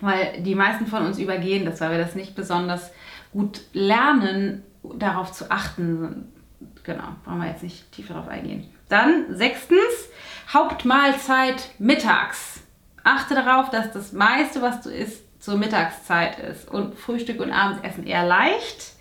Weil 0.01 0.43
die 0.43 0.55
meisten 0.55 0.87
von 0.87 1.05
uns 1.05 1.19
übergehen 1.19 1.67
das, 1.67 1.81
weil 1.81 1.91
wir 1.91 1.99
das 1.99 2.15
nicht 2.15 2.35
besonders 2.35 2.91
gut 3.33 3.61
lernen, 3.75 4.63
darauf 4.95 5.33
zu 5.33 5.51
achten. 5.51 6.33
Genau, 6.85 7.05
brauchen 7.25 7.43
wir 7.43 7.49
jetzt 7.49 7.63
nicht 7.63 7.93
tiefer 7.93 8.15
darauf 8.15 8.29
eingehen. 8.29 8.69
Dann 8.89 9.27
sechstens, 9.37 10.09
Hauptmahlzeit 10.53 11.71
mittags. 11.79 12.63
Achte 13.05 13.35
darauf, 13.35 13.69
dass 13.69 13.93
das 13.93 14.13
meiste, 14.13 14.63
was 14.63 14.81
du 14.81 14.89
isst, 14.89 15.25
zur 15.41 15.57
Mittagszeit 15.57 16.39
ist 16.39 16.71
und 16.71 16.95
Frühstück 16.95 17.41
und 17.41 17.53
Abendessen 17.53 18.07
eher 18.07 18.27
leicht 18.27 18.98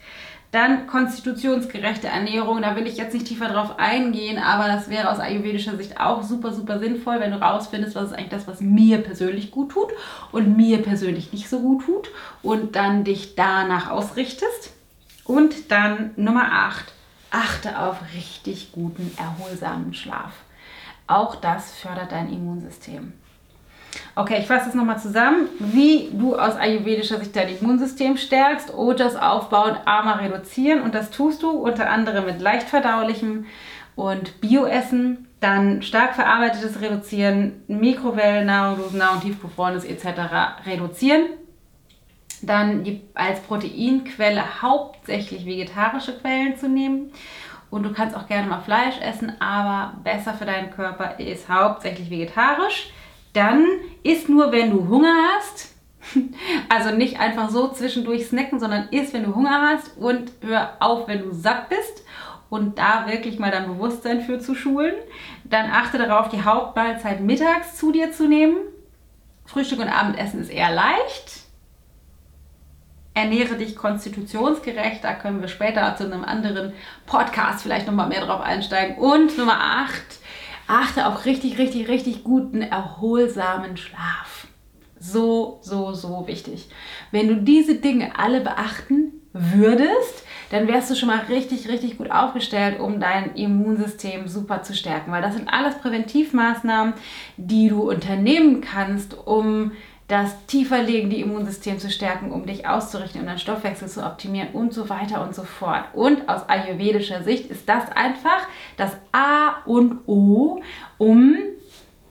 dann 0.51 0.87
konstitutionsgerechte 0.87 2.07
Ernährung, 2.07 2.61
da 2.61 2.75
will 2.75 2.87
ich 2.87 2.97
jetzt 2.97 3.13
nicht 3.13 3.27
tiefer 3.27 3.49
drauf 3.49 3.77
eingehen, 3.77 4.37
aber 4.37 4.67
das 4.67 4.89
wäre 4.89 5.09
aus 5.11 5.19
ayurvedischer 5.19 5.75
Sicht 5.75 5.99
auch 5.99 6.23
super, 6.23 6.53
super 6.53 6.79
sinnvoll, 6.79 7.19
wenn 7.19 7.31
du 7.31 7.41
rausfindest, 7.41 7.95
was 7.95 8.11
ist 8.11 8.13
eigentlich 8.13 8.29
das, 8.29 8.47
was 8.47 8.61
mir 8.61 8.99
persönlich 8.99 9.51
gut 9.51 9.71
tut 9.71 9.89
und 10.31 10.55
mir 10.55 10.81
persönlich 10.81 11.33
nicht 11.33 11.49
so 11.49 11.59
gut 11.59 11.85
tut 11.85 12.09
und 12.43 12.75
dann 12.75 13.03
dich 13.03 13.35
danach 13.35 13.89
ausrichtest. 13.89 14.73
Und 15.25 15.71
dann 15.71 16.11
Nummer 16.15 16.49
8, 16.53 16.93
achte 17.31 17.79
auf 17.79 17.97
richtig 18.15 18.71
guten, 18.71 19.11
erholsamen 19.17 19.93
Schlaf. 19.93 20.31
Auch 21.07 21.35
das 21.35 21.75
fördert 21.75 22.13
dein 22.13 22.31
Immunsystem. 22.31 23.11
Okay, 24.15 24.37
ich 24.39 24.47
fasse 24.47 24.65
das 24.65 24.73
nochmal 24.73 24.99
zusammen, 24.99 25.47
wie 25.59 26.09
du 26.11 26.35
aus 26.35 26.55
ayurvedischer 26.55 27.19
Sicht 27.19 27.35
dein 27.35 27.55
Immunsystem 27.55 28.17
stärkst 28.17 28.73
oder 28.73 29.05
das 29.05 29.15
Aufbauen 29.15 29.77
armer 29.85 30.21
reduzieren. 30.21 30.81
Und 30.81 30.95
das 30.95 31.11
tust 31.11 31.43
du 31.43 31.51
unter 31.51 31.89
anderem 31.89 32.25
mit 32.25 32.41
leicht 32.41 32.67
verdaulichem 32.67 33.45
und 33.95 34.41
Bioessen, 34.41 35.27
dann 35.39 35.81
stark 35.81 36.15
verarbeitetes 36.15 36.81
Reduzieren, 36.81 37.63
Mikrowellennahrung, 37.67 38.77
Dosennahrung, 38.77 39.21
tiefgefrorenes 39.21 39.85
etc. 39.85 40.65
reduzieren. 40.65 41.25
Dann 42.41 42.83
die, 42.83 43.01
als 43.15 43.39
Proteinquelle 43.41 44.61
hauptsächlich 44.61 45.45
vegetarische 45.45 46.17
Quellen 46.19 46.55
zu 46.57 46.69
nehmen. 46.69 47.11
Und 47.69 47.83
du 47.83 47.91
kannst 47.91 48.15
auch 48.15 48.27
gerne 48.27 48.47
mal 48.47 48.61
Fleisch 48.61 48.99
essen, 49.01 49.33
aber 49.41 49.93
besser 50.03 50.33
für 50.33 50.45
deinen 50.45 50.71
Körper 50.71 51.19
ist 51.19 51.49
hauptsächlich 51.49 52.09
vegetarisch 52.09 52.91
dann 53.37 53.65
isst 54.03 54.29
nur, 54.29 54.51
wenn 54.51 54.71
du 54.71 54.87
Hunger 54.89 55.15
hast. 55.35 55.75
Also 56.69 56.95
nicht 56.95 57.19
einfach 57.19 57.49
so 57.49 57.69
zwischendurch 57.69 58.27
snacken, 58.27 58.59
sondern 58.59 58.89
isst, 58.89 59.13
wenn 59.13 59.25
du 59.25 59.35
Hunger 59.35 59.61
hast 59.69 59.97
und 59.97 60.31
hör 60.41 60.77
auf, 60.79 61.07
wenn 61.07 61.21
du 61.21 61.31
satt 61.31 61.69
bist 61.69 62.03
und 62.49 62.77
da 62.77 63.07
wirklich 63.07 63.39
mal 63.39 63.51
dein 63.51 63.67
Bewusstsein 63.67 64.21
für 64.21 64.39
zu 64.39 64.55
schulen. 64.55 64.95
Dann 65.43 65.69
achte 65.69 65.97
darauf, 65.97 66.29
die 66.29 66.43
Hauptmahlzeit 66.43 67.19
mittags 67.21 67.75
zu 67.75 67.91
dir 67.91 68.11
zu 68.11 68.27
nehmen. 68.27 68.57
Frühstück 69.45 69.79
und 69.79 69.89
Abendessen 69.89 70.41
ist 70.41 70.49
eher 70.49 70.73
leicht. 70.73 71.41
Ernähre 73.13 73.55
dich 73.55 73.75
konstitutionsgerecht, 73.75 75.03
da 75.03 75.13
können 75.13 75.41
wir 75.41 75.47
später 75.47 75.95
zu 75.95 76.05
einem 76.05 76.23
anderen 76.23 76.73
Podcast 77.05 77.63
vielleicht 77.63 77.87
nochmal 77.87 78.09
mehr 78.09 78.25
drauf 78.25 78.41
einsteigen. 78.41 78.97
Und 78.97 79.37
Nummer 79.37 79.59
8, 79.59 79.93
achte 80.67 81.07
auf 81.07 81.25
richtig, 81.25 81.57
richtig, 81.57 81.87
richtig 81.87 82.23
guten, 82.23 82.61
erholsamen 82.61 83.77
Schlaf. 83.77 84.47
So, 84.99 85.59
so, 85.61 85.93
so 85.93 86.27
wichtig. 86.27 86.69
Wenn 87.11 87.27
du 87.27 87.35
diese 87.35 87.75
Dinge 87.75 88.17
alle 88.17 88.41
beachten 88.41 89.13
würdest, 89.33 90.23
dann 90.49 90.67
wärst 90.67 90.89
du 90.89 90.95
schon 90.95 91.09
mal 91.09 91.19
richtig, 91.29 91.67
richtig 91.67 91.97
gut 91.97 92.09
aufgestellt, 92.09 92.79
um 92.79 92.99
dein 92.99 93.35
Immunsystem 93.35 94.27
super 94.27 94.63
zu 94.63 94.73
stärken. 94.73 95.11
Weil 95.11 95.21
das 95.21 95.35
sind 95.35 95.49
alles 95.49 95.75
Präventivmaßnahmen, 95.75 96.93
die 97.37 97.69
du 97.69 97.89
unternehmen 97.89 98.61
kannst, 98.61 99.15
um 99.25 99.71
das 100.07 100.45
tiefer 100.45 100.81
liegende 100.81 101.17
Immunsystem 101.17 101.79
zu 101.79 101.89
stärken, 101.89 102.31
um 102.31 102.45
dich 102.45 102.65
auszurichten, 102.65 103.19
um 103.19 103.27
deinen 103.27 103.39
Stoffwechsel 103.39 103.89
zu 103.89 104.05
optimieren 104.05 104.49
und 104.53 104.73
so 104.73 104.89
weiter 104.89 105.21
und 105.21 105.35
so 105.35 105.43
fort. 105.43 105.83
Und 105.93 106.29
aus 106.29 106.47
ayurvedischer 106.47 107.23
Sicht 107.23 107.49
ist 107.49 107.67
das 107.67 107.91
einfach 107.91 108.47
das 108.77 108.93
A 109.11 109.63
und 109.65 110.07
O, 110.07 110.61
um 110.97 111.35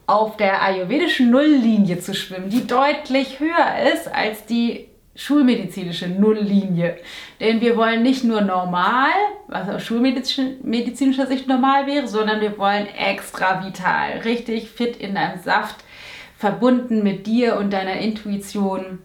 auf 0.06 0.36
der 0.36 0.62
ayurvedischen 0.62 1.30
Nulllinie 1.30 1.98
zu 1.98 2.14
schwimmen, 2.14 2.50
die 2.50 2.66
deutlich 2.66 3.40
höher 3.40 3.92
ist 3.92 4.08
als 4.14 4.44
die 4.44 4.88
schulmedizinische 5.16 6.06
Nulllinie. 6.06 6.98
Denn 7.40 7.62
wir 7.62 7.76
wollen 7.76 8.02
nicht 8.02 8.22
nur 8.22 8.42
normal, 8.42 9.10
was 9.48 9.68
aus 9.68 9.82
schulmedizinischer 9.82 11.26
Sicht 11.26 11.48
normal 11.48 11.86
wäre, 11.86 12.06
sondern 12.06 12.42
wir 12.42 12.58
wollen 12.58 12.86
extra 12.86 13.64
vital, 13.64 14.18
richtig 14.24 14.70
fit 14.70 14.96
in 14.96 15.14
deinem 15.14 15.40
Saft, 15.42 15.76
verbunden 16.38 17.02
mit 17.02 17.26
dir 17.26 17.56
und 17.56 17.72
deiner 17.72 17.98
Intuition 17.98 18.98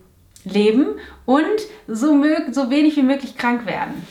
leben 0.43 0.87
und 1.25 1.43
so, 1.87 2.23
so 2.51 2.69
wenig 2.69 2.95
wie 2.97 3.03
möglich 3.03 3.37
krank 3.37 3.65
werden. 3.65 4.05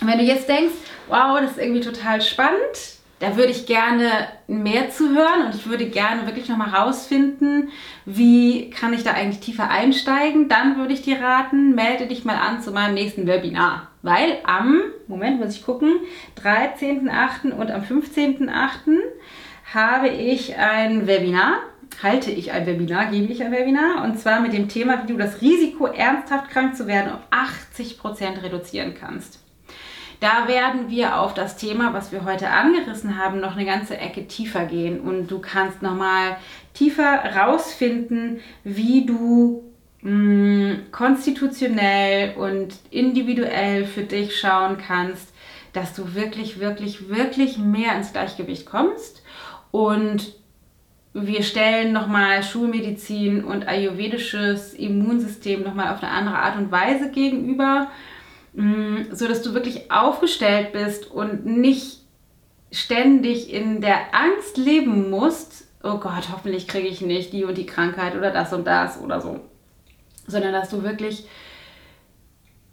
Und 0.00 0.08
wenn 0.08 0.18
du 0.18 0.24
jetzt 0.24 0.48
denkst, 0.48 0.74
wow, 1.08 1.38
das 1.40 1.52
ist 1.52 1.58
irgendwie 1.58 1.80
total 1.80 2.20
spannend, 2.20 2.94
da 3.20 3.36
würde 3.36 3.52
ich 3.52 3.66
gerne 3.66 4.10
mehr 4.48 4.90
zu 4.90 5.14
hören 5.14 5.46
und 5.46 5.54
ich 5.54 5.66
würde 5.66 5.86
gerne 5.86 6.26
wirklich 6.26 6.48
nochmal 6.48 6.70
rausfinden, 6.70 7.70
wie 8.04 8.70
kann 8.70 8.92
ich 8.92 9.04
da 9.04 9.12
eigentlich 9.12 9.40
tiefer 9.40 9.70
einsteigen. 9.70 10.48
Dann 10.48 10.76
würde 10.76 10.92
ich 10.92 11.02
dir 11.02 11.20
raten, 11.20 11.74
melde 11.74 12.06
dich 12.06 12.24
mal 12.24 12.36
an 12.36 12.60
zu 12.60 12.72
meinem 12.72 12.94
nächsten 12.94 13.26
Webinar. 13.26 13.88
Weil 14.02 14.38
am, 14.44 14.80
Moment, 15.06 15.40
muss 15.40 15.54
ich 15.54 15.64
gucken, 15.64 16.00
13.8. 16.42 17.52
und 17.52 17.70
am 17.70 17.82
15.8. 17.82 18.98
habe 19.72 20.08
ich 20.08 20.56
ein 20.56 21.06
Webinar, 21.06 21.60
halte 22.02 22.30
ich 22.30 22.52
ein 22.52 22.66
Webinar, 22.66 23.06
gebe 23.06 23.32
ich 23.32 23.42
ein 23.42 23.52
Webinar. 23.52 24.04
Und 24.04 24.18
zwar 24.18 24.40
mit 24.40 24.52
dem 24.52 24.68
Thema, 24.68 25.02
wie 25.02 25.12
du 25.12 25.18
das 25.18 25.40
Risiko, 25.40 25.86
ernsthaft 25.86 26.50
krank 26.50 26.76
zu 26.76 26.86
werden, 26.86 27.12
um 27.12 27.20
80% 27.30 28.42
reduzieren 28.42 28.94
kannst. 28.98 29.40
Da 30.20 30.48
werden 30.48 30.88
wir 30.88 31.18
auf 31.18 31.34
das 31.34 31.56
Thema, 31.56 31.92
was 31.92 32.12
wir 32.12 32.24
heute 32.24 32.48
angerissen 32.48 33.18
haben, 33.18 33.40
noch 33.40 33.56
eine 33.56 33.66
ganze 33.66 33.98
Ecke 33.98 34.26
tiefer 34.26 34.64
gehen. 34.64 35.00
Und 35.00 35.30
du 35.30 35.38
kannst 35.40 35.82
nochmal 35.82 36.36
tiefer 36.72 37.36
rausfinden, 37.36 38.40
wie 38.62 39.04
du 39.04 39.64
mh, 40.00 40.10
mm, 40.10 40.90
konstitutionell 40.92 42.34
und 42.36 42.74
individuell 42.90 43.84
für 43.84 44.02
dich 44.02 44.38
schauen 44.38 44.78
kannst, 44.78 45.28
dass 45.72 45.94
du 45.94 46.14
wirklich, 46.14 46.60
wirklich, 46.60 47.08
wirklich 47.08 47.58
mehr 47.58 47.96
ins 47.96 48.12
Gleichgewicht 48.12 48.64
kommst. 48.64 49.22
Und 49.70 50.32
wir 51.14 51.42
stellen 51.42 51.92
nochmal 51.92 52.42
Schulmedizin 52.42 53.44
und 53.44 53.66
ayurvedisches 53.66 54.74
Immunsystem 54.74 55.62
nochmal 55.62 55.94
auf 55.94 56.02
eine 56.02 56.12
andere 56.12 56.38
Art 56.38 56.58
und 56.58 56.70
Weise 56.70 57.10
gegenüber 57.10 57.88
Mm, 58.54 59.12
so 59.12 59.26
dass 59.26 59.42
du 59.42 59.52
wirklich 59.52 59.90
aufgestellt 59.90 60.72
bist 60.72 61.10
und 61.10 61.44
nicht 61.44 62.02
ständig 62.70 63.52
in 63.52 63.80
der 63.80 64.14
Angst 64.14 64.56
leben 64.56 65.10
musst, 65.10 65.66
oh 65.82 65.98
Gott, 65.98 66.28
hoffentlich 66.32 66.68
kriege 66.68 66.88
ich 66.88 67.00
nicht 67.00 67.32
die 67.32 67.44
und 67.44 67.58
die 67.58 67.66
Krankheit 67.66 68.16
oder 68.16 68.30
das 68.30 68.52
und 68.52 68.64
das 68.64 69.00
oder 69.00 69.20
so, 69.20 69.40
sondern 70.26 70.52
dass 70.52 70.70
du 70.70 70.84
wirklich 70.84 71.26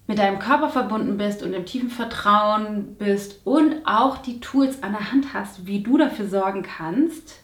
mit 0.06 0.20
deinem 0.20 0.40
Körper 0.40 0.70
verbunden 0.70 1.18
bist 1.18 1.42
und 1.42 1.54
im 1.54 1.66
tiefen 1.66 1.90
Vertrauen 1.90 2.96
bist 2.98 3.42
und 3.44 3.86
auch 3.86 4.18
die 4.18 4.40
Tools 4.40 4.84
an 4.84 4.92
der 4.92 5.12
Hand 5.12 5.34
hast, 5.34 5.66
wie 5.66 5.82
du 5.82 5.98
dafür 5.98 6.28
sorgen 6.28 6.62
kannst, 6.62 7.41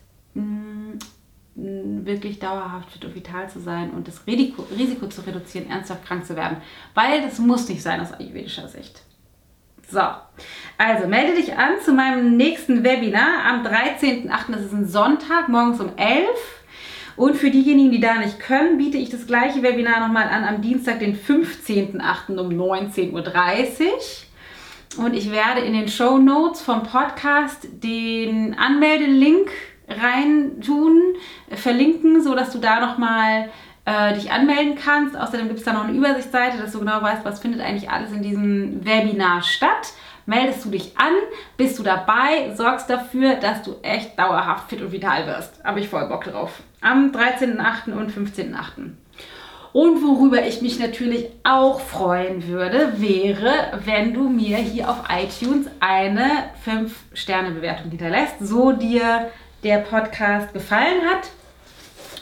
wirklich 1.55 2.39
dauerhaft 2.39 2.91
fit 2.91 3.03
und 3.03 3.15
vital 3.15 3.49
zu 3.49 3.59
sein 3.59 3.91
und 3.91 4.07
das 4.07 4.25
Risiko, 4.27 4.65
Risiko 4.77 5.07
zu 5.07 5.21
reduzieren, 5.21 5.69
ernsthaft 5.69 6.05
krank 6.05 6.25
zu 6.25 6.35
werden. 6.35 6.57
Weil 6.93 7.21
das 7.21 7.39
muss 7.39 7.67
nicht 7.67 7.81
sein 7.81 7.99
aus 7.99 8.13
ayurvedischer 8.13 8.67
Sicht. 8.67 9.01
So, 9.89 10.01
also 10.77 11.07
melde 11.07 11.35
dich 11.35 11.57
an 11.57 11.75
zu 11.83 11.93
meinem 11.93 12.35
nächsten 12.37 12.83
Webinar 12.83 13.45
am 13.45 13.65
13.08. 13.65 14.29
Das 14.51 14.61
ist 14.61 14.73
ein 14.73 14.87
Sonntag, 14.87 15.47
morgens 15.47 15.79
um 15.79 15.95
11 15.95 16.27
und 17.17 17.35
für 17.35 17.49
diejenigen, 17.49 17.91
die 17.91 17.99
da 17.99 18.19
nicht 18.19 18.39
können, 18.39 18.77
biete 18.77 18.97
ich 18.97 19.09
das 19.09 19.25
gleiche 19.25 19.63
Webinar 19.63 20.01
nochmal 20.01 20.27
an 20.27 20.43
am 20.43 20.61
Dienstag, 20.61 20.99
den 20.99 21.17
15.08. 21.17 22.37
um 22.37 22.49
19.30 22.49 23.11
Uhr. 23.11 25.03
Und 25.03 25.15
ich 25.15 25.31
werde 25.31 25.61
in 25.61 25.73
den 25.73 25.87
Show 25.87 26.19
Notes 26.19 26.61
vom 26.61 26.83
Podcast 26.83 27.67
den 27.83 28.55
Anmeldelink 28.59 29.49
rein 29.87 30.61
tun, 30.61 31.01
verlinken, 31.49 32.21
sodass 32.21 32.51
du 32.51 32.59
da 32.59 32.79
nochmal 32.79 33.49
äh, 33.85 34.13
dich 34.13 34.31
anmelden 34.31 34.75
kannst. 34.75 35.17
Außerdem 35.17 35.47
gibt 35.47 35.59
es 35.59 35.65
da 35.65 35.73
noch 35.73 35.85
eine 35.85 35.97
Übersichtsseite, 35.97 36.57
dass 36.57 36.73
du 36.73 36.79
genau 36.79 37.01
weißt, 37.01 37.23
was 37.23 37.39
findet 37.39 37.61
eigentlich 37.61 37.89
alles 37.89 38.11
in 38.11 38.21
diesem 38.21 38.85
Webinar 38.85 39.41
statt. 39.41 39.93
Meldest 40.25 40.65
du 40.65 40.69
dich 40.69 40.97
an, 40.97 41.13
bist 41.55 41.79
du 41.79 41.83
dabei, 41.83 42.53
sorgst 42.53 42.89
dafür, 42.89 43.35
dass 43.35 43.63
du 43.63 43.75
echt 43.81 44.19
dauerhaft 44.19 44.69
fit 44.69 44.81
und 44.81 44.91
vital 44.91 45.25
wirst. 45.25 45.63
Habe 45.63 45.79
ich 45.79 45.87
voll 45.87 46.05
Bock 46.09 46.25
drauf. 46.25 46.51
Am 46.81 47.11
13.8. 47.11 47.93
und 47.93 48.11
15.8. 48.11 48.91
Und 49.71 50.03
worüber 50.03 50.45
ich 50.45 50.61
mich 50.61 50.79
natürlich 50.79 51.29
auch 51.43 51.79
freuen 51.79 52.47
würde, 52.47 52.93
wäre, 52.97 53.79
wenn 53.85 54.13
du 54.13 54.27
mir 54.27 54.57
hier 54.57 54.89
auf 54.89 55.03
iTunes 55.09 55.67
eine 55.79 56.49
5-Sterne-Bewertung 56.65 57.91
hinterlässt, 57.91 58.35
so 58.41 58.73
dir 58.73 59.29
der 59.63 59.79
Podcast 59.79 60.53
gefallen 60.53 61.01
hat 61.05 61.29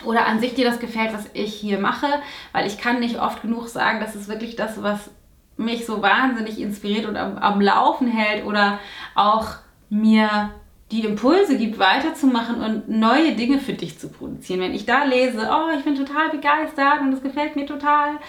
oder 0.05 0.25
an 0.25 0.39
sich 0.39 0.53
dir 0.53 0.65
das 0.65 0.79
gefällt, 0.79 1.13
was 1.13 1.29
ich 1.33 1.53
hier 1.53 1.79
mache, 1.79 2.07
weil 2.51 2.67
ich 2.67 2.77
kann 2.77 2.99
nicht 2.99 3.19
oft 3.19 3.41
genug 3.41 3.67
sagen, 3.67 3.99
das 3.99 4.15
ist 4.15 4.27
wirklich 4.27 4.55
das, 4.55 4.81
was 4.81 5.09
mich 5.57 5.85
so 5.85 6.01
wahnsinnig 6.01 6.59
inspiriert 6.59 7.05
und 7.05 7.15
am, 7.17 7.37
am 7.37 7.61
Laufen 7.61 8.07
hält 8.07 8.45
oder 8.45 8.79
auch 9.15 9.55
mir 9.89 10.51
die 10.91 11.01
Impulse 11.01 11.57
gibt, 11.57 11.79
weiterzumachen 11.79 12.61
und 12.61 12.89
neue 12.89 13.33
Dinge 13.33 13.59
für 13.59 13.73
dich 13.73 13.97
zu 13.97 14.09
produzieren. 14.09 14.59
Wenn 14.59 14.75
ich 14.75 14.85
da 14.85 15.03
lese, 15.03 15.49
oh, 15.51 15.75
ich 15.75 15.83
bin 15.83 15.95
total 15.95 16.29
begeistert 16.29 17.01
und 17.01 17.11
das 17.11 17.23
gefällt 17.23 17.55
mir 17.55 17.65
total, 17.65 18.19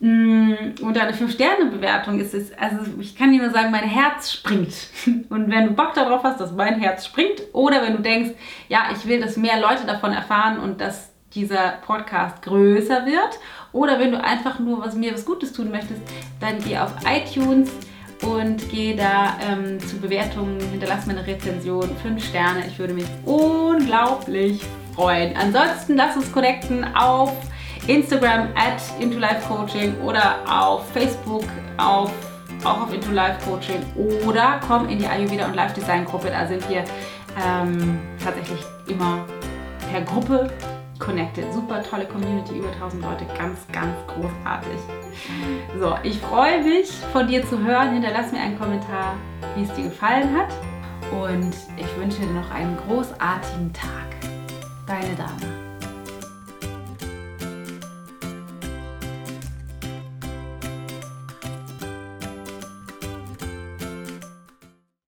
mm, 0.00 0.82
und 0.82 0.98
eine 0.98 1.12
5-Sterne-Bewertung 1.12 2.20
ist 2.20 2.34
es, 2.34 2.52
also 2.58 2.78
ich 3.00 3.16
kann 3.16 3.32
dir 3.32 3.42
nur 3.42 3.50
sagen, 3.50 3.70
mein 3.70 3.84
Herz 3.84 4.32
springt. 4.32 4.74
Und 5.30 5.50
wenn 5.50 5.66
du 5.66 5.70
Bock 5.72 5.94
darauf 5.94 6.22
hast, 6.22 6.40
dass 6.40 6.52
mein 6.52 6.80
Herz 6.80 7.06
springt, 7.06 7.42
oder 7.52 7.82
wenn 7.82 7.96
du 7.96 8.02
denkst, 8.02 8.30
ja, 8.68 8.86
ich 8.92 9.06
will, 9.06 9.20
dass 9.20 9.36
mehr 9.36 9.60
Leute 9.60 9.86
davon 9.86 10.12
erfahren 10.12 10.58
und 10.58 10.80
dass 10.80 11.10
dieser 11.34 11.74
Podcast 11.84 12.42
größer 12.42 13.06
wird, 13.06 13.38
oder 13.72 13.98
wenn 13.98 14.12
du 14.12 14.22
einfach 14.22 14.58
nur 14.58 14.84
was 14.84 14.94
mir 14.94 15.12
was 15.12 15.24
Gutes 15.24 15.52
tun 15.52 15.70
möchtest, 15.70 16.00
dann 16.40 16.58
geh 16.64 16.78
auf 16.78 16.92
iTunes 17.04 17.70
und 18.22 18.68
gehe 18.70 18.96
da 18.96 19.36
ähm, 19.46 19.78
zu 19.80 19.98
Bewertungen, 19.98 20.58
hinterlass 20.70 21.06
mir 21.06 21.12
eine 21.14 21.26
Rezension, 21.26 21.94
5 22.02 22.24
Sterne. 22.24 22.66
Ich 22.66 22.78
würde 22.78 22.94
mich 22.94 23.06
unglaublich 23.24 24.62
freuen. 24.94 25.36
Ansonsten 25.36 25.96
lass 25.96 26.16
uns 26.16 26.32
connecten 26.32 26.84
auf 26.94 27.32
Instagram 27.86 28.48
at 28.54 28.82
Into 29.00 29.18
Life 29.18 29.46
Coaching 29.48 29.98
oder 30.00 30.36
auf 30.48 30.88
Facebook 30.90 31.44
auf, 31.76 32.10
auch 32.64 32.82
auf 32.82 32.92
Into 32.92 33.12
Life 33.12 33.38
Coaching 33.48 33.84
oder 34.26 34.60
komm 34.66 34.88
in 34.88 34.98
die 34.98 35.06
Ayurveda 35.06 35.46
und 35.46 35.54
Life 35.54 35.74
Design 35.74 36.04
Gruppe. 36.04 36.30
Da 36.30 36.46
sind 36.46 36.68
wir 36.68 36.84
ähm, 37.42 38.00
tatsächlich 38.22 38.60
immer 38.86 39.24
per 39.90 40.00
Gruppe 40.02 40.50
connected. 40.98 41.52
Super 41.52 41.82
tolle 41.82 42.06
Community, 42.06 42.58
über 42.58 42.70
1000 42.72 43.02
Leute, 43.02 43.26
ganz, 43.38 43.58
ganz 43.72 43.94
großartig. 44.06 44.78
So, 45.78 45.94
ich 46.02 46.18
freue 46.18 46.62
mich 46.62 46.90
von 47.12 47.26
dir 47.26 47.46
zu 47.46 47.58
hören. 47.58 47.92
Hinterlass 47.92 48.32
mir 48.32 48.40
einen 48.40 48.58
Kommentar, 48.58 49.14
wie 49.54 49.62
es 49.62 49.72
dir 49.74 49.84
gefallen 49.84 50.36
hat. 50.36 50.48
Und 51.12 51.54
ich 51.76 51.96
wünsche 51.96 52.20
dir 52.20 52.32
noch 52.32 52.50
einen 52.50 52.76
großartigen 52.88 53.72
Tag. 53.72 54.06
Deine 54.86 55.14
Dame. 55.14 55.65